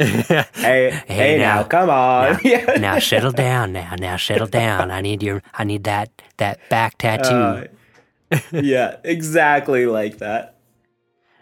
Hey, 0.54 0.90
hey, 1.06 1.38
now, 1.38 1.56
now. 1.56 1.62
come 1.64 1.90
on. 1.90 2.38
yeah. 2.44 2.76
now 2.78 2.98
settle 2.98 3.32
down 3.32 3.72
now. 3.72 3.94
Now 3.98 4.16
settle 4.16 4.46
down. 4.46 4.90
I 4.90 5.00
need 5.00 5.22
your 5.22 5.42
I 5.54 5.64
need 5.64 5.84
that 5.84 6.10
that 6.38 6.58
back 6.70 6.96
tattoo. 6.98 7.68
Uh, 8.32 8.38
yeah, 8.52 8.96
exactly 9.04 9.86
like 9.86 10.18
that. 10.18 10.56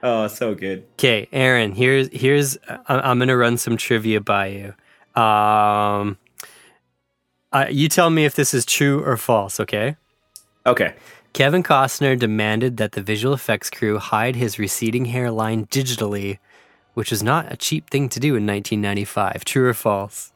Oh, 0.03 0.27
so 0.27 0.55
good. 0.55 0.85
Okay, 0.95 1.29
Aaron, 1.33 1.73
here's 1.73 2.09
here's 2.13 2.59
I'm 2.89 3.19
gonna 3.19 3.37
run 3.37 3.59
some 3.59 3.77
trivia 3.77 4.21
by 4.21 4.47
you. 4.49 5.21
Um, 5.21 6.19
uh, 7.53 7.67
you 7.71 7.89
tell 7.89 8.11
me 8.11 8.25
if 8.25 8.35
this 8.35 8.55
is 8.55 8.65
true 8.65 9.05
or 9.05 9.17
false. 9.17 9.61
Okay. 9.61 9.97
Okay. 10.67 10.95
Kevin 11.33 11.63
Costner 11.63 12.19
demanded 12.19 12.79
that 12.79 12.93
the 12.93 13.03
visual 13.03 13.35
effects 13.35 13.71
crew 13.71 13.99
hide 13.99 14.37
his 14.37 14.59
receding 14.59 15.07
hairline 15.07 15.67
digitally, 15.67 16.39
which 16.99 17.13
is 17.13 17.23
not 17.23 17.53
a 17.53 17.57
cheap 17.57 17.89
thing 17.91 18.09
to 18.09 18.19
do 18.19 18.35
in 18.35 18.45
1995. 18.45 19.45
True 19.45 19.69
or 19.69 19.73
false? 19.73 20.33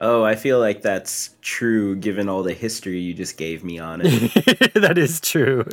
Oh, 0.00 0.24
I 0.24 0.34
feel 0.34 0.58
like 0.60 0.80
that's 0.80 1.36
true 1.42 1.94
given 1.94 2.26
all 2.26 2.42
the 2.42 2.54
history 2.54 3.00
you 3.00 3.12
just 3.12 3.36
gave 3.36 3.62
me 3.62 3.78
on 3.78 4.00
it. 4.02 4.72
that 4.74 4.96
is 4.96 5.20
true. 5.20 5.66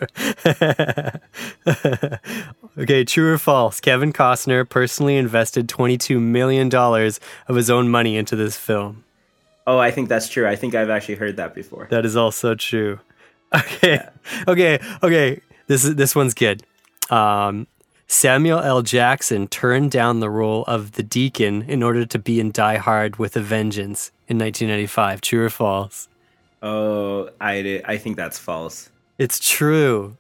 okay, 2.78 3.06
true 3.06 3.34
or 3.36 3.38
false? 3.38 3.80
Kevin 3.80 4.12
Costner 4.12 4.68
personally 4.68 5.16
invested 5.16 5.70
$22 5.70 6.20
million 6.20 6.76
of 6.76 7.56
his 7.56 7.70
own 7.70 7.88
money 7.88 8.18
into 8.18 8.36
this 8.36 8.58
film. 8.58 9.06
oh, 9.66 9.78
I 9.78 9.91
think 9.91 10.10
that's 10.10 10.28
true. 10.28 10.46
I 10.46 10.58
think 10.58 10.76
I've 10.76 10.89
actually 10.89 11.16
heard 11.16 11.38
that 11.38 11.56
before. 11.56 11.88
That 11.89 12.06
is 12.06 12.18
also 12.18 12.54
true. 12.54 13.00
Okay, 13.56 14.06
okay, 14.50 14.80
okay. 15.02 15.41
This 15.68 15.86
is 15.86 15.96
this 15.96 16.14
one's 16.14 16.34
good. 16.34 16.64
Um, 17.10 17.68
Samuel 18.08 18.60
L. 18.60 18.82
Jackson 18.82 19.47
turned 19.47 19.91
down 19.91 20.20
the 20.20 20.30
role 20.30 20.64
of 20.68 20.93
the 20.93 21.03
Deacon 21.03 21.64
in 21.64 21.82
order 21.82 22.06
to 22.06 22.20
be 22.20 22.39
in 22.39 22.51
Die 22.51 22.78
Hard 22.78 23.18
with 23.18 23.36
a 23.36 23.41
Vengeance 23.41 24.12
in 24.28 24.38
1995. 24.38 25.22
True 25.22 25.45
or 25.45 25.49
false? 25.49 26.08
Oh, 26.62 27.30
I, 27.41 27.82
I 27.86 27.97
think 27.97 28.16
that's 28.16 28.38
false. 28.38 28.89
It's 29.18 29.39
true. 29.39 30.18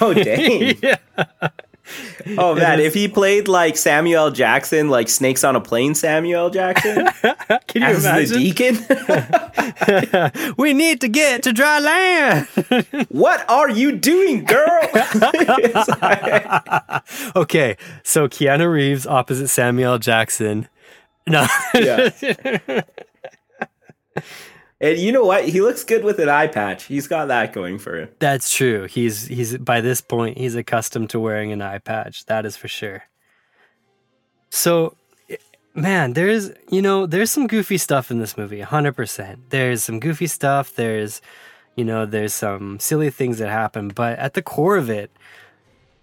Oh, 0.00 0.14
dang. 0.14 0.76
yeah. 0.82 0.96
Oh 2.38 2.54
man, 2.54 2.80
if 2.80 2.94
he 2.94 3.08
played 3.08 3.46
like 3.48 3.76
Samuel 3.76 4.30
Jackson, 4.30 4.88
like 4.88 5.08
Snakes 5.08 5.44
on 5.44 5.54
a 5.54 5.60
Plane, 5.60 5.94
Samuel 5.94 6.50
Jackson 6.50 7.06
Can 7.68 7.82
you 7.82 7.88
as 7.88 8.02
the 8.02 8.10
imagine? 8.10 8.38
deacon. 8.38 8.78
we 10.58 10.74
need 10.74 11.00
to 11.02 11.08
get 11.08 11.42
to 11.44 11.52
dry 11.52 11.78
land. 11.78 12.48
what 13.08 13.48
are 13.48 13.70
you 13.70 13.92
doing, 13.92 14.44
girl? 14.44 14.80
Okay, 17.36 17.76
so 18.02 18.28
Keanu 18.28 18.70
Reeves 18.70 19.06
opposite 19.06 19.48
Samuel 19.48 19.98
Jackson. 19.98 20.68
No. 21.28 21.46
Yeah. 21.74 22.10
And 24.80 24.98
you 24.98 25.10
know 25.10 25.24
what? 25.24 25.48
He 25.48 25.60
looks 25.60 25.84
good 25.84 26.04
with 26.04 26.18
an 26.18 26.28
eye 26.28 26.48
patch. 26.48 26.84
He's 26.84 27.08
got 27.08 27.26
that 27.28 27.52
going 27.52 27.78
for 27.78 27.98
him. 27.98 28.08
That's 28.18 28.54
true. 28.54 28.84
He's 28.84 29.26
he's 29.26 29.56
by 29.56 29.80
this 29.80 30.00
point 30.00 30.38
he's 30.38 30.54
accustomed 30.54 31.10
to 31.10 31.20
wearing 31.20 31.52
an 31.52 31.62
eye 31.62 31.78
patch. 31.78 32.26
That 32.26 32.44
is 32.44 32.56
for 32.56 32.68
sure. 32.68 33.04
So 34.50 34.96
man, 35.74 36.12
there's 36.12 36.50
you 36.70 36.82
know, 36.82 37.06
there's 37.06 37.30
some 37.30 37.46
goofy 37.46 37.78
stuff 37.78 38.10
in 38.10 38.18
this 38.18 38.36
movie, 38.36 38.60
100%. 38.60 39.38
There's 39.50 39.82
some 39.82 40.00
goofy 40.00 40.26
stuff, 40.26 40.74
there's 40.74 41.20
you 41.74 41.84
know, 41.84 42.06
there's 42.06 42.32
some 42.32 42.80
silly 42.80 43.10
things 43.10 43.38
that 43.38 43.50
happen, 43.50 43.88
but 43.88 44.18
at 44.18 44.34
the 44.34 44.42
core 44.42 44.76
of 44.76 44.88
it 44.88 45.10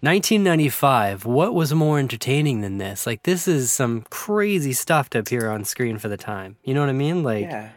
1995, 0.00 1.24
what 1.24 1.54
was 1.54 1.72
more 1.72 1.98
entertaining 1.98 2.60
than 2.60 2.78
this? 2.78 3.06
Like 3.06 3.22
this 3.22 3.48
is 3.48 3.72
some 3.72 4.02
crazy 4.10 4.72
stuff 4.72 5.10
to 5.10 5.20
appear 5.20 5.48
on 5.48 5.64
screen 5.64 5.98
for 5.98 6.08
the 6.08 6.16
time. 6.16 6.56
You 6.64 6.74
know 6.74 6.80
what 6.80 6.90
I 6.90 6.92
mean? 6.92 7.22
Like 7.22 7.46
Yeah. 7.46 7.70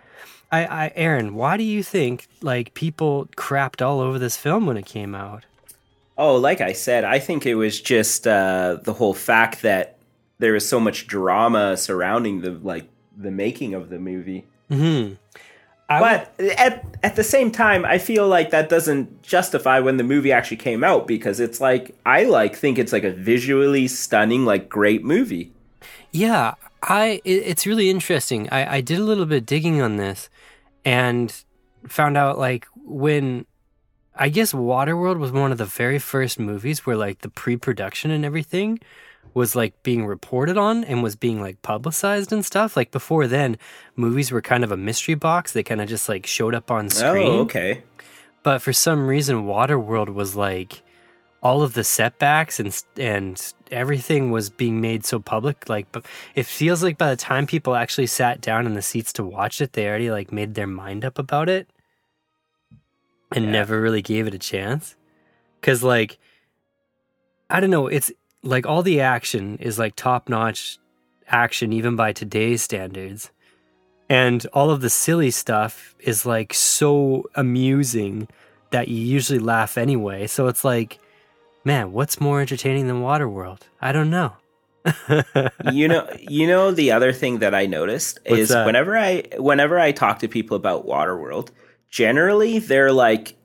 I, 0.52 0.66
I 0.66 0.91
Aaron, 0.95 1.36
why 1.36 1.58
do 1.58 1.64
you 1.64 1.84
think 1.84 2.28
like 2.41 2.74
people 2.74 3.28
crapped 3.36 3.86
all 3.86 4.00
over 4.00 4.18
this 4.18 4.38
film 4.38 4.66
when 4.66 4.78
it 4.78 4.86
came 4.86 5.14
out? 5.14 5.45
Oh, 6.18 6.36
like 6.36 6.62
I 6.62 6.74
said, 6.74 7.04
I 7.04 7.20
think 7.20 7.45
it 7.45 7.56
was 7.56 7.80
just 7.80 8.28
uh, 8.28 8.78
the 8.82 8.93
whole 8.93 9.14
fact 9.14 9.62
that 9.62 9.98
there 10.39 10.54
was 10.54 10.68
so 10.68 10.80
much 10.80 11.08
drama 11.08 11.78
surrounding 11.78 12.41
the 12.41 12.52
like 12.52 12.89
the 13.16 13.32
making 13.32 13.74
of 13.74 13.89
the 13.89 14.00
movie. 14.00 14.45
Hmm. 14.70 15.14
I 15.89 16.00
But 16.00 16.48
at 16.58 16.84
at 17.04 17.16
the 17.16 17.24
same 17.24 17.52
time, 17.52 17.86
I 17.86 17.98
feel 17.98 18.28
like 18.28 18.50
that 18.50 18.68
doesn't 18.70 19.22
justify 19.22 19.80
when 19.80 19.98
the 19.98 20.04
movie 20.04 20.32
actually 20.32 20.58
came 20.58 20.84
out 20.84 21.08
because 21.08 21.39
it's 21.39 21.62
like 21.62 21.95
I 22.06 22.24
like 22.24 22.56
think 22.56 22.78
it's 22.78 22.91
like 22.91 23.04
a 23.04 23.12
visually 23.12 23.88
stunning, 23.88 24.45
like 24.45 24.70
great 24.70 25.04
movie. 25.04 25.52
Yeah, 26.12 26.56
I 26.84 27.22
it, 27.24 27.43
it's 27.45 27.66
really 27.66 27.89
interesting. 27.89 28.50
I, 28.50 28.78
I 28.78 28.82
did 28.82 29.00
a 29.00 29.04
little 29.04 29.26
bit 29.26 29.45
digging 29.45 29.82
on 29.82 29.98
this 29.98 30.30
and 30.88 31.44
found 31.86 32.16
out 32.16 32.40
like 32.40 32.66
when 32.86 33.46
I 34.16 34.30
guess 34.30 34.54
Waterworld 34.54 35.20
was 35.20 35.34
one 35.34 35.52
of 35.52 35.58
the 35.58 35.66
very 35.66 36.00
first 36.00 36.40
movies 36.40 36.86
where 36.86 36.96
like 36.96 37.20
the 37.20 37.30
pre-production 37.30 38.10
and 38.10 38.24
everything 38.24 38.80
was 39.34 39.54
like 39.54 39.84
being 39.84 40.06
reported 40.06 40.58
on 40.58 40.86
and 40.86 41.04
was 41.04 41.18
being 41.18 41.42
like 41.42 41.62
publicized 41.62 42.32
and 42.32 42.46
stuff. 42.46 42.78
Like 42.78 42.92
before 42.92 43.28
then, 43.28 43.58
movies 43.98 44.32
were 44.32 44.42
kind 44.42 44.64
of 44.64 44.72
a 44.72 44.78
mystery 44.78 45.16
box. 45.16 45.52
They 45.52 45.62
kind 45.62 45.82
of 45.82 45.90
just 45.90 46.08
like 46.08 46.26
showed 46.26 46.56
up 46.56 46.72
on 46.72 46.86
oh, 46.86 46.90
screen. 46.90 47.28
Oh, 47.28 47.40
okay. 47.42 47.84
but 48.42 48.60
for 48.60 48.72
some 48.72 49.08
reason 49.08 49.46
waterworld 49.46 50.14
was 50.14 50.38
like 50.38 50.84
all 51.44 51.62
of 51.62 51.74
the 51.74 51.84
setbacks 51.84 52.60
and 52.60 52.84
and 52.98 53.54
everything 53.72 54.32
was 54.32 54.50
being 54.50 54.82
made 54.82 55.06
so 55.06 55.20
public 55.20 55.70
like 55.70 55.92
but 55.92 56.06
it 56.36 56.46
feels 56.46 56.82
like 56.82 56.98
by 56.98 57.10
the 57.10 57.16
time 57.16 57.46
people 57.46 57.76
actually 57.76 58.08
sat 58.08 58.42
down 58.42 58.66
in 58.66 58.74
the 58.74 58.82
seats 58.82 59.14
to 59.14 59.24
watch 59.24 59.62
it 59.62 59.74
they 59.74 59.88
already 59.88 60.10
like 60.10 60.32
made 60.32 60.56
their 60.56 60.68
mind 60.68 61.06
up 61.06 61.20
about 61.20 61.48
it 61.50 61.70
and 63.32 63.46
Yeah. 63.46 63.52
never 63.52 63.80
really 63.82 64.02
gave 64.02 64.26
it 64.28 64.34
a 64.34 64.40
chance 64.40 64.96
cuz 65.62 65.84
like 65.84 66.18
i 67.50 67.60
don't 67.60 67.70
know 67.70 67.88
it's 67.88 68.12
like 68.44 68.66
all 68.66 68.82
the 68.82 69.02
action 69.02 69.58
is 69.60 69.78
like 69.78 69.96
top 69.96 70.30
notch 70.30 70.80
action 71.28 71.72
even 71.74 71.96
by 71.96 72.14
today's 72.14 72.62
standards 72.64 73.32
and 74.10 74.46
all 74.54 74.70
of 74.70 74.82
the 74.82 74.90
silly 74.90 75.32
stuff 75.32 75.94
is 76.00 76.26
like 76.26 76.54
so 76.54 77.26
amusing 77.36 78.28
that 78.72 78.88
you 78.88 78.98
usually 79.02 79.40
laugh 79.40 79.78
anyway. 79.78 80.28
So 80.28 80.48
it's 80.48 80.64
like, 80.64 81.00
man, 81.68 81.91
what's 81.91 82.22
more 82.22 82.39
entertaining 82.39 82.88
than 82.88 83.01
Waterworld? 83.01 83.59
I 83.82 83.91
don't 83.91 84.09
know. 84.09 84.38
you 85.74 85.86
know 85.89 86.07
you 86.18 86.47
know 86.47 86.72
the 86.72 86.93
other 86.93 87.11
thing 87.11 87.39
that 87.39 87.53
I 87.53 87.65
noticed 87.65 88.20
What's 88.26 88.43
is 88.43 88.49
that? 88.49 88.65
whenever 88.65 88.97
I 88.97 89.24
whenever 89.36 89.78
I 89.78 89.91
talk 89.91 90.20
to 90.20 90.30
people 90.30 90.55
about 90.55 90.88
Waterworld, 90.88 91.49
generally 91.89 92.59
they're 92.59 92.93
like 92.93 93.36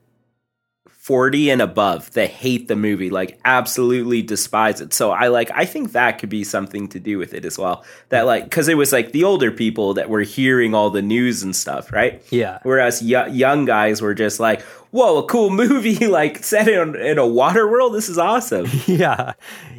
40 1.03 1.50
and 1.50 1.61
above 1.61 2.12
that 2.12 2.30
hate 2.30 2.68
the 2.68 2.76
movie, 2.76 3.11
like 3.11 3.40
absolutely 3.44 4.22
despise 4.22 4.80
it. 4.80 4.94
So 4.94 5.11
I 5.11 5.26
like 5.26 5.50
I 5.53 5.64
think 5.64 5.90
that 5.92 6.20
could 6.20 6.28
be 6.28 6.44
something 6.44 6.86
to 6.90 7.00
do 7.00 7.18
with 7.18 7.34
it 7.34 7.44
as 7.44 7.59
well. 7.59 7.84
That 8.11 8.24
like 8.24 8.53
cuz 8.53 8.68
it 8.68 8.76
was 8.76 8.92
like 8.92 9.11
the 9.11 9.24
older 9.24 9.50
people 9.50 9.94
that 9.94 10.09
were 10.09 10.20
hearing 10.20 10.76
all 10.76 10.90
the 10.90 11.03
news 11.03 11.42
and 11.42 11.57
stuff, 11.57 11.90
right? 11.92 12.22
yeah. 12.30 12.61
Whereas 12.62 13.03
y- 13.03 13.26
young 13.26 13.64
guys 13.64 14.00
were 14.00 14.14
just 14.14 14.38
like, 14.38 14.61
"Whoa, 14.92 15.18
a 15.18 15.24
cool 15.26 15.50
movie 15.62 16.07
like 16.07 16.44
set 16.44 16.68
in 16.68 16.94
in 16.94 17.18
a 17.18 17.26
water 17.26 17.68
world. 17.68 17.94
This 17.94 18.09
is 18.09 18.16
awesome." 18.16 18.66
yeah. 18.86 19.32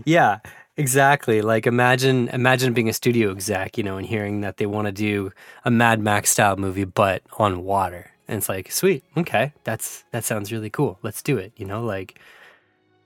Yeah. 0.03 0.39
Exactly. 0.75 1.41
Like 1.41 1.65
imagine 1.67 2.27
imagine 2.33 2.73
being 2.73 2.89
a 2.89 2.93
studio 2.93 3.31
exec, 3.31 3.77
you 3.77 3.83
know, 3.85 3.95
and 3.95 4.05
hearing 4.05 4.41
that 4.41 4.57
they 4.57 4.65
want 4.65 4.87
to 4.87 4.91
do 4.91 5.31
a 5.63 5.71
Mad 5.71 6.01
Max 6.01 6.31
style 6.31 6.57
movie 6.57 6.83
but 6.83 7.21
on 7.37 7.63
water. 7.63 8.09
And 8.27 8.37
it's 8.37 8.49
like, 8.49 8.71
sweet, 8.71 9.03
okay, 9.17 9.53
that's 9.63 10.05
that 10.11 10.23
sounds 10.23 10.51
really 10.51 10.69
cool. 10.69 10.97
Let's 11.01 11.21
do 11.21 11.37
it. 11.37 11.51
You 11.57 11.65
know, 11.65 11.83
like 11.83 12.19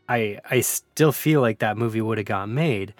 I 0.07 0.39
I 0.49 0.61
still 0.61 1.11
feel 1.11 1.41
like 1.41 1.59
that 1.59 1.78
movie 1.78 2.01
would 2.01 2.18
have 2.18 2.28
got 2.28 2.49
made. 2.49 2.93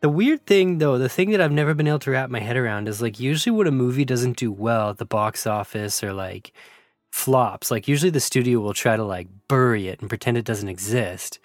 The 0.00 0.08
weird 0.08 0.46
thing 0.46 0.78
though, 0.78 0.96
the 0.98 1.08
thing 1.10 1.30
that 1.30 1.40
I've 1.40 1.52
never 1.52 1.74
been 1.74 1.86
able 1.86 1.98
to 2.00 2.10
wrap 2.10 2.30
my 2.30 2.40
head 2.40 2.56
around 2.56 2.88
is 2.88 3.02
like 3.02 3.20
usually 3.20 3.54
when 3.54 3.66
a 3.66 3.70
movie 3.72 4.04
doesn't 4.06 4.38
do 4.38 4.50
well 4.50 4.90
at 4.90 4.96
the 4.98 5.04
box 5.04 5.46
office 5.46 6.02
or 6.02 6.12
like 6.14 6.52
flops, 7.10 7.70
like 7.70 7.86
usually 7.88 8.10
the 8.10 8.20
studio 8.20 8.60
will 8.60 8.72
try 8.74 8.96
to 8.96 9.04
like 9.04 9.28
bury 9.48 9.88
it 9.88 10.00
and 10.00 10.08
pretend 10.08 10.38
it 10.38 10.44
doesn't 10.46 10.68
exist. 10.68 11.38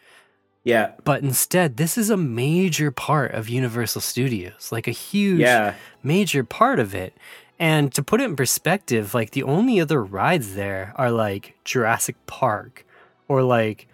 Yeah. 0.64 0.94
But 1.04 1.22
instead, 1.22 1.78
this 1.78 1.98
is 1.98 2.10
a 2.10 2.18
major 2.18 2.90
part 2.90 3.34
of 3.34 3.50
Universal 3.50 4.02
Studios, 4.02 4.70
like 4.72 4.88
a 4.88 4.92
huge, 4.92 5.42
Yeah. 5.42 5.76
major 6.02 6.44
part 6.44 6.80
of 6.80 6.96
it. 6.96 7.14
And 7.58 7.94
to 7.94 8.04
put 8.04 8.22
it 8.22 8.26
in 8.26 8.36
perspective, 8.36 9.14
like 9.14 9.32
the 9.32 9.44
only 9.44 9.80
other 9.80 10.04
rides 10.04 10.56
there 10.56 10.94
are 10.96 11.12
like 11.12 11.56
Jurassic 11.64 12.16
Park 12.28 12.86
or 13.28 13.44
like, 13.44 13.88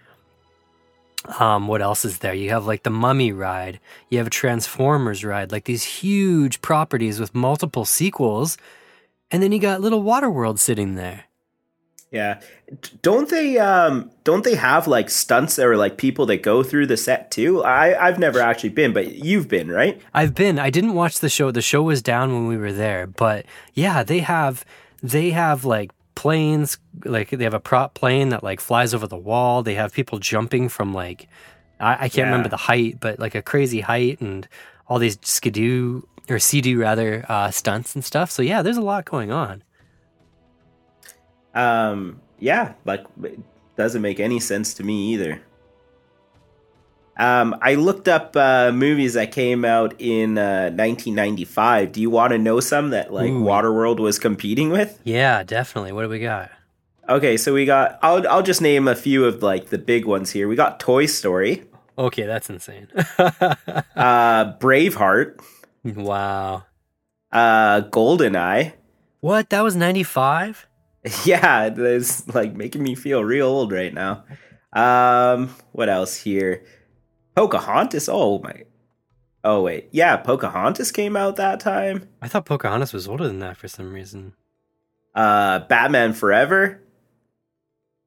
um, 1.40 1.68
what 1.68 1.82
else 1.82 2.04
is 2.04 2.20
there? 2.20 2.34
You 2.34 2.50
have 2.50 2.66
like 2.66 2.84
the 2.84 2.90
Mummy 2.90 3.32
ride, 3.32 3.80
you 4.10 4.18
have 4.18 4.28
a 4.28 4.32
Transformers 4.32 5.24
ride, 5.24 5.52
like 5.52 5.66
these 5.66 5.84
huge 5.84 6.62
properties 6.62 7.20
with 7.20 7.36
multiple 7.36 7.86
sequels. 7.86 8.58
And 9.30 9.42
then 9.44 9.52
you 9.52 9.60
got 9.60 9.82
little 9.82 10.04
Waterworld 10.04 10.60
sitting 10.60 10.96
there. 10.96 11.26
Yeah. 12.12 12.42
Don't 13.02 13.30
they 13.30 13.58
um 13.58 14.12
don't 14.26 14.44
they 14.44 14.56
have 14.56 14.86
like 14.86 15.10
stunts 15.10 15.58
or 15.58 15.78
like 15.78 15.98
people 15.98 16.26
that 16.26 16.44
go 16.44 16.62
through 16.62 16.88
the 16.88 16.98
set 16.98 17.32
too? 17.32 17.64
I 17.64 18.08
I've 18.08 18.20
never 18.20 18.40
actually 18.40 18.70
been, 18.70 18.92
but 18.94 19.14
you've 19.14 19.48
been, 19.48 19.70
right? 19.72 20.02
I've 20.14 20.36
been. 20.36 20.60
I 20.60 20.70
didn't 20.70 20.94
watch 20.94 21.20
the 21.20 21.30
show. 21.30 21.52
The 21.52 21.62
show 21.62 21.82
was 21.84 22.02
down 22.02 22.34
when 22.34 22.48
we 22.48 22.58
were 22.58 22.74
there, 22.74 23.08
but 23.08 23.46
yeah, 23.74 24.04
they 24.04 24.20
have 24.20 24.66
they 25.02 25.30
have 25.32 25.64
like 25.64 25.92
planes, 26.16 26.78
like 27.06 27.30
they 27.30 27.46
have 27.46 27.54
a 27.54 27.60
prop 27.62 27.94
plane 27.94 28.30
that 28.30 28.44
like 28.44 28.60
flies 28.60 28.94
over 28.94 29.08
the 29.08 29.18
wall. 29.18 29.64
They 29.64 29.76
have 29.76 29.94
people 29.94 30.20
jumping 30.20 30.68
from 30.68 30.94
like 30.94 31.30
I, 31.80 31.94
I 31.94 31.98
can't 32.10 32.16
Yeah. 32.16 32.24
remember 32.26 32.50
the 32.50 32.58
height, 32.58 32.98
but 33.00 33.20
like 33.20 33.36
a 33.36 33.42
crazy 33.42 33.80
height 33.80 34.20
and 34.20 34.48
all 34.88 35.00
these 35.00 35.18
skidoo 35.22 36.02
or 36.30 36.40
sea 36.40 36.76
rather 36.76 37.26
uh, 37.30 37.52
stunts 37.52 37.96
and 37.96 38.04
stuff. 38.04 38.30
So 38.32 38.42
yeah, 38.42 38.62
there's 38.62 38.78
a 38.78 38.82
lot 38.82 39.06
going 39.06 39.32
on. 39.32 39.64
Um 41.54 42.22
yeah, 42.40 42.74
like 42.86 43.06
it 43.24 43.40
doesn't 43.78 44.02
make 44.02 44.20
any 44.20 44.40
sense 44.40 44.74
to 44.76 44.84
me 44.84 45.14
either. 45.14 45.42
Um, 47.18 47.56
I 47.62 47.76
looked 47.76 48.08
up 48.08 48.36
uh, 48.36 48.72
movies 48.74 49.14
that 49.14 49.32
came 49.32 49.64
out 49.64 49.94
in 50.00 50.40
uh, 50.40 50.72
1995. 50.72 51.92
Do 51.92 52.02
you 52.02 52.10
want 52.10 52.32
to 52.32 52.40
know 52.40 52.60
some 52.60 52.90
that 52.92 53.14
like 53.14 53.30
Ooh. 53.30 53.44
Waterworld 53.44 54.00
was 54.00 54.18
competing 54.18 54.70
with? 54.72 55.00
Yeah, 55.04 55.44
definitely. 55.44 55.92
What 55.92 56.04
do 56.04 56.10
we 56.10 56.20
got? 56.20 56.50
Okay, 57.08 57.38
so 57.38 57.54
we 57.54 57.66
got. 57.66 58.00
I'll 58.02 58.28
I'll 58.28 58.42
just 58.42 58.62
name 58.62 58.88
a 58.88 58.96
few 58.96 59.26
of 59.26 59.44
like 59.44 59.68
the 59.70 59.78
big 59.78 60.06
ones 60.06 60.32
here. 60.32 60.48
We 60.48 60.56
got 60.56 60.80
Toy 60.80 61.06
Story, 61.06 61.66
Okay, 61.98 62.26
that's 62.26 62.50
insane. 62.50 62.88
uh, 63.20 64.54
Braveheart, 64.58 65.40
wow. 65.84 66.64
uh, 67.32 67.82
Goldeneye. 67.82 68.74
What? 69.20 69.50
That 69.52 69.62
was 69.62 69.76
95? 69.76 70.68
Yeah, 71.26 71.70
it's 71.76 72.28
like 72.34 72.56
making 72.56 72.84
me 72.84 72.94
feel 72.94 73.24
real 73.24 73.48
old 73.48 73.72
right 73.72 73.94
now. 73.94 74.24
Um, 74.74 75.56
what 75.72 75.90
else 75.90 76.16
here? 76.16 76.64
Pocahontas. 77.36 78.08
Oh 78.08 78.40
my. 78.40 78.66
Oh 79.44 79.64
wait, 79.64 79.90
yeah, 79.92 80.18
Pocahontas 80.18 80.92
came 80.92 81.18
out 81.18 81.38
that 81.38 81.60
time. 81.60 82.08
I 82.22 82.28
thought 82.28 82.46
Pocahontas 82.46 82.94
was 82.94 83.08
older 83.08 83.26
than 83.28 83.40
that 83.40 83.58
for 83.58 83.68
some 83.68 83.92
reason. 83.92 84.34
Uh, 85.16 85.60
Batman 85.60 86.14
Forever. 86.14 86.84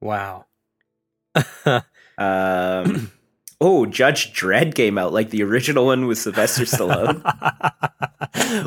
Wow. 0.01 0.47
Um, 2.17 3.11
Oh, 3.61 3.87
Judge 3.87 4.33
Dredd 4.33 4.75
came 4.75 4.99
out 4.99 5.13
like 5.13 5.31
the 5.31 5.43
original 5.43 5.87
one 5.87 6.07
with 6.07 6.19
Sylvester 6.19 6.65
Stallone. 6.65 7.23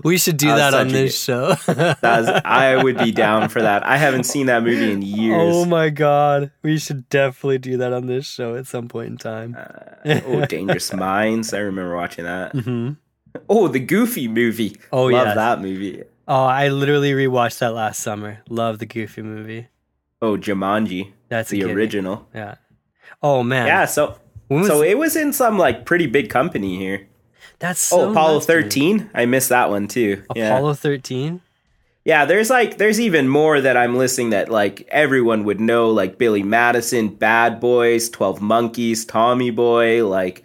we 0.04 0.18
should 0.18 0.38
do 0.38 0.48
that, 0.48 0.74
on 0.74 0.88
this 0.88 1.22
show. 1.22 1.50
was, 1.68 2.42
I 2.46 2.82
would 2.82 2.98
be 2.98 3.12
down 3.12 3.50
for 3.50 3.62
that. 3.62 3.86
I 3.86 3.98
haven't 3.98 4.24
seen 4.24 4.48
that 4.48 4.64
movie 4.64 4.92
in 4.92 5.02
years. 5.02 5.56
Oh 5.56 5.66
my 5.66 5.90
god, 5.90 6.52
we 6.64 6.78
should 6.78 7.08
definitely 7.10 7.58
do 7.58 7.78
that 7.78 7.94
on 7.94 8.08
this 8.08 8.26
show 8.26 8.56
at 8.56 8.68
some 8.68 8.88
point 8.88 9.10
in 9.10 9.18
time. 9.18 9.58
Uh, 9.58 10.22
oh, 10.26 10.46
Dangerous 10.46 10.94
Minds! 10.94 11.54
I 11.54 11.60
remember 11.60 11.96
watching 11.96 12.26
that. 12.26 12.54
Mm-hmm. 12.54 12.94
Oh, 13.50 13.68
the 13.68 13.80
Goofy 13.80 14.28
movie. 14.28 14.78
Oh 14.92 15.10
yeah, 15.10 15.24
love 15.24 15.36
that 15.36 15.62
movie. 15.62 16.04
Oh, 16.28 16.44
I 16.44 16.70
literally 16.70 17.12
rewatched 17.12 17.60
that 17.60 17.74
last 17.74 18.02
summer. 18.02 18.40
Love 18.50 18.80
the 18.80 18.86
Goofy 18.86 19.22
movie. 19.22 19.68
Oh, 20.22 20.36
Jumanji. 20.38 21.14
That's 21.30 21.50
the 21.50 21.64
original. 21.64 22.28
Yeah. 22.34 22.56
Oh 23.22 23.44
man. 23.44 23.68
Yeah. 23.68 23.86
So 23.86 24.18
was, 24.50 24.68
so 24.68 24.82
it 24.82 24.98
was 24.98 25.16
in 25.16 25.34
some 25.34 25.58
like 25.58 25.86
pretty 25.86 26.08
big 26.08 26.30
company 26.30 26.78
here. 26.78 27.08
That's 27.60 27.80
so 27.80 28.02
oh 28.02 28.12
Apollo 28.12 28.42
thirteen. 28.42 29.10
I 29.14 29.26
missed 29.26 29.50
that 29.50 29.70
one 29.70 29.88
too. 29.88 30.24
Apollo 30.30 30.76
thirteen. 30.76 31.42
Yeah. 32.06 32.22
yeah, 32.22 32.26
there's 32.26 32.50
like 32.50 32.78
there's 32.78 33.00
even 33.00 33.28
more 33.28 33.60
that 33.60 33.76
I'm 33.76 33.98
listing 33.98 34.30
that 34.30 34.50
like 34.50 34.88
everyone 34.90 35.44
would 35.46 35.60
know, 35.60 35.90
like 35.90 36.18
Billy 36.18 36.44
Madison, 36.44 37.10
Bad 37.10 37.60
Boys, 37.60 38.10
Twelve 38.10 38.42
Monkeys, 38.42 39.06
Tommy 39.06 39.50
Boy, 39.50 40.08
like 40.08 40.44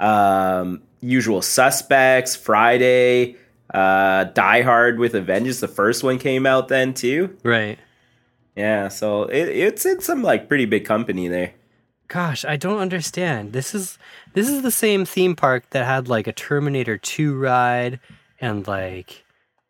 um, 0.00 0.82
Usual 1.00 1.40
Suspects, 1.40 2.34
Friday, 2.34 3.36
uh, 3.72 4.24
Die 4.24 4.62
Hard 4.62 4.98
with 4.98 5.14
a 5.14 5.20
Vengeance. 5.20 5.60
The 5.60 5.68
first 5.68 6.02
one 6.02 6.18
came 6.18 6.46
out 6.46 6.68
then 6.68 6.94
too. 6.94 7.36
Right. 7.44 7.78
Yeah, 8.56 8.88
so 8.88 9.22
it, 9.24 9.48
it's 9.48 9.86
in 9.86 10.00
some 10.00 10.22
like 10.22 10.48
pretty 10.48 10.66
big 10.66 10.84
company 10.84 11.28
there. 11.28 11.52
Gosh, 12.10 12.44
I 12.44 12.56
don't 12.56 12.80
understand. 12.80 13.52
This 13.52 13.72
is 13.72 13.96
this 14.34 14.48
is 14.48 14.62
the 14.62 14.72
same 14.72 15.04
theme 15.04 15.36
park 15.36 15.70
that 15.70 15.86
had 15.86 16.08
like 16.08 16.26
a 16.26 16.32
Terminator 16.32 16.98
2 16.98 17.38
ride 17.38 18.00
and 18.40 18.66
like 18.66 19.22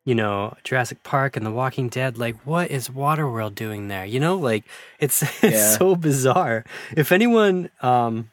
you 0.07 0.15
know, 0.15 0.57
Jurassic 0.65 1.03
Park 1.03 1.37
and 1.37 1.45
The 1.45 1.51
Walking 1.51 1.91
Dead. 1.91 2.17
Like, 2.17 2.35
what 2.47 2.71
is 2.71 2.89
Waterworld 2.89 3.55
doing 3.55 3.89
there? 3.89 4.07
You 4.07 4.21
know, 4.21 4.37
like 4.37 4.65
it's 4.99 5.23
it's 5.43 5.43
yeah. 5.43 5.77
so 5.77 5.95
bizarre. 5.95 6.65
If 6.97 7.13
anyone 7.13 7.69
um 7.83 8.31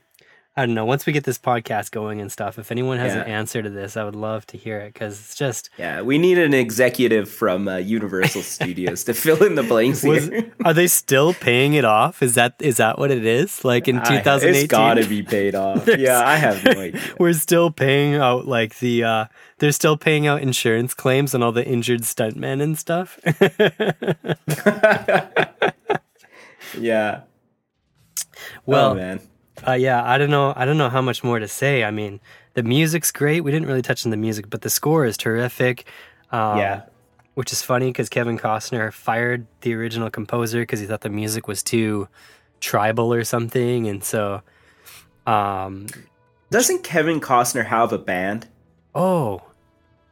I 0.58 0.66
don't 0.66 0.74
know. 0.74 0.86
Once 0.86 1.06
we 1.06 1.14
get 1.14 1.24
this 1.24 1.38
podcast 1.38 1.92
going 1.92 2.20
and 2.20 2.32
stuff, 2.32 2.58
if 2.58 2.72
anyone 2.72 2.98
has 2.98 3.14
yeah. 3.14 3.22
an 3.22 3.28
answer 3.28 3.62
to 3.62 3.70
this, 3.70 3.96
I 3.96 4.04
would 4.04 4.16
love 4.16 4.48
to 4.48 4.58
hear 4.58 4.80
it 4.80 4.92
because 4.92 5.20
it's 5.20 5.36
just 5.36 5.70
yeah. 5.78 6.02
We 6.02 6.18
need 6.18 6.40
an 6.40 6.56
executive 6.56 7.30
from 7.30 7.68
uh, 7.68 7.78
Universal 7.78 8.42
Studios 8.42 9.04
to 9.04 9.14
fill 9.14 9.44
in 9.44 9.54
the 9.54 9.62
blanks. 9.62 10.02
Was, 10.04 10.32
are 10.66 10.74
they 10.74 10.88
still 10.88 11.36
paying 11.36 11.76
it 11.76 11.86
off? 11.86 12.24
Is 12.24 12.34
that 12.34 12.56
is 12.60 12.78
that 12.78 12.98
what 12.98 13.12
it 13.12 13.24
is? 13.24 13.64
Like 13.64 13.88
in 13.88 13.98
2018, 13.98 14.56
it's 14.56 14.72
got 14.72 14.96
to 14.96 15.06
be 15.06 15.22
paid 15.22 15.54
off. 15.54 15.88
yeah, 16.00 16.22
I 16.26 16.38
have 16.38 16.64
no 16.66 16.72
idea. 16.82 17.02
We're 17.20 17.34
still 17.34 17.70
paying 17.70 18.16
out 18.16 18.48
like 18.48 18.80
the 18.80 19.04
uh, 19.04 19.26
they're 19.60 19.72
still 19.72 19.96
paying 19.96 20.26
out 20.26 20.42
insurance 20.42 20.96
claims 20.96 21.36
on 21.36 21.44
all 21.44 21.52
the 21.52 21.68
injured 21.68 22.02
stuntmen 22.02 22.64
and 22.64 22.80
stuff. 22.80 23.20
yeah. 26.80 27.22
Well, 28.66 28.92
oh, 28.92 28.96
man 28.96 29.22
uh, 29.66 29.74
yeah, 29.74 30.04
I 30.04 30.18
don't 30.18 30.30
know. 30.30 30.54
I 30.56 30.66
don't 30.66 30.78
know 30.78 30.90
how 30.90 31.02
much 31.02 31.24
more 31.24 31.40
to 31.40 31.48
say. 31.48 31.84
I 31.84 31.92
mean, 31.92 32.20
the 32.54 32.64
music's 32.64 33.12
great. 33.12 33.42
We 33.42 33.52
didn't 33.52 33.68
really 33.68 33.82
touch 33.82 34.06
on 34.06 34.12
the 34.12 34.18
music, 34.18 34.50
but 34.50 34.62
the 34.62 34.70
score 34.70 35.06
is 35.06 35.16
terrific. 35.16 35.88
Um, 36.32 36.58
yeah, 36.58 36.82
which 37.36 37.52
is 37.54 37.62
funny 37.62 37.90
because 37.90 38.10
Kevin 38.10 38.38
Costner 38.38 38.92
fired 38.92 39.48
the 39.62 39.74
original 39.74 40.10
composer 40.10 40.62
because 40.62 40.80
he 40.80 40.86
thought 40.86 41.02
the 41.02 41.10
music 41.10 41.48
was 41.48 41.64
too 41.64 42.08
tribal 42.60 43.14
or 43.14 43.24
something, 43.24 43.88
and 43.88 44.04
so. 44.04 44.42
Um, 45.26 45.88
Doesn't 46.50 46.84
Kevin 46.84 47.20
Costner 47.20 47.66
have 47.66 47.92
a 47.92 47.98
band? 47.98 48.48
Oh, 48.96 49.42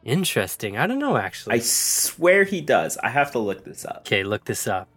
interesting. 0.04 0.78
I 0.78 0.88
don't 0.88 1.00
know 1.00 1.18
actually. 1.18 1.56
I 1.56 1.60
swear 1.60 2.44
he 2.44 2.62
does. 2.62 2.98
I 2.98 3.10
have 3.10 3.32
to 3.32 3.40
look 3.40 3.64
this 3.64 3.86
up. 3.86 4.00
Okay, 4.06 4.24
look 4.24 4.46
this 4.46 4.68
up. 4.68 4.88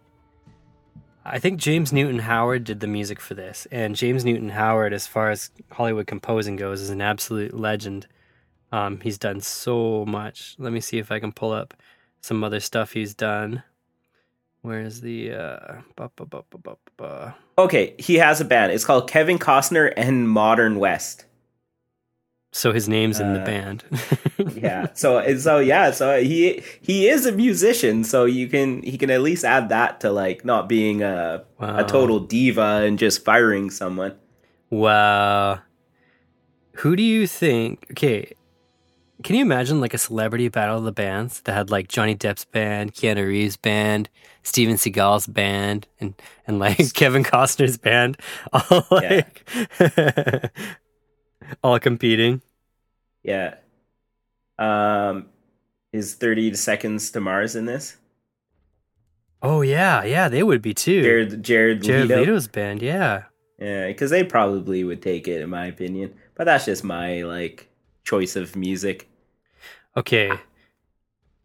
I 1.31 1.39
think 1.39 1.59
James 1.59 1.93
Newton 1.93 2.19
Howard 2.19 2.63
did 2.63 2.79
the 2.79 2.87
music 2.87 3.19
for 3.19 3.35
this, 3.35 3.67
and 3.71 3.95
James 3.95 4.25
Newton 4.25 4.49
Howard, 4.49 4.93
as 4.93 5.05
far 5.05 5.29
as 5.29 5.51
Hollywood 5.71 6.07
composing 6.07 6.55
goes, 6.55 6.81
is 6.81 6.89
an 6.89 7.01
absolute 7.01 7.53
legend. 7.53 8.07
Um, 8.71 8.99
he's 9.01 9.17
done 9.17 9.41
so 9.41 10.05
much. 10.05 10.55
Let 10.57 10.73
me 10.73 10.79
see 10.79 10.97
if 10.97 11.11
I 11.11 11.19
can 11.19 11.31
pull 11.31 11.51
up 11.51 11.73
some 12.21 12.43
other 12.43 12.59
stuff 12.59 12.93
he's 12.93 13.13
done. 13.13 13.63
Where's 14.61 15.01
the 15.01 15.31
uh, 15.33 15.81
Okay, 17.57 17.95
he 17.97 18.15
has 18.15 18.41
a 18.41 18.45
band. 18.45 18.73
It's 18.73 18.83
called 18.83 19.09
Kevin 19.09 19.39
Costner 19.39 19.93
and 19.95 20.27
Modern 20.27 20.79
West. 20.79 21.25
So 22.51 22.71
his 22.71 22.89
name's 22.89 23.19
in 23.19 23.33
the 23.33 23.41
uh, 23.41 23.45
band. 23.45 23.83
yeah. 24.55 24.87
So 24.93 25.37
so 25.37 25.59
yeah. 25.59 25.91
So 25.91 26.21
he 26.21 26.63
he 26.81 27.07
is 27.07 27.25
a 27.25 27.31
musician. 27.31 28.03
So 28.03 28.25
you 28.25 28.47
can 28.47 28.81
he 28.81 28.97
can 28.97 29.11
at 29.11 29.21
least 29.21 29.45
add 29.45 29.69
that 29.69 29.99
to 30.01 30.11
like 30.11 30.43
not 30.43 30.67
being 30.67 31.03
a 31.03 31.45
wow. 31.59 31.77
a 31.77 31.83
total 31.83 32.19
diva 32.19 32.83
and 32.83 32.97
just 32.97 33.23
firing 33.23 33.69
someone. 33.69 34.15
Wow. 34.69 35.59
Who 36.77 36.95
do 36.95 37.03
you 37.03 37.27
think? 37.27 37.85
Okay, 37.91 38.33
can 39.23 39.35
you 39.35 39.41
imagine 39.41 39.81
like 39.81 39.93
a 39.93 39.97
celebrity 39.97 40.47
battle 40.47 40.77
of 40.77 40.85
the 40.85 40.91
bands 40.91 41.41
that 41.41 41.53
had 41.53 41.69
like 41.69 41.89
Johnny 41.89 42.15
Depp's 42.15 42.45
band, 42.45 42.93
Keanu 42.93 43.27
Reeves' 43.27 43.57
band, 43.57 44.09
Steven 44.43 44.75
Seagal's 44.75 45.27
band, 45.27 45.87
and 45.99 46.13
and 46.47 46.57
like 46.57 46.93
Kevin 46.93 47.23
Costner's 47.23 47.77
band, 47.77 48.17
all 48.53 48.85
like. 48.89 49.43
All 51.63 51.79
competing. 51.79 52.41
Yeah. 53.23 53.55
Um, 54.57 55.29
is 55.93 56.15
Thirty 56.15 56.53
Seconds 56.55 57.11
to 57.11 57.21
Mars 57.21 57.55
in 57.55 57.65
this? 57.65 57.97
Oh 59.41 59.61
yeah, 59.61 60.03
yeah, 60.03 60.27
they 60.29 60.43
would 60.43 60.61
be 60.61 60.73
too. 60.73 61.01
Jared 61.01 61.43
Jared, 61.43 61.83
Jared 61.83 62.09
Leto. 62.09 62.19
Leto's 62.19 62.47
band, 62.47 62.81
yeah. 62.81 63.23
Yeah, 63.57 63.87
because 63.87 64.09
they 64.11 64.23
probably 64.23 64.83
would 64.83 65.01
take 65.01 65.27
it, 65.27 65.41
in 65.41 65.49
my 65.49 65.67
opinion. 65.67 66.13
But 66.35 66.45
that's 66.45 66.65
just 66.65 66.83
my 66.83 67.23
like 67.23 67.69
choice 68.03 68.35
of 68.35 68.55
music. 68.55 69.09
Okay. 69.97 70.31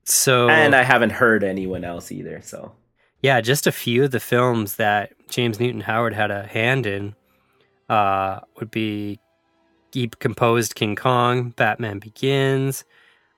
So 0.04 0.48
And 0.48 0.74
I 0.74 0.82
haven't 0.82 1.10
heard 1.10 1.44
anyone 1.44 1.84
else 1.84 2.12
either, 2.12 2.40
so 2.42 2.72
yeah, 3.22 3.40
just 3.40 3.66
a 3.66 3.72
few 3.72 4.04
of 4.04 4.10
the 4.10 4.20
films 4.20 4.76
that 4.76 5.12
James 5.30 5.58
Newton 5.58 5.80
Howard 5.80 6.12
had 6.12 6.30
a 6.30 6.46
hand 6.46 6.84
in 6.86 7.14
uh, 7.88 8.40
would 8.58 8.70
be 8.70 9.18
he 9.94 10.08
composed 10.08 10.74
King 10.74 10.96
Kong, 10.96 11.50
Batman 11.50 12.00
Begins, 12.00 12.84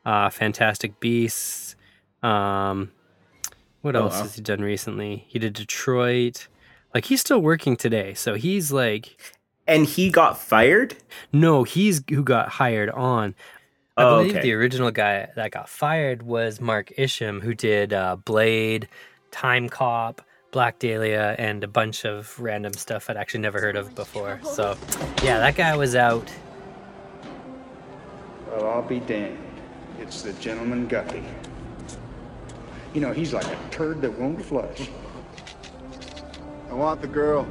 uh, 0.04 0.30
Fantastic 0.30 0.98
Beasts. 0.98 1.76
Um, 2.22 2.90
what 3.82 3.94
oh, 3.94 4.04
else 4.04 4.14
wow. 4.14 4.22
has 4.22 4.34
he 4.34 4.42
done 4.42 4.62
recently? 4.62 5.26
He 5.28 5.38
did 5.38 5.52
Detroit. 5.52 6.48
Like 6.94 7.04
he's 7.04 7.20
still 7.20 7.40
working 7.40 7.76
today, 7.76 8.14
so 8.14 8.34
he's 8.34 8.72
like. 8.72 9.20
And 9.66 9.84
he 9.84 10.10
got 10.10 10.38
fired? 10.38 10.96
No, 11.32 11.62
he's 11.62 12.02
who 12.08 12.22
got 12.22 12.48
hired 12.48 12.88
on. 12.90 13.34
I 13.96 14.04
oh, 14.04 14.18
believe 14.18 14.36
okay. 14.36 14.42
the 14.42 14.52
original 14.54 14.90
guy 14.90 15.28
that 15.36 15.50
got 15.50 15.68
fired 15.68 16.22
was 16.22 16.60
Mark 16.60 16.92
Isham, 16.96 17.40
who 17.40 17.54
did 17.54 17.92
uh, 17.92 18.16
Blade, 18.16 18.88
Time 19.30 19.68
Cop, 19.68 20.22
Black 20.52 20.78
Dahlia, 20.78 21.34
and 21.38 21.62
a 21.64 21.68
bunch 21.68 22.04
of 22.04 22.38
random 22.38 22.72
stuff 22.74 23.10
I'd 23.10 23.16
actually 23.16 23.40
never 23.40 23.60
heard 23.60 23.76
of 23.76 23.94
before. 23.94 24.40
So, 24.42 24.76
yeah, 25.22 25.38
that 25.38 25.56
guy 25.56 25.76
was 25.76 25.94
out 25.94 26.30
well, 28.56 28.70
I'll 28.70 28.82
be 28.82 29.00
damned. 29.00 29.38
It's 30.00 30.22
the 30.22 30.32
gentleman 30.34 30.86
Guppy. 30.86 31.22
You 32.94 33.00
know, 33.00 33.12
he's 33.12 33.34
like 33.34 33.46
a 33.46 33.58
turd 33.70 34.00
that 34.02 34.18
won't 34.18 34.42
flush. 34.42 34.88
I 36.70 36.74
want 36.74 37.02
the 37.02 37.06
girl. 37.06 37.46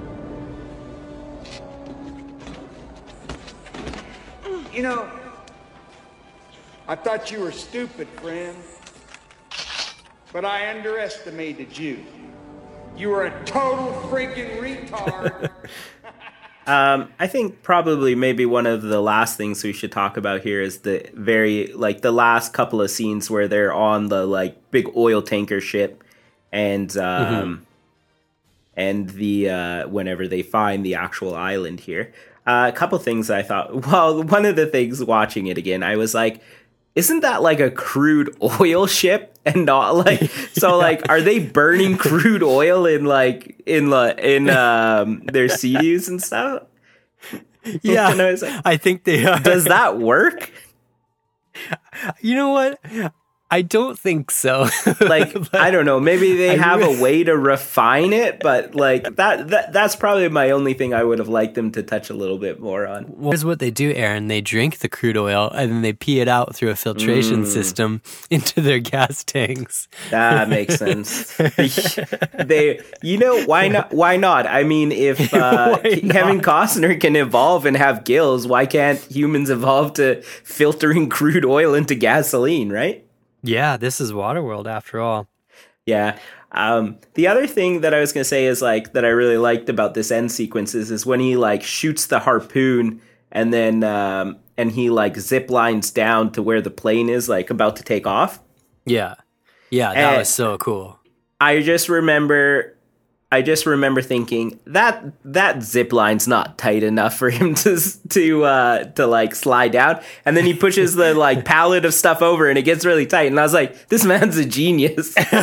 You 4.74 4.82
know, 4.82 5.10
I 6.88 6.96
thought 6.96 7.32
you 7.32 7.40
were 7.40 7.52
stupid, 7.52 8.08
friend. 8.20 8.58
But 10.34 10.44
I 10.44 10.76
underestimated 10.76 11.78
you. 11.78 12.04
You 12.98 13.10
were 13.10 13.26
a 13.26 13.46
total 13.46 13.94
freaking 14.10 14.58
retard. 14.60 15.52
Um, 16.68 17.12
I 17.20 17.28
think 17.28 17.62
probably 17.62 18.16
maybe 18.16 18.46
one 18.46 18.66
of 18.66 18.82
the 18.82 19.00
last 19.00 19.38
things 19.38 19.64
we 19.64 19.72
should 19.72 19.92
talk 19.92 20.18
about 20.18 20.42
here 20.42 20.62
is 20.62 20.80
the 20.80 21.08
very 21.14 21.68
like 21.74 22.02
the 22.02 22.12
last 22.12 22.54
couple 22.54 22.82
of 22.82 22.90
scenes 22.90 23.30
where 23.30 23.48
they're 23.48 23.74
on 23.74 24.08
the 24.08 24.26
like 24.26 24.72
big 24.72 24.88
oil 24.96 25.22
tanker 25.22 25.62
ship, 25.62 26.04
and 26.52 26.96
um, 26.98 27.26
mm-hmm. 27.26 27.64
and 28.76 29.10
the 29.12 29.50
uh, 29.50 29.88
whenever 29.88 30.28
they 30.28 30.42
find 30.42 30.84
the 30.84 30.96
actual 30.96 31.36
island 31.36 31.82
here. 31.82 32.12
Uh, 32.48 32.70
a 32.72 32.76
couple 32.76 32.98
things 33.00 33.30
I 33.30 33.44
thought. 33.44 33.74
Well, 33.88 34.24
one 34.24 34.46
of 34.46 34.56
the 34.56 34.68
things 34.68 35.04
watching 35.04 35.48
it 35.48 35.58
again, 35.58 35.84
I 35.84 35.96
was 35.96 36.14
like, 36.14 36.42
isn't 36.96 37.20
that 37.22 37.42
like 37.44 37.60
a 37.60 37.70
crude 37.70 38.36
oil 38.62 38.88
ship 38.88 39.38
and 39.46 39.66
not 39.66 39.96
like 39.96 40.24
so 40.54 40.78
like 40.88 41.08
are 41.10 41.22
they 41.22 41.40
burning 41.40 41.98
crude 41.98 42.42
oil 42.44 42.86
in 42.86 43.06
like 43.06 43.62
in 43.66 43.90
in 44.18 44.50
um 44.50 45.22
their 45.26 45.48
CUs 45.48 46.08
and 46.08 46.22
stuff? 46.22 46.64
Yeah, 47.82 48.12
And 48.12 48.22
I 48.22 48.30
like, 48.44 48.62
I 48.64 48.78
think 48.78 49.06
they 49.06 49.26
are. 49.26 49.40
does 49.40 49.66
that 49.66 49.98
work? 49.98 50.52
You 52.22 52.36
know 52.36 52.50
what? 52.50 52.80
I 53.56 53.62
don't 53.62 53.98
think 53.98 54.32
so. 54.32 54.68
Like 55.00 55.36
I 55.54 55.72
don't 55.72 55.86
know, 55.86 56.00
maybe 56.00 56.36
they 56.36 56.52
I 56.52 56.58
have 56.58 56.80
re- 56.80 56.98
a 56.98 57.02
way 57.02 57.24
to 57.24 57.38
refine 57.38 58.12
it, 58.12 58.40
but 58.42 58.76
like 58.76 59.16
that, 59.16 59.48
that 59.50 59.72
that's 59.72 59.96
probably 59.96 60.28
my 60.30 60.52
only 60.52 60.74
thing 60.74 60.94
I 60.94 61.04
would 61.04 61.20
have 61.20 61.30
liked 61.30 61.56
them 61.56 61.72
to 61.72 61.84
touch 61.84 62.10
a 62.10 62.14
little 62.14 62.38
bit 62.38 62.60
more 62.60 62.86
on. 62.88 63.06
Well, 63.08 63.32
here's 63.32 63.46
what 63.46 63.60
they 63.60 63.72
do, 63.72 63.92
Aaron. 63.94 64.28
They 64.28 64.42
drink 64.42 64.80
the 64.80 64.90
crude 64.90 65.18
oil 65.18 65.50
and 65.54 65.72
then 65.72 65.82
they 65.84 65.94
pee 65.94 66.20
it 66.20 66.28
out 66.28 66.56
through 66.56 66.70
a 66.72 66.76
filtration 66.76 67.44
Mm. 67.44 67.48
system 67.48 68.02
into 68.30 68.62
their 68.62 68.80
gas 68.80 69.24
tanks. 69.24 69.88
That 70.12 70.50
makes 70.58 70.76
sense. 70.76 71.34
they, 72.44 72.80
you 73.02 73.18
know, 73.18 73.44
why 73.46 73.68
not? 73.68 73.94
Why 73.94 74.18
not? 74.18 74.48
I 74.48 74.64
mean, 74.64 74.92
if 74.92 75.34
uh, 75.34 75.80
Kevin? 75.82 76.42
Costner 76.42 77.00
can 77.00 77.16
evolve 77.16 77.66
and 77.66 77.78
have 77.78 78.04
gills, 78.04 78.48
why 78.48 78.66
can't 78.66 79.00
humans 79.00 79.50
evolve 79.50 79.94
to 79.94 80.22
filtering 80.44 81.10
crude 81.10 81.46
oil 81.46 81.74
into 81.74 81.96
gasoline? 81.96 82.72
Right? 82.72 83.05
Yeah, 83.46 83.78
this 83.78 84.02
is 84.02 84.12
Waterworld 84.12 84.68
after 84.68 85.00
all. 85.00 85.28
Yeah. 85.86 86.18
Um, 86.52 86.98
the 87.14 87.28
other 87.28 87.46
thing 87.48 87.82
that 87.82 87.94
I 87.94 88.00
was 88.00 88.12
gonna 88.14 88.24
say 88.24 88.46
is 88.46 88.62
like 88.62 88.94
that 88.94 89.06
I 89.06 89.10
really 89.10 89.38
liked 89.38 89.70
about 89.70 89.94
this 89.94 90.10
end 90.12 90.32
sequences 90.32 90.90
is 90.90 91.06
when 91.06 91.20
he 91.20 91.36
like 91.36 91.62
shoots 91.64 92.08
the 92.08 92.20
harpoon 92.20 93.02
and 93.32 93.54
then 93.54 93.84
um, 93.84 94.38
and 94.58 94.72
he 94.72 94.90
like 94.90 95.18
zip 95.18 95.50
lines 95.52 95.92
down 95.92 96.32
to 96.32 96.42
where 96.42 96.62
the 96.62 96.72
plane 96.72 97.10
is 97.10 97.28
like 97.30 97.50
about 97.50 97.76
to 97.76 97.84
take 97.84 98.08
off. 98.08 98.40
Yeah. 98.86 99.16
Yeah, 99.70 99.94
that 99.94 100.14
Eh. 100.16 100.18
was 100.20 100.30
so 100.30 100.58
cool. 100.58 101.00
I 101.42 101.62
just 101.62 101.90
remember 101.90 102.75
I 103.32 103.42
just 103.42 103.66
remember 103.66 104.02
thinking 104.02 104.60
that 104.66 105.04
that 105.26 105.62
zip 105.64 105.92
line's 105.92 106.28
not 106.28 106.58
tight 106.58 106.84
enough 106.84 107.18
for 107.18 107.30
him 107.38 107.56
to 107.56 107.78
to 108.10 108.44
uh 108.46 108.84
to 108.94 109.08
like 109.08 109.36
slide 109.36 109.72
down 109.72 110.02
and 110.26 110.38
then 110.38 110.46
he 110.46 110.54
pushes 110.54 110.96
the 110.96 111.14
like 111.14 111.44
pallet 111.54 111.84
of 111.86 111.94
stuff 111.94 112.22
over 112.22 112.48
and 112.48 112.58
it 112.58 112.62
gets 112.62 112.86
really 112.86 113.06
tight 113.06 113.28
and 113.28 113.40
I 113.40 113.44
was 113.44 113.54
like 113.54 113.90
this 113.90 114.06
man's 114.06 114.38
a 114.38 114.46
genius 114.46 115.16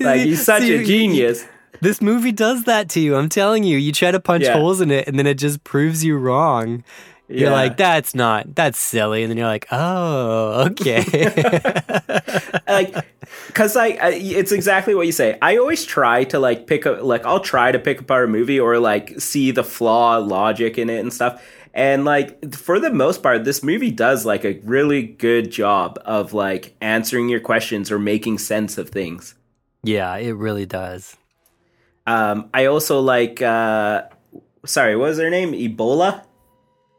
like 0.00 0.20
he's 0.20 0.44
such 0.44 0.62
See, 0.62 0.74
a 0.74 0.84
genius 0.84 1.46
This 1.80 2.00
movie 2.02 2.32
does 2.32 2.64
that 2.64 2.88
to 2.90 3.00
you. 3.00 3.14
I'm 3.14 3.28
telling 3.28 3.62
you. 3.62 3.78
You 3.78 3.92
try 3.92 4.10
to 4.10 4.18
punch 4.20 4.44
Yeah. 4.44 4.54
holes 4.54 4.80
in 4.80 4.90
it 4.90 5.06
and 5.06 5.16
then 5.18 5.26
it 5.28 5.34
just 5.38 5.62
proves 5.62 6.02
you 6.04 6.16
wrong. 6.18 6.82
You're 7.28 7.50
Yeah. 7.50 7.52
like, 7.52 7.76
that's 7.76 8.14
not, 8.14 8.54
that's 8.54 8.78
silly. 8.78 9.22
And 9.22 9.30
then 9.30 9.36
you're 9.36 9.46
like, 9.46 9.66
oh, 9.70 10.66
okay. 10.70 11.02
like 12.68 12.94
because 13.46 13.76
I, 13.76 13.86
I 14.00 14.08
it's 14.14 14.52
exactly 14.52 14.94
what 14.94 15.04
you 15.04 15.12
say 15.12 15.36
i 15.42 15.56
always 15.58 15.84
try 15.84 16.24
to 16.24 16.38
like 16.38 16.66
pick 16.66 16.86
up 16.86 17.02
like 17.02 17.26
i'll 17.26 17.40
try 17.40 17.70
to 17.72 17.78
pick 17.78 18.00
apart 18.00 18.24
a 18.24 18.28
movie 18.28 18.58
or 18.58 18.78
like 18.78 19.20
see 19.20 19.50
the 19.50 19.62
flaw 19.64 20.16
logic 20.16 20.78
in 20.78 20.88
it 20.88 20.98
and 21.00 21.12
stuff 21.12 21.44
and 21.74 22.06
like 22.06 22.54
for 22.54 22.80
the 22.80 22.90
most 22.90 23.22
part 23.22 23.44
this 23.44 23.62
movie 23.62 23.90
does 23.90 24.24
like 24.24 24.44
a 24.46 24.58
really 24.64 25.02
good 25.02 25.50
job 25.50 25.98
of 26.06 26.32
like 26.32 26.74
answering 26.80 27.28
your 27.28 27.40
questions 27.40 27.90
or 27.90 27.98
making 27.98 28.38
sense 28.38 28.78
of 28.78 28.88
things 28.88 29.34
yeah, 29.82 30.16
it 30.16 30.32
really 30.32 30.66
does. 30.66 31.16
um 32.06 32.48
i 32.54 32.64
also 32.64 33.00
like 33.00 33.42
uh 33.42 34.04
sorry 34.64 34.96
what 34.96 35.08
was 35.08 35.18
her 35.18 35.28
name 35.30 35.52
ebola 35.52 36.22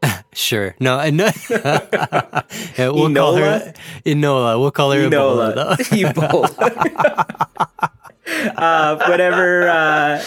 Sure. 0.32 0.76
No, 0.78 0.96
I 0.96 1.10
know. 1.10 1.28
yeah, 1.50 2.88
we'll 2.90 3.12
call 3.12 3.34
her 3.36 3.72
Enola. 4.06 4.60
We'll 4.60 4.70
call 4.70 4.92
her. 4.92 5.10
Enola. 5.10 5.54
though. 5.56 5.74
Ebola. 5.96 7.40
uh, 8.56 9.08
whatever, 9.08 9.68
uh, 9.68 10.22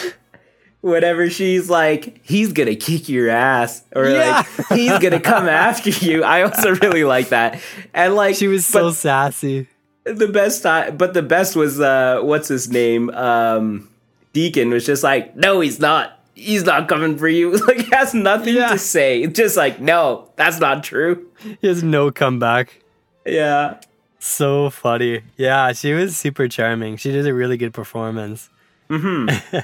whatever 0.82 1.30
she's 1.30 1.70
like, 1.70 2.20
he's 2.24 2.52
gonna 2.52 2.74
kick 2.76 3.08
your 3.08 3.30
ass, 3.30 3.82
or 3.94 4.06
Yeah. 4.08 4.42
like 4.68 4.78
he's 4.78 4.98
gonna 4.98 5.20
come 5.20 5.48
after 5.48 5.90
you. 5.90 6.22
I 6.22 6.42
also 6.42 6.74
really 6.76 7.04
like 7.04 7.30
that, 7.30 7.60
and 7.94 8.14
like 8.14 8.36
She 8.36 8.46
was 8.48 8.66
so 8.66 8.90
sassy. 8.90 9.66
the 10.04 10.28
best 10.28 10.62
time, 10.62 10.96
but 10.98 11.14
the 11.14 11.22
best 11.22 11.56
was 11.56 11.80
uh, 11.80 12.20
what's 12.22 12.48
his 12.48 12.68
name? 12.70 13.08
Um, 13.10 13.88
Deacon 14.34 14.68
was 14.70 14.84
just 14.84 15.02
like, 15.02 15.34
no, 15.36 15.60
he's 15.60 15.80
not. 15.80 16.18
He's 16.34 16.64
not 16.64 16.88
coming 16.88 17.16
for 17.16 17.28
you. 17.28 17.56
Like, 17.66 17.78
he 17.82 17.90
has 17.94 18.12
nothing 18.14 18.54
Yeah. 18.54 18.68
to 18.68 18.78
say. 18.78 19.22
It's 19.22 19.38
just 19.38 19.56
like, 19.56 19.80
no, 19.80 20.30
that's 20.36 20.58
not 20.60 20.82
true. 20.82 21.28
He 21.60 21.66
has 21.68 21.82
no 21.82 22.10
comeback. 22.10 22.82
Yeah. 23.24 23.80
So 24.18 24.70
funny. 24.70 25.22
Yeah, 25.36 25.72
she 25.72 25.92
was 25.92 26.16
super 26.16 26.48
charming. 26.48 26.96
She 26.96 27.12
did 27.12 27.26
a 27.26 27.34
really 27.34 27.56
good 27.56 27.72
performance. 27.74 28.48
Mm-hmm. 28.90 29.58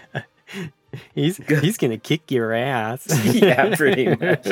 he's 1.15 1.37
he's 1.37 1.77
gonna 1.79 1.99
kick 1.99 2.31
your 2.31 2.53
ass. 2.53 3.07
yeah, 3.35 3.75
pretty 3.77 4.09
much. 4.15 4.47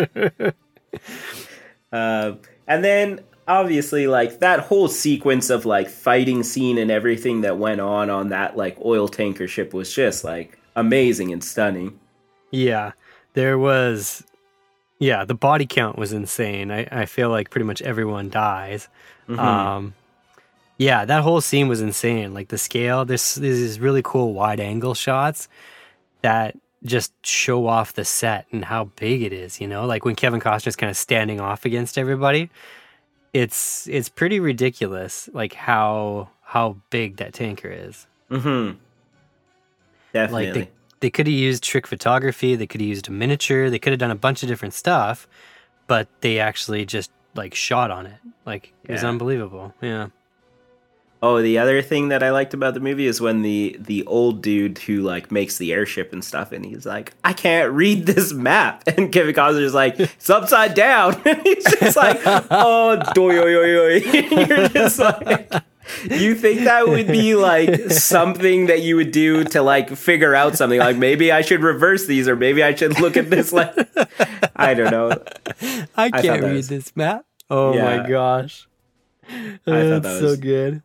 uh, 1.92 2.32
and 2.66 2.84
then 2.84 3.20
obviously, 3.46 4.06
like 4.06 4.40
that 4.40 4.60
whole 4.60 4.88
sequence 4.88 5.50
of 5.50 5.64
like 5.66 5.88
fighting 5.88 6.42
scene 6.42 6.78
and 6.78 6.90
everything 6.90 7.42
that 7.42 7.58
went 7.58 7.80
on 7.80 8.10
on 8.10 8.28
that 8.30 8.56
like 8.56 8.76
oil 8.84 9.08
tanker 9.08 9.48
ship 9.48 9.72
was 9.74 9.92
just 9.92 10.24
like 10.24 10.58
amazing 10.76 11.32
and 11.32 11.42
stunning. 11.42 11.98
Yeah, 12.51 12.92
there 13.34 13.59
was. 13.59 14.24
Yeah, 15.01 15.24
the 15.24 15.34
body 15.34 15.64
count 15.66 15.96
was 15.96 16.12
insane. 16.12 16.72
I, 16.72 16.88
I 16.90 17.07
feel 17.07 17.30
like 17.30 17.51
pretty 17.51 17.64
much 17.64 17.80
everyone 17.82 18.30
dies. 18.30 18.88
Um, 19.28 19.94
yeah, 20.76 21.05
that 21.05 21.22
whole 21.22 21.40
scene 21.40 21.68
was 21.68 21.80
insane. 21.80 22.34
Like 22.34 22.49
the 22.49 22.59
scale, 22.59 23.05
there's, 23.05 23.34
there's 23.36 23.59
these 23.59 23.80
really 23.80 24.03
cool 24.03 24.32
wide 24.32 24.59
angle 24.59 24.94
shots 24.94 25.49
that 26.22 26.57
just 26.84 27.12
show 27.26 27.66
off 27.66 27.92
the 27.92 28.05
set 28.05 28.46
and 28.53 28.64
how 28.64 28.84
big 28.96 29.22
it 29.22 29.32
is. 29.32 29.61
You 29.61 29.68
know, 29.68 29.86
like 29.86 30.05
when 30.05 30.14
Kevin 30.14 30.40
Costner's 30.40 30.76
kind 30.76 30.90
of 30.90 30.96
standing 30.96 31.40
off 31.40 31.64
against 31.64 31.99
everybody, 31.99 32.51
it's 33.32 33.86
it's 33.88 34.09
pretty 34.09 34.40
ridiculous. 34.40 35.28
Like 35.32 35.53
how 35.53 36.30
how 36.42 36.76
big 36.90 37.16
that 37.18 37.34
tanker 37.34 37.70
is. 37.70 38.07
Mm-hmm. 38.30 38.78
Definitely. 40.12 40.46
Like 40.46 40.55
they, 40.55 40.70
they 41.01 41.11
could 41.11 41.26
have 41.26 41.34
used 41.34 41.62
trick 41.62 41.86
photography, 41.86 42.55
they 42.57 42.66
could 42.66 42.80
have 42.80 42.88
used 42.88 43.09
a 43.09 43.12
miniature, 43.12 43.70
they 43.70 43.78
could 43.78 43.92
have 43.92 44.01
done 44.01 44.11
a 44.11 44.14
bunch 44.16 44.42
of 44.42 44.49
different 44.49 44.74
stuff, 44.74 45.26
but 45.86 46.09
they 46.20 46.38
actually 46.38 46.84
just 46.84 47.11
like 47.34 47.55
shot 47.55 47.90
on 47.90 48.07
it. 48.07 48.16
Like 48.46 48.72
it 48.84 48.92
was 48.92 49.03
Yeah. 49.03 49.09
unbelievable. 49.09 49.74
Yeah. 49.80 50.09
Oh, 51.20 51.42
the 51.42 51.59
other 51.59 51.82
thing 51.82 52.11
that 52.11 52.22
I 52.22 52.30
liked 52.30 52.55
about 52.55 52.74
the 52.74 52.80
movie 52.80 53.07
is 53.07 53.20
when 53.20 53.42
the 53.42 53.76
the 53.80 54.07
old 54.07 54.40
dude 54.40 54.78
who 54.78 55.01
like 55.01 55.32
makes 55.32 55.59
the 55.59 55.72
airship 55.72 56.12
and 56.12 56.24
stuff, 56.24 56.53
and 56.53 56.64
he's 56.64 56.86
like, 56.86 57.12
"I 57.24 57.32
can't 57.32 57.72
read 57.72 58.07
this 58.07 58.32
map," 58.32 58.84
and 58.96 59.11
Kevin 59.12 59.34
Costner's 59.34 59.74
like, 59.74 59.99
"It's 59.99 60.30
upside 60.30 60.74
down," 60.74 61.20
and 61.24 61.42
he's 61.44 61.64
just 61.80 61.96
like, 61.96 62.20
"Oh, 62.24 63.03
doy, 63.14 63.36
oy, 63.36 63.55
oy, 63.57 63.78
oy." 63.78 63.96
You're 64.46 64.68
just 64.68 65.01
like, 65.01 65.53
you 66.11 66.34
think 66.34 66.61
that 66.64 66.86
would 66.89 67.07
be 67.07 67.34
like 67.34 67.74
something 67.91 68.66
that 68.66 68.82
you 68.82 68.97
would 68.97 69.11
do 69.11 69.45
to 69.45 69.62
like 69.62 69.91
figure 69.97 70.34
out 70.34 70.57
something? 70.57 70.78
Like 70.78 70.97
maybe 70.97 71.32
I 71.32 71.41
should 71.43 71.62
reverse 71.62 72.07
these, 72.07 72.28
or 72.28 72.36
maybe 72.36 72.62
I 72.62 72.74
should 72.74 73.01
look 73.01 73.16
at 73.16 73.30
this 73.30 73.53
like, 73.53 73.74
I 74.57 74.74
don't 74.74 74.91
know. 74.91 75.11
I 75.97 76.11
can't 76.11 76.22
that 76.24 76.43
read 76.43 76.53
was- 76.55 76.68
this 76.68 76.95
map. 76.97 77.24
Oh 77.51 77.74
Yeah. 77.74 77.97
my 78.03 78.09
gosh. 78.09 78.68
thought 79.28 79.59
That's 79.64 80.03
that 80.05 80.20
so 80.20 80.36
good. 80.36 80.82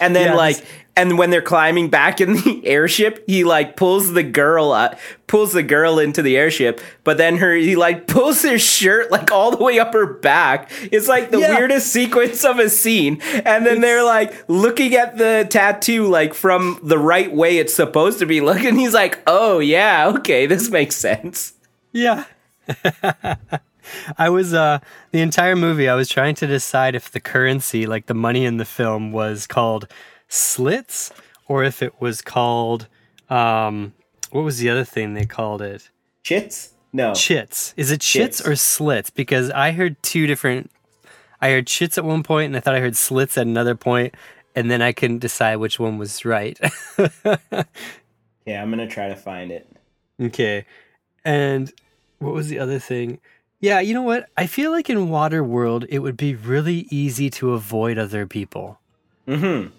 And 0.00 0.14
then 0.14 0.28
Yeah, 0.28 0.34
like 0.34 0.64
and 0.96 1.16
when 1.16 1.30
they're 1.30 1.40
climbing 1.42 1.90
back 1.90 2.20
in 2.20 2.32
the 2.34 2.62
airship, 2.66 3.22
he 3.28 3.44
like 3.44 3.76
pulls 3.76 4.12
the 4.14 4.24
girl 4.24 4.72
up, 4.72 4.98
pulls 5.28 5.52
the 5.52 5.62
girl 5.62 6.00
into 6.00 6.22
the 6.22 6.36
airship, 6.36 6.80
but 7.04 7.18
then 7.18 7.36
her 7.36 7.54
he 7.54 7.76
like 7.76 8.08
pulls 8.08 8.42
his 8.42 8.60
shirt 8.62 9.10
like 9.12 9.30
all 9.30 9.52
the 9.56 9.62
way 9.62 9.78
up 9.78 9.92
her 9.92 10.06
back. 10.12 10.70
It's 10.90 11.06
like 11.06 11.30
the 11.30 11.38
Yeah. 11.38 11.56
weirdest 11.56 11.92
sequence 11.92 12.44
of 12.44 12.58
a 12.58 12.68
scene. 12.68 13.20
And 13.44 13.64
then 13.64 13.80
they're 13.80 14.02
like 14.04 14.44
looking 14.48 14.94
at 14.94 15.18
the 15.18 15.46
tattoo 15.48 16.08
like 16.08 16.34
from 16.34 16.80
the 16.82 16.98
right 16.98 17.32
way 17.32 17.58
it's 17.58 17.74
supposed 17.74 18.18
to 18.18 18.26
be 18.26 18.40
looking. 18.40 18.74
He's 18.76 18.94
like, 18.94 19.20
"Oh 19.28 19.60
yeah, 19.60 20.08
okay, 20.16 20.46
this 20.46 20.68
makes 20.68 20.96
sense." 20.96 21.52
Yeah. 21.92 22.24
I 24.18 24.28
was 24.30 24.54
uh 24.54 24.78
the 25.10 25.20
entire 25.20 25.56
movie 25.56 25.88
I 25.88 25.94
was 25.94 26.08
trying 26.08 26.34
to 26.36 26.46
decide 26.46 26.94
if 26.94 27.10
the 27.10 27.20
currency, 27.20 27.86
like 27.86 28.06
the 28.06 28.14
money 28.14 28.44
in 28.44 28.56
the 28.56 28.64
film, 28.64 29.12
was 29.12 29.46
called 29.46 29.88
slits 30.28 31.12
or 31.46 31.64
if 31.64 31.82
it 31.82 32.00
was 32.00 32.20
called 32.20 32.86
um 33.30 33.94
what 34.30 34.42
was 34.42 34.58
the 34.58 34.68
other 34.70 34.84
thing 34.84 35.14
they 35.14 35.24
called 35.24 35.62
it? 35.62 35.90
Chits? 36.22 36.74
No. 36.92 37.14
Chits. 37.14 37.74
Is 37.76 37.90
it 37.90 38.00
chits, 38.00 38.38
Chits. 38.38 38.48
or 38.48 38.56
slits? 38.56 39.10
Because 39.10 39.50
I 39.50 39.72
heard 39.72 40.02
two 40.02 40.26
different 40.26 40.70
I 41.40 41.50
heard 41.50 41.66
chits 41.66 41.96
at 41.98 42.04
one 42.04 42.22
point 42.22 42.46
and 42.46 42.56
I 42.56 42.60
thought 42.60 42.74
I 42.74 42.80
heard 42.80 42.96
slits 42.96 43.38
at 43.38 43.46
another 43.46 43.74
point 43.74 44.14
and 44.54 44.70
then 44.70 44.82
I 44.82 44.92
couldn't 44.92 45.18
decide 45.18 45.56
which 45.56 45.78
one 45.78 45.98
was 45.98 46.24
right. 46.24 46.58
yeah, 46.98 48.62
I'm 48.62 48.70
going 48.72 48.78
to 48.78 48.88
try 48.88 49.08
to 49.08 49.14
find 49.14 49.52
it. 49.52 49.68
Okay. 50.20 50.64
And 51.24 51.72
what 52.18 52.34
was 52.34 52.48
the 52.48 52.58
other 52.58 52.78
thing? 52.80 53.20
Yeah, 53.60 53.80
you 53.80 53.92
know 53.94 54.02
what? 54.02 54.28
I 54.36 54.46
feel 54.46 54.70
like 54.70 54.88
in 54.88 55.08
Water 55.10 55.42
World, 55.42 55.84
it 55.88 55.98
would 55.98 56.16
be 56.16 56.34
really 56.34 56.86
easy 56.90 57.28
to 57.30 57.52
avoid 57.54 57.98
other 57.98 58.26
people. 58.26 58.78
Mhm. 59.26 59.72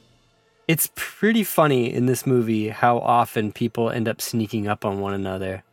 It's 0.67 0.89
pretty 0.95 1.43
funny 1.43 1.91
in 1.91 2.05
this 2.05 2.27
movie 2.27 2.69
how 2.69 2.99
often 2.99 3.51
people 3.51 3.89
end 3.89 4.07
up 4.07 4.21
sneaking 4.21 4.67
up 4.67 4.85
on 4.85 4.99
one 4.99 5.13
another. 5.13 5.63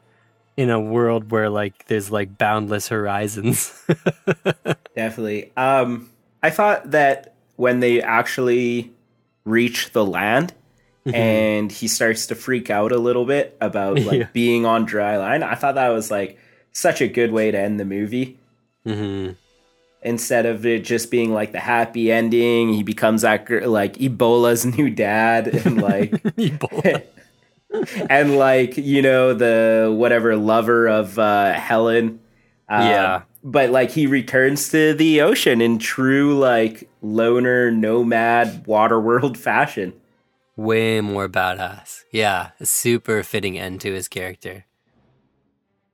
in 0.59 0.71
a 0.71 0.81
world 0.81 1.31
where 1.31 1.51
like 1.51 1.85
there's 1.89 2.11
like 2.11 2.39
boundless 2.39 2.89
horizons. 2.89 3.79
Definitely. 4.97 5.53
Um, 5.55 6.09
I 6.43 6.49
thought 6.49 6.93
that 6.93 7.35
when 7.57 7.81
they 7.81 8.01
actually 8.01 8.91
reach 9.45 9.93
the 9.93 10.03
land 10.03 10.55
and 11.13 11.71
he 11.71 11.89
starts 11.89 12.27
to 12.29 12.35
freak 12.35 12.71
out 12.71 12.91
a 12.91 12.97
little 12.99 13.27
bit 13.27 13.55
about 13.61 13.99
like 14.01 14.19
Yeah. 14.21 14.29
being 14.33 14.65
on 14.65 14.87
dry 14.87 15.19
land, 15.19 15.45
I 15.45 15.57
thought 15.57 15.75
that 15.75 15.91
was 15.91 16.11
like 16.11 16.39
such 16.77 17.01
a 17.01 17.09
good 17.09 17.33
way 17.33 17.51
to 17.51 17.59
end 17.59 17.81
the 17.81 17.85
movie. 17.85 18.39
hmm 18.85 19.31
Instead 20.03 20.47
of 20.47 20.64
it 20.64 20.85
just 20.85 21.11
being 21.11 21.33
like 21.33 21.51
the 21.53 21.59
happy 21.59 22.12
ending, 22.12 22.72
he 22.72 22.83
becomes 22.83 23.22
that 23.22 23.49
like 23.66 23.95
Ebola's 23.99 24.64
new 24.79 24.89
dad 24.91 25.49
and 25.49 25.81
like 25.81 26.11
Ebola. 26.39 27.03
and 28.11 28.37
like 28.37 28.77
you 28.77 29.03
know 29.03 29.35
the 29.35 29.93
whatever 29.97 30.37
lover 30.37 30.87
of 30.89 31.18
uh, 31.18 31.53
Helen. 31.55 32.20
Uh, 32.68 32.83
Yeah. 32.91 33.22
but 33.43 33.70
like 33.70 33.91
he 33.91 34.07
returns 34.07 34.68
to 34.70 34.95
the 34.95 35.20
ocean 35.22 35.61
in 35.61 35.79
true 35.79 36.39
like 36.39 36.89
loner 37.03 37.70
nomad 37.70 38.64
waterworld 38.66 39.37
fashion. 39.37 39.93
Way 40.57 41.01
more 41.01 41.29
badass. 41.29 42.05
Yeah, 42.12 42.51
a 42.61 42.66
super 42.66 43.22
fitting 43.22 43.59
end 43.59 43.81
to 43.83 43.93
his 43.93 44.09
character. 44.09 44.64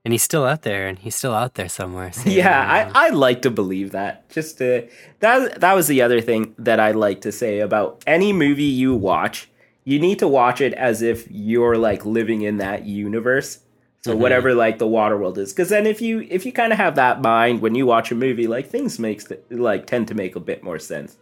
And 0.05 0.11
he's 0.11 0.23
still 0.23 0.43
out 0.43 0.63
there, 0.63 0.87
and 0.87 0.99
he's 0.99 1.15
still 1.15 1.33
out 1.33 1.53
there 1.53 1.69
somewhere. 1.69 2.11
sailing 2.11 2.37
Yeah. 2.37 2.91
I, 2.93 3.07
I 3.07 3.09
like 3.09 3.41
to 3.43 3.51
believe 3.51 3.91
that. 3.91 4.29
Just 4.29 4.57
to, 4.57 4.89
that 5.19 5.61
that 5.61 5.73
was 5.73 5.87
the 5.87 6.01
other 6.01 6.19
thing 6.19 6.53
that 6.57 6.79
I 6.79 6.91
like 6.91 7.21
to 7.21 7.31
say 7.31 7.59
about 7.59 8.03
any 8.05 8.33
movie 8.33 8.63
you 8.63 8.93
watch. 8.93 9.49
You 9.85 9.99
need 9.99 10.19
to 10.19 10.27
watch 10.27 10.61
it 10.61 10.73
as 10.73 11.01
if 11.01 11.29
you're 11.29 11.77
like 11.77 12.05
living 12.05 12.41
in 12.41 12.57
that 12.57 12.85
universe. 12.85 13.59
So 14.03 14.11
mm-hmm. 14.11 14.21
whatever 14.21 14.53
like 14.53 14.79
the 14.79 14.87
water 14.87 15.17
world 15.17 15.37
is, 15.37 15.53
because 15.53 15.69
then 15.69 15.87
if 15.87 16.01
you 16.01 16.27
if 16.29 16.45
you 16.45 16.51
kind 16.51 16.73
of 16.73 16.77
have 16.77 16.95
that 16.95 17.21
mind 17.21 17.61
when 17.61 17.73
you 17.73 17.85
watch 17.85 18.11
a 18.11 18.15
movie, 18.15 18.47
like 18.47 18.69
things 18.69 18.99
makes 18.99 19.31
like 19.49 19.87
tend 19.87 20.09
to 20.09 20.13
make 20.13 20.35
a 20.35 20.41
bit 20.41 20.61
more 20.61 20.79
sense. 20.79 21.17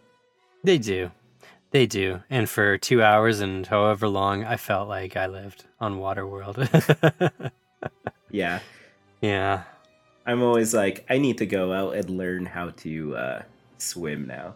They 0.64 0.78
do. 0.78 1.12
They 1.70 1.86
do. 1.86 2.22
And 2.28 2.48
for 2.48 2.76
two 2.78 3.02
hours 3.02 3.40
and 3.40 3.66
however 3.66 4.08
long, 4.08 4.44
I 4.44 4.56
felt 4.56 4.88
like 4.88 5.16
I 5.16 5.26
lived 5.26 5.64
on 5.80 5.98
Waterworld. 5.98 7.52
Yeah, 8.32 8.58
yeah. 9.20 9.62
I'm 10.26 10.42
always 10.42 10.74
like 10.74 11.04
I 11.08 11.18
need 11.18 11.38
to 11.38 11.46
go 11.46 11.72
out 11.72 11.94
and 11.94 12.10
learn 12.10 12.46
how 12.46 12.70
to 12.70 13.16
uh, 13.16 13.42
swim 13.78 14.26
now. 14.26 14.54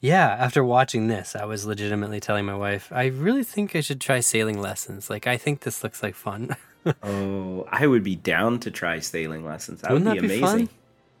Yeah, 0.00 0.28
after 0.28 0.62
watching 0.62 1.08
this, 1.08 1.34
I 1.34 1.44
was 1.44 1.66
legitimately 1.66 2.20
telling 2.20 2.44
my 2.44 2.54
wife, 2.54 2.92
I 2.92 3.06
really 3.06 3.42
think 3.42 3.74
I 3.74 3.80
should 3.80 4.00
try 4.00 4.20
sailing 4.20 4.60
lessons. 4.60 5.10
Like, 5.10 5.26
I 5.26 5.36
think 5.36 5.60
this 5.60 5.82
looks 5.82 6.02
like 6.02 6.14
fun. 6.14 6.54
Oh, 7.02 7.66
I 7.70 7.86
would 7.86 8.02
be 8.02 8.16
down 8.16 8.60
to 8.60 8.70
try 8.70 9.00
sailing 9.00 9.44
lessons. 9.44 9.82
That 9.82 9.90
Wouldn't 9.92 10.08
would 10.08 10.22
be 10.22 10.28
that 10.28 10.34
be 10.34 10.38
amazing. 10.38 10.66
fun? 10.68 10.76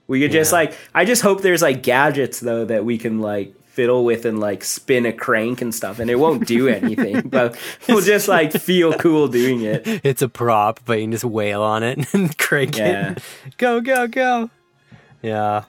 We 0.06 0.20
could 0.20 0.30
just 0.32 0.50
like 0.50 0.74
I 0.94 1.04
just 1.04 1.20
hope 1.20 1.42
there's 1.42 1.60
like 1.60 1.82
gadgets 1.82 2.40
though 2.40 2.64
that 2.64 2.86
we 2.86 2.96
can 2.96 3.20
like 3.20 3.52
fiddle 3.78 4.04
with 4.04 4.24
and 4.24 4.40
like 4.40 4.64
spin 4.64 5.06
a 5.06 5.12
crank 5.12 5.62
and 5.62 5.72
stuff 5.72 6.00
and 6.00 6.10
it 6.10 6.16
won't 6.16 6.48
do 6.48 6.66
anything, 6.66 7.20
but 7.28 7.56
we'll 7.88 8.00
just 8.00 8.26
like 8.26 8.50
feel 8.52 8.92
cool 8.94 9.28
doing 9.28 9.60
it. 9.62 9.82
it's 10.04 10.20
a 10.20 10.28
prop, 10.28 10.80
but 10.84 10.94
you 10.98 11.04
can 11.04 11.12
just 11.12 11.24
wail 11.24 11.62
on 11.62 11.84
it 11.84 12.12
and 12.12 12.36
crank 12.38 12.76
Yeah. 12.76 13.12
it. 13.12 13.22
Go, 13.56 13.80
go, 13.80 14.08
go. 14.08 14.50
Yeah. 15.22 15.64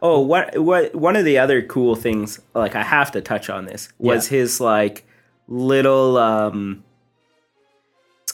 Oh, 0.00 0.20
what 0.20 0.56
what 0.58 0.94
one 0.94 1.16
of 1.16 1.26
the 1.26 1.36
other 1.36 1.60
cool 1.60 1.96
things 1.96 2.40
like 2.54 2.74
I 2.74 2.82
have 2.82 3.12
to 3.12 3.20
touch 3.20 3.50
on 3.50 3.66
this 3.66 3.90
was 3.98 4.28
his 4.28 4.58
like 4.58 5.04
little 5.48 6.16
um 6.16 6.82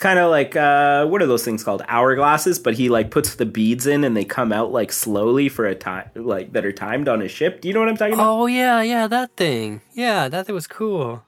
kind 0.04 0.18
of 0.18 0.30
like 0.30 0.52
uh 0.54 1.06
what 1.10 1.22
are 1.22 1.26
those 1.26 1.44
things 1.44 1.64
called 1.64 1.82
hourglasses 1.96 2.62
but 2.62 2.74
he 2.80 2.88
like 2.96 3.08
puts 3.10 3.34
the 3.40 3.46
beads 3.56 3.86
in 3.86 4.04
and 4.04 4.14
they 4.16 4.24
come 4.38 4.52
out 4.52 4.70
like 4.78 4.92
slowly 4.92 5.48
for 5.48 5.64
a 5.66 5.74
time 5.74 6.06
like 6.14 6.52
that 6.52 6.64
are 6.68 6.72
timed 6.86 7.08
on 7.08 7.20
his 7.24 7.30
ship 7.38 7.60
do 7.60 7.68
you 7.68 7.72
know 7.74 7.80
what 7.80 7.88
i'm 7.88 7.96
talking 7.96 8.14
about 8.14 8.28
Oh, 8.40 8.46
yeah, 8.46 8.82
yeah, 8.82 9.06
that 9.08 9.30
thing. 9.36 9.80
Yeah, 9.94 10.28
that 10.28 10.44
thing 10.46 10.54
was 10.54 10.66
cool. 10.66 11.22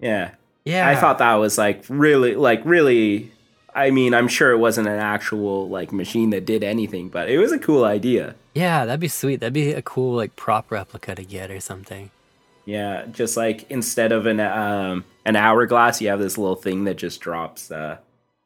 yeah 0.00 0.26
Yeah. 0.64 0.88
I 0.88 0.94
thought 1.00 1.18
that 1.18 1.34
was 1.44 1.56
like 1.58 1.84
really, 1.88 2.34
like 2.48 2.60
really. 2.64 3.30
I 3.76 3.90
mean, 3.90 4.14
I'm 4.14 4.28
sure 4.28 4.52
it 4.52 4.58
wasn't 4.58 4.86
an 4.86 5.00
actual 5.00 5.68
like 5.68 5.90
machine 5.92 6.30
that 6.30 6.44
did 6.46 6.62
anything, 6.62 7.08
but 7.08 7.28
it 7.28 7.38
was 7.38 7.50
a 7.52 7.58
cool 7.58 7.84
idea. 7.84 8.34
Yeah, 8.54 8.84
that'd 8.86 9.00
be 9.00 9.08
sweet. 9.08 9.40
That'd 9.40 9.52
be 9.52 9.72
a 9.72 9.82
cool, 9.82 10.14
like, 10.14 10.36
prop 10.36 10.70
replica 10.70 11.16
to 11.16 11.24
get 11.24 11.50
or 11.50 11.58
something. 11.58 12.10
Yeah, 12.66 13.04
just 13.12 13.36
like 13.36 13.70
instead 13.70 14.12
of 14.12 14.26
an 14.26 14.40
um 14.40 15.04
an 15.24 15.36
hourglass, 15.36 16.00
you 16.00 16.08
have 16.08 16.18
this 16.20 16.38
little 16.38 16.56
thing 16.56 16.84
that 16.84 16.94
just 16.96 17.20
drops 17.20 17.70
uh 17.70 17.98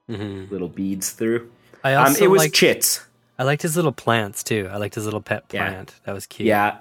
hmm 0.08 0.44
little 0.50 0.68
beads 0.68 1.10
through. 1.10 1.50
I 1.84 1.94
Um, 1.94 2.14
it 2.20 2.28
was 2.28 2.40
liked, 2.40 2.54
chits. 2.54 3.04
I 3.38 3.44
liked 3.44 3.62
his 3.62 3.76
little 3.76 3.92
plants 3.92 4.42
too. 4.42 4.68
I 4.72 4.78
liked 4.78 4.94
his 4.96 5.04
little 5.04 5.20
pet 5.20 5.44
Yeah. 5.52 5.68
plant. 5.70 5.94
That 6.04 6.12
was 6.14 6.26
cute. 6.26 6.48
Yeah. 6.48 6.80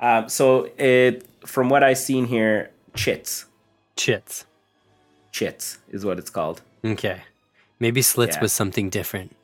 Um, 0.00 0.28
so 0.28 0.68
it 0.78 1.26
from 1.46 1.68
what 1.68 1.82
I've 1.84 1.98
seen 1.98 2.26
here, 2.26 2.70
chits, 2.94 3.46
Chits. 3.96 4.46
chits 5.30 5.78
is 5.90 6.04
what 6.04 6.18
it's 6.18 6.30
called. 6.30 6.62
Okay. 6.84 7.20
Maybe 7.78 8.02
Slits 8.02 8.36
Yeah. 8.36 8.42
was 8.42 8.52
something 8.52 8.90
different. 8.90 9.36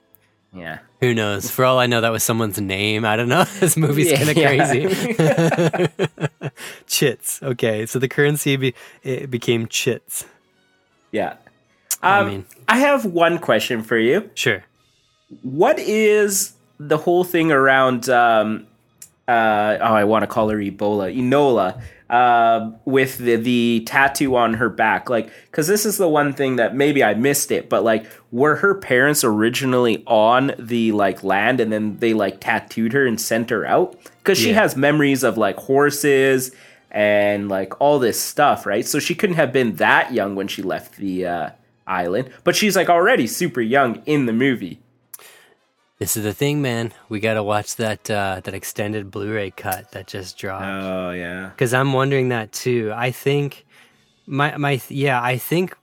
Yeah. 0.54 0.78
Who 1.00 1.14
knows? 1.14 1.50
For 1.50 1.64
all 1.64 1.78
I 1.78 1.86
know, 1.86 2.00
that 2.00 2.10
was 2.10 2.24
someone's 2.24 2.60
name. 2.60 3.04
I 3.04 3.16
don't 3.16 3.28
know. 3.28 3.44
This 3.60 3.76
movie's 3.76 4.10
Yeah, 4.10 4.16
kind 4.16 4.30
of 4.30 4.36
yeah. 4.36 5.86
crazy. 5.86 6.08
chits. 6.86 7.42
Okay, 7.42 7.86
so 7.86 7.98
the 7.98 8.08
currency 8.08 8.56
be, 8.56 8.74
it 9.02 9.30
became 9.30 9.66
chits. 9.66 10.24
Yeah. 11.12 11.36
I 12.02 12.20
Um, 12.20 12.28
mean- 12.28 12.46
I 12.68 12.78
have 12.78 13.04
one 13.04 13.38
question 13.38 13.82
for 13.82 13.98
you. 13.98 14.30
Sure. 14.34 14.64
what 15.42 15.78
is 15.78 16.54
the 16.80 16.96
whole 16.96 17.22
thing 17.24 17.50
around 17.52 18.08
um 18.08 18.66
uh 19.26 19.76
oh 19.80 19.94
i 19.94 20.04
want 20.04 20.22
to 20.22 20.26
call 20.26 20.48
her 20.48 20.56
ebola 20.56 21.12
enola 21.14 21.82
uh, 22.10 22.70
with 22.84 23.18
the, 23.18 23.36
the 23.36 23.82
tattoo 23.86 24.34
on 24.36 24.54
her 24.54 24.68
back. 24.68 25.10
Like 25.10 25.30
because 25.50 25.66
this 25.66 25.84
is 25.84 25.98
the 25.98 26.08
one 26.08 26.32
thing 26.32 26.56
that 26.56 26.74
maybe 26.74 27.04
i 27.04 27.12
missed 27.14 27.50
it 27.50 27.68
but 27.68 27.84
like 27.84 28.06
were 28.32 28.56
her 28.56 28.74
parents 28.74 29.24
originally 29.24 30.02
on 30.06 30.52
the 30.58 30.92
like 30.92 31.22
land 31.22 31.60
and 31.60 31.70
then 31.72 31.98
they 31.98 32.14
like 32.14 32.40
tattooed 32.40 32.92
her 32.94 33.06
and 33.06 33.20
sent 33.20 33.50
her 33.50 33.66
out? 33.66 33.96
Because 34.18 34.38
she 34.38 34.50
Yeah. 34.50 34.60
has 34.62 34.76
memories 34.76 35.22
of 35.22 35.36
like 35.36 35.56
horses 35.56 36.50
and 36.90 37.48
like 37.50 37.78
all 37.80 37.98
this 37.98 38.20
stuff 38.20 38.64
right? 38.64 38.86
So 38.86 38.98
she 38.98 39.14
couldn't 39.14 39.36
have 39.36 39.52
been 39.52 39.76
that 39.76 40.12
young 40.12 40.34
when 40.34 40.48
she 40.48 40.62
left 40.62 40.96
the 40.96 41.26
uh 41.26 41.50
island 41.86 42.30
but 42.44 42.54
she's 42.54 42.76
like 42.76 42.88
already 42.90 43.26
super 43.26 43.60
young 43.62 44.02
in 44.06 44.26
the 44.26 44.32
movie 44.32 44.78
This 45.98 46.16
is 46.16 46.22
the 46.22 46.32
thing, 46.32 46.62
man. 46.62 46.92
We 47.08 47.18
gotta 47.18 47.42
watch 47.42 47.76
that 47.76 48.08
uh, 48.10 48.40
that 48.44 48.54
extended 48.54 49.10
Blu-ray 49.10 49.50
cut 49.50 49.90
that 49.92 50.06
just 50.06 50.38
dropped. 50.38 50.64
Oh 50.64 51.10
yeah. 51.10 51.48
because 51.48 51.74
I'm 51.74 51.92
wondering 51.92 52.28
that 52.28 52.52
too. 52.52 52.92
I 52.94 53.10
think 53.10 53.66
my 54.26 54.56
my 54.56 54.80
yeah, 54.88 55.20
I 55.20 55.38
think 55.38 55.76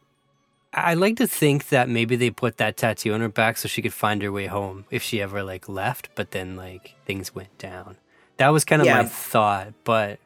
I 0.73 0.93
like 0.93 1.17
to 1.17 1.27
think 1.27 1.69
that 1.69 1.89
maybe 1.89 2.15
they 2.15 2.29
put 2.29 2.57
that 2.57 2.77
tattoo 2.77 3.13
on 3.13 3.21
her 3.21 3.29
back 3.29 3.57
so 3.57 3.67
she 3.67 3.81
could 3.81 3.93
find 3.93 4.21
her 4.21 4.31
way 4.31 4.45
home 4.47 4.85
if 4.89 5.03
she 5.03 5.21
ever 5.21 5.43
like 5.43 5.67
left, 5.67 6.09
but 6.15 6.31
then 6.31 6.55
like 6.55 6.95
things 7.05 7.35
went 7.35 7.57
down. 7.57 7.97
That 8.37 8.49
was 8.49 8.63
kind 8.65 8.81
of 8.81 8.85
Yeah. 8.85 9.01
my 9.01 9.05
thought, 9.07 9.73
but 9.83 10.19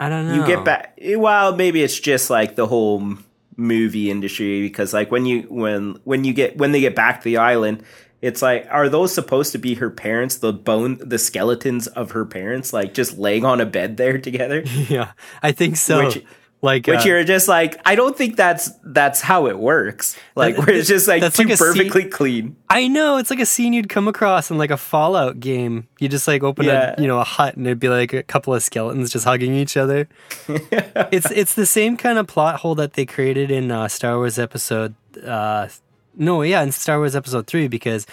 I 0.00 0.08
don't 0.08 0.28
know. 0.28 0.34
You 0.36 0.46
get 0.46 0.64
back. 0.64 0.96
Well, 1.16 1.56
maybe 1.56 1.82
it's 1.82 1.98
just 1.98 2.30
like 2.30 2.54
the 2.54 2.66
whole 2.68 3.16
movie 3.56 4.08
industry 4.08 4.62
because 4.62 4.94
like 4.94 5.10
when 5.10 5.26
you 5.26 5.42
when 5.50 5.98
when 6.04 6.22
you 6.22 6.32
get 6.32 6.56
when 6.56 6.70
they 6.70 6.80
get 6.80 6.94
back 6.94 7.18
to 7.20 7.24
the 7.24 7.36
island, 7.38 7.82
it's 8.20 8.42
like 8.42 8.66
are 8.70 8.88
those 8.88 9.14
supposed 9.14 9.52
to 9.52 9.58
be 9.58 9.74
her 9.74 9.90
parents? 9.90 10.36
The 10.36 10.52
bone, 10.52 10.98
the 11.00 11.18
skeletons 11.18 11.86
of 11.86 12.10
her 12.12 12.24
parents, 12.24 12.72
like 12.72 12.94
just 12.94 13.18
laying 13.18 13.44
on 13.44 13.60
a 13.60 13.66
bed 13.66 13.96
there 13.96 14.18
together. 14.18 14.62
Yeah, 14.88 15.12
I 15.42 15.52
think 15.52 15.76
so. 15.76 16.06
Which- 16.06 16.24
like, 16.60 16.88
Which 16.88 17.02
uh, 17.02 17.04
you're 17.06 17.22
just 17.22 17.46
like, 17.46 17.80
I 17.84 17.94
don't 17.94 18.18
think 18.18 18.34
that's 18.34 18.68
that's 18.82 19.20
how 19.20 19.46
it 19.46 19.56
works. 19.60 20.16
Like 20.34 20.56
That- 20.56 20.66
where 20.66 20.74
it's 20.74 20.88
just 20.88 21.06
like 21.06 21.20
too 21.20 21.44
like 21.44 21.52
a 21.52 21.56
scene- 21.56 21.74
perfectly 21.74 22.04
clean. 22.06 22.56
I 22.68 22.88
know 22.88 23.16
it's 23.18 23.30
like 23.30 23.38
a 23.38 23.46
scene 23.46 23.72
you'd 23.72 23.88
come 23.88 24.08
across 24.08 24.50
in 24.50 24.58
like 24.58 24.72
a 24.72 24.76
Fallout 24.76 25.38
game. 25.38 25.86
You 26.00 26.08
just 26.08 26.26
like 26.26 26.42
open 26.42 26.64
Yeah. 26.66 26.96
a 26.98 27.00
you 27.00 27.06
know 27.06 27.20
a 27.20 27.24
hut 27.24 27.56
and 27.56 27.64
it'd 27.64 27.78
be 27.78 27.88
like 27.88 28.12
a 28.12 28.24
couple 28.24 28.52
of 28.52 28.60
skeletons 28.64 29.12
just 29.12 29.24
hugging 29.24 29.54
each 29.54 29.76
other. 29.76 30.08
it's 31.12 31.30
it's 31.30 31.54
the 31.54 31.64
same 31.64 31.96
kind 31.96 32.18
of 32.18 32.26
plot 32.26 32.56
hole 32.56 32.74
that 32.74 32.94
they 32.94 33.06
created 33.06 33.52
in 33.52 33.70
uh, 33.70 33.86
Star 33.86 34.16
Wars 34.16 34.36
episode. 34.36 34.96
Uh, 35.24 35.68
no, 36.16 36.42
yeah, 36.42 36.62
in 36.62 36.72
Star 36.72 36.98
Wars 36.98 37.16
episode 37.16 37.46
three 37.46 37.68
because 37.68 38.06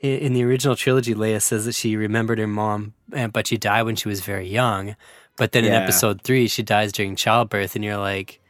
in 0.00 0.34
the 0.34 0.44
original 0.44 0.76
trilogy, 0.76 1.14
Leia 1.14 1.40
says 1.40 1.64
that 1.64 1.74
she 1.74 1.96
remembered 1.96 2.38
her 2.38 2.46
mom, 2.46 2.92
uh, 3.12 3.28
but 3.28 3.46
she 3.46 3.56
died 3.56 3.82
when 3.84 3.96
she 3.96 4.08
was 4.08 4.20
very 4.20 4.48
young. 4.48 4.96
But 5.36 5.52
then 5.52 5.64
in 5.64 5.72
episode 5.72 6.22
three, 6.22 6.48
she 6.48 6.62
dies 6.62 6.92
during 6.92 7.14
childbirth, 7.14 7.74
and 7.74 7.84
you're 7.84 7.98
like, 7.98 8.40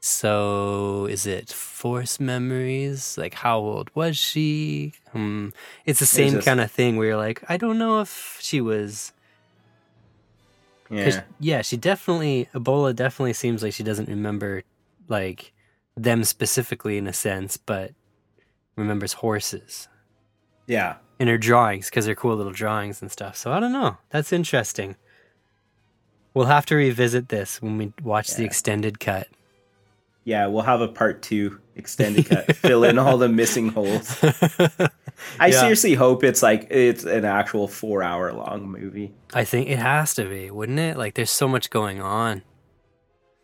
so 0.00 1.06
is 1.06 1.26
it 1.26 1.50
force 1.50 2.20
memories? 2.20 3.16
Like 3.16 3.32
how 3.32 3.58
old 3.58 3.90
was 3.94 4.18
she? 4.18 4.92
Hmm. 5.12 5.48
It's 5.86 6.00
the 6.00 6.06
same 6.06 6.32
just- 6.32 6.46
kind 6.46 6.60
of 6.60 6.70
thing 6.70 6.96
where 6.96 7.08
you're 7.08 7.16
like, 7.16 7.42
I 7.48 7.56
don't 7.56 7.78
know 7.78 8.00
if 8.00 8.36
she 8.40 8.60
was. 8.60 9.12
Yeah. 10.90 11.22
yeah, 11.40 11.62
she 11.62 11.78
definitely 11.78 12.48
Ebola 12.54 12.94
definitely 12.94 13.32
seems 13.32 13.62
like 13.62 13.72
she 13.72 13.82
doesn't 13.82 14.08
remember 14.08 14.62
like 15.08 15.52
them 15.96 16.22
specifically 16.24 16.98
in 16.98 17.06
a 17.06 17.12
sense, 17.12 17.56
but 17.56 17.92
remembers 18.76 19.14
horses 19.14 19.88
Yeah. 20.66 20.96
in 21.18 21.28
her 21.28 21.38
drawings 21.38 21.90
because 21.90 22.06
they're 22.06 22.14
cool 22.14 22.36
little 22.36 22.52
drawings 22.52 23.00
and 23.02 23.10
stuff. 23.10 23.36
So 23.36 23.52
I 23.52 23.60
don't 23.60 23.72
know. 23.72 23.98
That's 24.10 24.32
interesting. 24.32 24.96
We'll 26.34 26.46
have 26.46 26.66
to 26.66 26.74
revisit 26.74 27.28
this 27.28 27.62
when 27.62 27.78
we 27.78 27.92
watch 28.02 28.34
the 28.34 28.44
extended 28.44 28.98
cut. 28.98 29.28
Yeah, 30.24 30.46
we'll 30.46 30.62
have 30.62 30.80
a 30.80 30.88
part 30.88 31.22
two 31.22 31.60
extended 31.76 32.26
cut, 32.30 32.56
fill 32.56 32.82
in 32.82 32.98
all 32.98 33.18
the 33.18 33.28
missing 33.28 33.68
holes. 33.68 34.16
I 35.38 35.48
Yeah. 35.48 35.60
seriously 35.60 35.94
hope 35.94 36.24
it's 36.24 36.42
like 36.42 36.66
it's 36.70 37.04
an 37.04 37.24
actual 37.24 37.68
four 37.68 38.02
hour 38.02 38.32
long 38.32 38.68
movie. 38.68 39.12
I 39.32 39.44
think 39.44 39.68
it 39.68 39.78
has 39.78 40.14
to 40.14 40.24
be, 40.24 40.50
wouldn't 40.50 40.78
it? 40.80 40.96
Like 40.96 41.14
there's 41.14 41.30
so 41.30 41.46
much 41.46 41.70
going 41.70 42.00
on. 42.00 42.42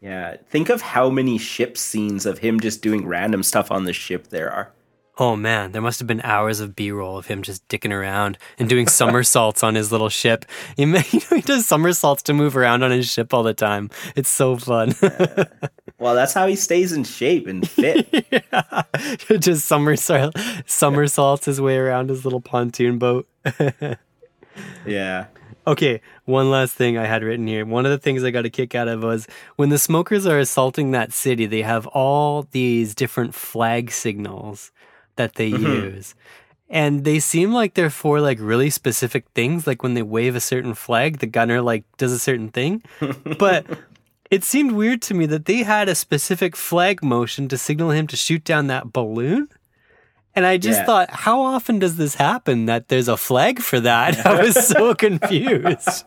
Yeah, 0.00 0.38
think 0.48 0.70
of 0.70 0.80
how 0.80 1.10
many 1.10 1.36
ship 1.36 1.76
scenes 1.76 2.24
of 2.24 2.38
him 2.38 2.58
just 2.58 2.80
doing 2.82 3.06
random 3.06 3.42
stuff 3.42 3.70
on 3.70 3.84
the 3.84 3.92
ship 3.92 4.28
there 4.28 4.50
are. 4.50 4.72
Oh 5.18 5.36
man, 5.36 5.72
there 5.72 5.82
must 5.82 5.98
have 6.00 6.06
been 6.06 6.22
hours 6.22 6.60
of 6.60 6.74
B-roll 6.74 7.18
of 7.18 7.26
him 7.26 7.42
just 7.42 7.66
dicking 7.68 7.92
around 7.92 8.38
and 8.58 8.68
doing 8.68 8.86
somersaults 8.86 9.62
on 9.62 9.74
his 9.74 9.92
little 9.92 10.08
ship. 10.08 10.46
He, 10.76 10.82
you 10.84 10.88
know, 10.92 11.02
he 11.36 11.42
does 11.42 11.66
somersaults 11.66 12.22
to 12.24 12.32
move 12.32 12.56
around 12.56 12.82
on 12.82 12.90
his 12.90 13.10
ship 13.10 13.34
all 13.34 13.42
the 13.42 13.52
time. 13.52 13.90
It's 14.16 14.30
so 14.30 14.56
fun. 14.56 14.94
Well, 16.00 16.14
that's 16.14 16.32
how 16.32 16.46
he 16.46 16.56
stays 16.56 16.92
in 16.92 17.04
shape 17.04 17.46
and 17.46 17.68
fit. 17.68 18.08
yeah. 18.32 18.82
Just 19.38 19.66
somersault, 19.66 20.34
somersaults 20.64 21.44
his 21.44 21.60
way 21.60 21.76
around 21.76 22.08
his 22.08 22.24
little 22.24 22.40
pontoon 22.40 22.96
boat. 22.98 23.28
yeah. 24.86 25.26
Okay, 25.66 26.00
one 26.24 26.50
last 26.50 26.74
thing 26.74 26.96
I 26.96 27.04
had 27.04 27.22
written 27.22 27.46
here. 27.46 27.66
One 27.66 27.84
of 27.84 27.92
the 27.92 27.98
things 27.98 28.24
I 28.24 28.30
got 28.30 28.46
a 28.46 28.50
kick 28.50 28.74
out 28.74 28.88
of 28.88 29.02
was 29.02 29.28
when 29.56 29.68
the 29.68 29.78
smokers 29.78 30.26
are 30.26 30.38
assaulting 30.38 30.92
that 30.92 31.12
city, 31.12 31.44
they 31.44 31.62
have 31.62 31.86
all 31.88 32.48
these 32.50 32.94
different 32.94 33.34
flag 33.34 33.90
signals 33.90 34.72
that 35.20 35.34
they 35.34 35.50
mm-hmm. 35.52 35.94
use. 35.96 36.14
And 36.68 37.04
they 37.04 37.18
seem 37.18 37.52
like 37.52 37.74
they're 37.74 37.90
for 37.90 38.20
like 38.20 38.38
really 38.40 38.70
specific 38.70 39.24
things. 39.34 39.66
Like 39.66 39.82
when 39.82 39.94
they 39.94 40.02
wave 40.02 40.36
a 40.36 40.40
certain 40.40 40.74
flag, 40.74 41.18
the 41.18 41.26
gunner 41.26 41.60
like 41.60 41.84
does 41.98 42.12
a 42.12 42.18
certain 42.18 42.48
thing. 42.48 42.82
but 43.38 43.66
it 44.30 44.44
seemed 44.44 44.72
weird 44.72 45.02
to 45.02 45.14
me 45.14 45.26
that 45.26 45.44
they 45.46 45.64
had 45.64 45.88
a 45.88 45.94
specific 45.94 46.54
flag 46.56 47.02
motion 47.02 47.48
to 47.48 47.58
signal 47.58 47.90
him 47.90 48.06
to 48.06 48.16
shoot 48.16 48.44
down 48.44 48.68
that 48.68 48.92
balloon. 48.92 49.48
And 50.36 50.46
I 50.46 50.58
just 50.58 50.78
Yeah. 50.80 50.86
thought, 50.86 51.10
how 51.10 51.40
often 51.42 51.80
does 51.80 51.96
this 51.96 52.14
happen 52.14 52.66
that 52.66 52.86
there's 52.86 53.08
a 53.08 53.16
flag 53.16 53.58
for 53.58 53.80
that? 53.80 54.24
I 54.24 54.40
was 54.40 54.54
so 54.54 54.94
confused. 55.06 56.04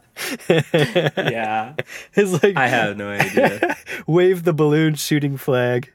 Yeah. 0.49 1.74
It's 2.16 2.32
like 2.41 2.55
I 2.55 2.68
have 2.68 2.95
no 2.95 3.09
idea. 3.09 3.76
wave 4.07 4.43
the 4.43 4.53
balloon 4.53 4.95
shooting 4.95 5.36
flag. 5.36 5.91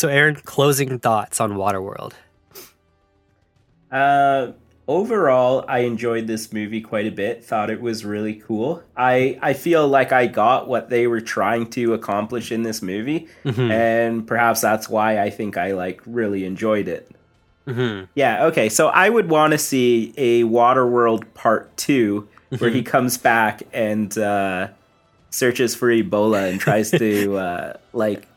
So 0.00 0.08
Aaron, 0.08 0.36
closing 0.36 0.98
thoughts 0.98 1.42
on 1.42 1.56
Waterworld. 1.56 2.14
Uh, 3.92 4.52
overall, 4.88 5.62
I 5.68 5.80
enjoyed 5.80 6.26
this 6.26 6.54
movie 6.54 6.80
quite 6.80 7.06
a 7.06 7.10
bit. 7.10 7.44
Thought 7.44 7.68
it 7.68 7.82
was 7.82 8.02
really 8.02 8.36
cool. 8.36 8.82
I 8.96 9.38
I 9.42 9.52
feel 9.52 9.86
like 9.86 10.10
I 10.10 10.26
got 10.26 10.68
what 10.68 10.88
they 10.88 11.06
were 11.06 11.20
trying 11.20 11.68
to 11.72 11.92
accomplish 11.92 12.50
in 12.50 12.62
this 12.62 12.80
movie, 12.80 13.28
and 13.44 14.26
perhaps 14.26 14.62
that's 14.62 14.88
why 14.88 15.20
I 15.20 15.28
think 15.28 15.58
I 15.58 15.72
like 15.72 16.00
really 16.06 16.46
enjoyed 16.46 16.88
it. 16.88 17.10
Mm-hmm. 17.66 18.06
Yeah. 18.14 18.46
Okay. 18.46 18.70
So 18.70 18.88
I 18.88 19.06
would 19.06 19.28
want 19.28 19.50
to 19.50 19.58
see 19.58 20.14
a 20.16 20.44
Waterworld 20.44 21.34
Part 21.34 21.76
Two, 21.76 22.26
where 22.56 22.70
he 22.70 22.82
comes 22.82 23.18
back 23.18 23.64
and 23.74 24.16
uh, 24.16 24.68
searches 25.28 25.74
for 25.74 25.88
Ebola 25.90 26.50
and 26.50 26.58
tries 26.58 26.90
to 26.90 27.36
uh, 27.36 27.72
like 27.92 28.29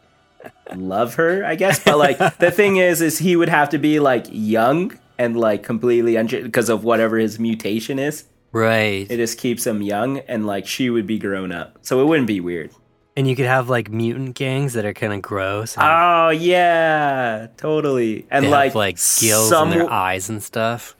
love 0.76 1.16
her, 1.16 1.44
I 1.46 1.56
guess. 1.56 1.84
But 1.84 1.98
like 1.98 2.18
the 2.40 2.52
thing 2.52 2.78
is, 2.78 3.02
is 3.02 3.18
he 3.20 3.36
would 3.36 3.50
have 3.50 3.70
to 3.70 3.78
be 3.78 4.00
like 4.00 4.26
young 4.30 4.98
and 5.18 5.38
like 5.38 5.64
completely 5.64 6.14
untra- 6.14 6.44
because 6.44 6.70
of 6.70 6.84
whatever 6.84 7.18
his 7.18 7.40
mutation 7.40 8.00
is. 8.00 8.26
Right. 8.52 9.10
It 9.10 9.18
just 9.18 9.38
keeps 9.40 9.66
him 9.66 9.82
young, 9.82 10.20
and 10.20 10.46
like 10.46 10.68
she 10.68 10.90
would 10.90 11.08
be 11.08 11.18
grown 11.18 11.52
up, 11.52 11.80
so 11.82 12.02
it 12.02 12.06
wouldn't 12.06 12.28
be 12.28 12.40
weird. 12.40 12.70
and 13.16 13.28
you 13.28 13.36
could 13.36 13.46
have 13.46 13.70
like 13.70 13.90
mutant 13.92 14.36
gangs 14.36 14.74
that 14.74 14.86
are 14.86 14.94
kind 14.94 15.14
of 15.14 15.22
gross. 15.22 15.76
and 15.78 15.86
Oh 15.86 16.30
yeah, 16.30 17.48
totally. 17.58 18.26
And 18.32 18.50
like 18.50 18.70
have 18.72 18.76
like 18.76 18.96
gills 19.20 19.50
some- 19.50 19.72
in 19.72 19.80
their 19.80 19.90
eyes 19.92 20.30
and 20.30 20.42
stuff. 20.44 20.96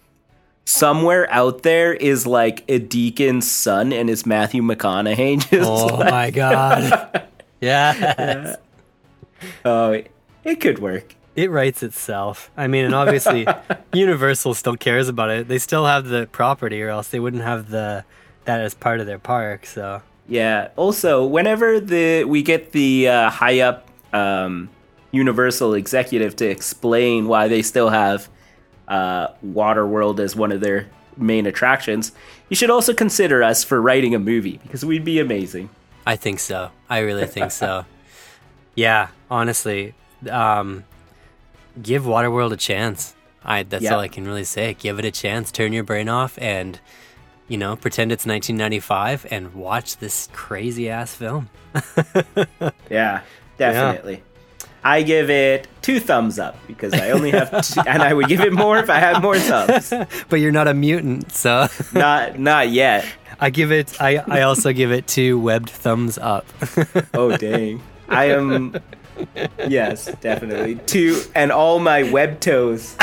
somewhere 0.66 1.28
out 1.32 1.64
there 1.64 1.94
is 1.94 2.26
like 2.26 2.64
a 2.70 2.80
deacon's 2.80 3.50
son, 3.50 3.92
and 3.94 4.10
it's 4.10 4.26
Matthew 4.26 4.62
McConaughey. 4.64 5.40
Just 5.50 5.70
Oh 5.70 5.86
like, 5.98 6.12
my 6.12 6.32
god. 6.32 7.24
yeah. 7.62 8.56
oh, 9.66 10.02
it 10.44 10.62
could 10.62 10.80
work. 10.80 11.16
It 11.36 11.50
writes 11.50 11.82
itself. 11.82 12.52
I 12.56 12.68
mean, 12.68 12.86
and 12.86 12.94
obviously 12.94 13.48
Universal 13.94 14.54
still 14.54 14.76
cares 14.76 15.08
about 15.08 15.30
it. 15.32 15.48
They 15.48 15.58
still 15.58 15.86
have 15.86 16.06
the 16.06 16.28
property 16.32 16.82
or 16.84 16.90
else 16.90 17.08
they 17.10 17.20
wouldn't 17.20 17.44
have 17.44 17.70
the 17.70 18.06
that 18.46 18.60
as 18.60 18.74
part 18.74 19.00
of 19.00 19.06
their 19.06 19.20
park, 19.20 19.66
so 19.66 20.02
Yeah. 20.28 20.70
Also, 20.76 21.26
whenever 21.26 21.80
the 21.80 22.26
we 22.26 22.44
get 22.44 22.72
the 22.72 23.08
uh, 23.08 23.30
high 23.30 23.62
up 23.62 23.88
um, 24.14 24.70
Universal 25.12 25.74
executive 25.76 26.36
to 26.38 26.50
explain 26.50 27.28
why 27.28 27.48
they 27.48 27.62
still 27.62 27.90
have 27.90 28.30
uh, 28.88 29.30
Waterworld 29.46 30.20
as 30.20 30.36
one 30.36 30.52
of 30.52 30.60
their 30.60 30.88
main 31.18 31.46
attractions, 31.46 32.12
you 32.50 32.56
should 32.56 32.70
also 32.70 32.94
consider 32.94 33.44
us 33.44 33.64
for 33.64 33.82
writing 33.82 34.14
a 34.14 34.20
movie 34.20 34.60
because 34.64 34.84
we'd 34.84 35.06
be 35.06 35.20
amazing. 35.20 35.70
I 36.06 36.16
think 36.16 36.40
so. 36.40 36.72
I 36.90 37.00
really 37.00 37.26
think 37.26 37.52
so. 37.52 37.86
Yeah, 38.76 39.10
honestly, 39.30 39.94
um, 40.30 40.84
give 41.82 42.04
Waterworld 42.04 42.52
a 42.54 42.58
chance. 42.58 43.16
I 43.46 43.64
that's 43.64 43.84
Yeah. 43.84 43.94
all 43.96 44.00
I 44.00 44.08
can 44.08 44.26
really 44.26 44.44
say. 44.46 44.74
Give 44.80 45.00
it 45.00 45.06
a 45.06 45.12
chance. 45.12 45.52
Turn 45.52 45.74
your 45.74 45.84
brain 45.84 46.08
off 46.10 46.38
and 46.42 46.80
you 47.48 47.58
know 47.58 47.76
pretend 47.76 48.12
it's 48.12 48.26
1995 48.26 49.28
and 49.30 49.54
watch 49.54 49.98
this 49.98 50.30
crazy 50.34 50.90
ass 50.90 51.14
film. 51.16 51.50
Yeah, 52.90 53.22
definitely. 53.58 54.24
I 54.84 55.02
give 55.04 55.30
it 55.30 55.68
two 55.82 56.00
thumbs 56.00 56.38
up 56.40 56.56
because 56.68 56.94
I 56.94 57.12
only 57.12 57.32
have, 57.32 57.50
two, 57.66 57.82
and 57.88 58.02
I 58.04 58.14
would 58.14 58.28
give 58.28 58.42
it 58.42 58.52
more 58.54 58.78
if 58.78 58.90
I 58.90 59.00
had 59.00 59.22
more 59.22 59.38
thumbs. 59.40 59.94
But 60.30 60.38
you're 60.42 60.52
not 60.52 60.68
a 60.68 60.74
mutant, 60.74 61.32
so 61.32 61.68
Not, 61.94 62.38
not 62.38 62.70
yet. 62.70 63.06
I 63.40 63.50
give 63.50 63.72
it. 63.72 64.00
I 64.02 64.18
I 64.28 64.42
also 64.42 64.72
give 64.74 64.92
it 64.92 65.08
two 65.08 65.40
webbed 65.40 65.70
thumbs 65.70 66.18
up. 66.18 66.46
Oh 67.14 67.36
dang! 67.36 67.82
I 68.10 68.26
am. 68.26 68.76
Yes, 69.68 70.06
definitely 70.22 70.76
two, 70.88 71.22
and 71.36 71.52
all 71.52 71.80
my 71.80 72.04
web 72.12 72.40
toes. 72.40 72.96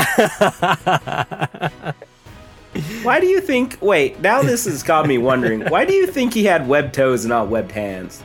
Why 3.03 3.21
do 3.21 3.27
you 3.27 3.41
think? 3.41 3.79
Wait, 3.81 4.21
now 4.21 4.43
this 4.43 4.65
has 4.65 4.83
got 4.83 5.07
me 5.07 5.19
wondering. 5.19 5.63
Why 5.67 5.85
do 5.85 5.93
you 5.93 6.07
think 6.07 6.35
he 6.35 6.45
had 6.45 6.69
web 6.69 6.93
toes 6.93 7.25
and 7.25 7.31
not 7.31 7.49
webbed 7.49 7.73
hands? 7.73 8.23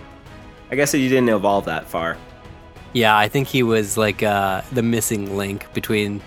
I 0.72 0.76
guess 0.76 0.92
he 0.92 1.08
didn't 1.08 1.30
evolve 1.30 1.66
that 1.66 1.88
far. 1.88 2.18
Yeah, 2.94 3.18
I 3.18 3.28
think 3.28 3.48
he 3.48 3.64
was 3.64 3.98
like 3.98 4.24
uh, 4.24 4.62
the 4.72 4.84
missing 4.84 5.38
link 5.38 5.72
between. 5.74 6.22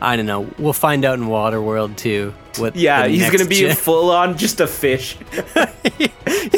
I 0.00 0.16
don't 0.16 0.26
know. 0.26 0.48
We'll 0.58 0.72
find 0.72 1.04
out 1.04 1.18
in 1.18 1.26
Waterworld 1.26 1.96
too. 1.96 2.32
What? 2.56 2.76
Yeah, 2.76 3.06
he's 3.06 3.30
gonna 3.30 3.44
be 3.44 3.60
gen- 3.60 3.76
full 3.76 4.10
on 4.10 4.36
just 4.38 4.60
a 4.60 4.66
fish, 4.66 5.16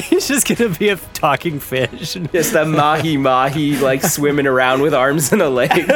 he's 0.05 0.29
just 0.29 0.47
gonna 0.47 0.75
be 0.75 0.89
a 0.91 0.97
talking 0.97 1.61
fish. 1.61 2.15
just 2.33 2.55
a 2.55 2.65
mahi 2.65 3.17
mahi, 3.17 3.79
like 3.79 4.03
swimming 4.03 4.47
around 4.47 4.83
with 4.83 4.95
arms 4.95 5.33
and 5.33 5.43
a 5.43 5.49
leg. 5.51 5.71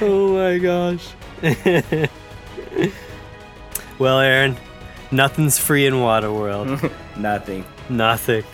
oh 0.00 0.34
my 0.34 0.58
gosh. 0.58 1.08
well, 3.98 4.20
Aaron, 4.20 4.56
nothing's 5.10 5.58
free 5.58 5.86
in 5.86 5.94
Waterworld. 5.94 6.92
Nothing. 7.16 7.64
Nothing. 7.88 8.44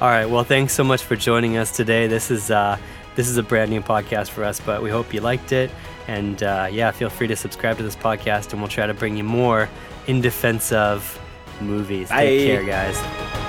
All 0.00 0.08
right. 0.08 0.26
Well, 0.26 0.44
thanks 0.44 0.74
so 0.74 0.84
much 0.84 1.02
for 1.02 1.16
joining 1.16 1.56
us 1.56 1.74
today. 1.74 2.06
This 2.06 2.30
is 2.30 2.50
uh, 2.50 2.76
this 3.16 3.28
is 3.28 3.38
a 3.38 3.42
brand 3.42 3.70
new 3.70 3.80
podcast 3.80 4.30
for 4.30 4.44
us, 4.44 4.60
but 4.60 4.82
we 4.82 4.90
hope 4.90 5.12
you 5.12 5.20
liked 5.20 5.50
it. 5.50 5.70
And 6.06 6.40
uh, 6.42 6.68
yeah, 6.70 6.90
feel 6.92 7.10
free 7.10 7.26
to 7.26 7.36
subscribe 7.36 7.78
to 7.78 7.82
this 7.82 7.96
podcast, 7.96 8.52
and 8.52 8.60
we'll 8.60 8.68
try 8.68 8.86
to 8.86 8.94
bring 8.94 9.16
you 9.16 9.24
more 9.24 9.68
in 10.06 10.20
defense 10.20 10.70
of 10.70 11.18
movies. 11.60 12.10
Take 12.10 12.40
Bye. 12.40 12.46
care, 12.46 12.64
guys. 12.64 13.45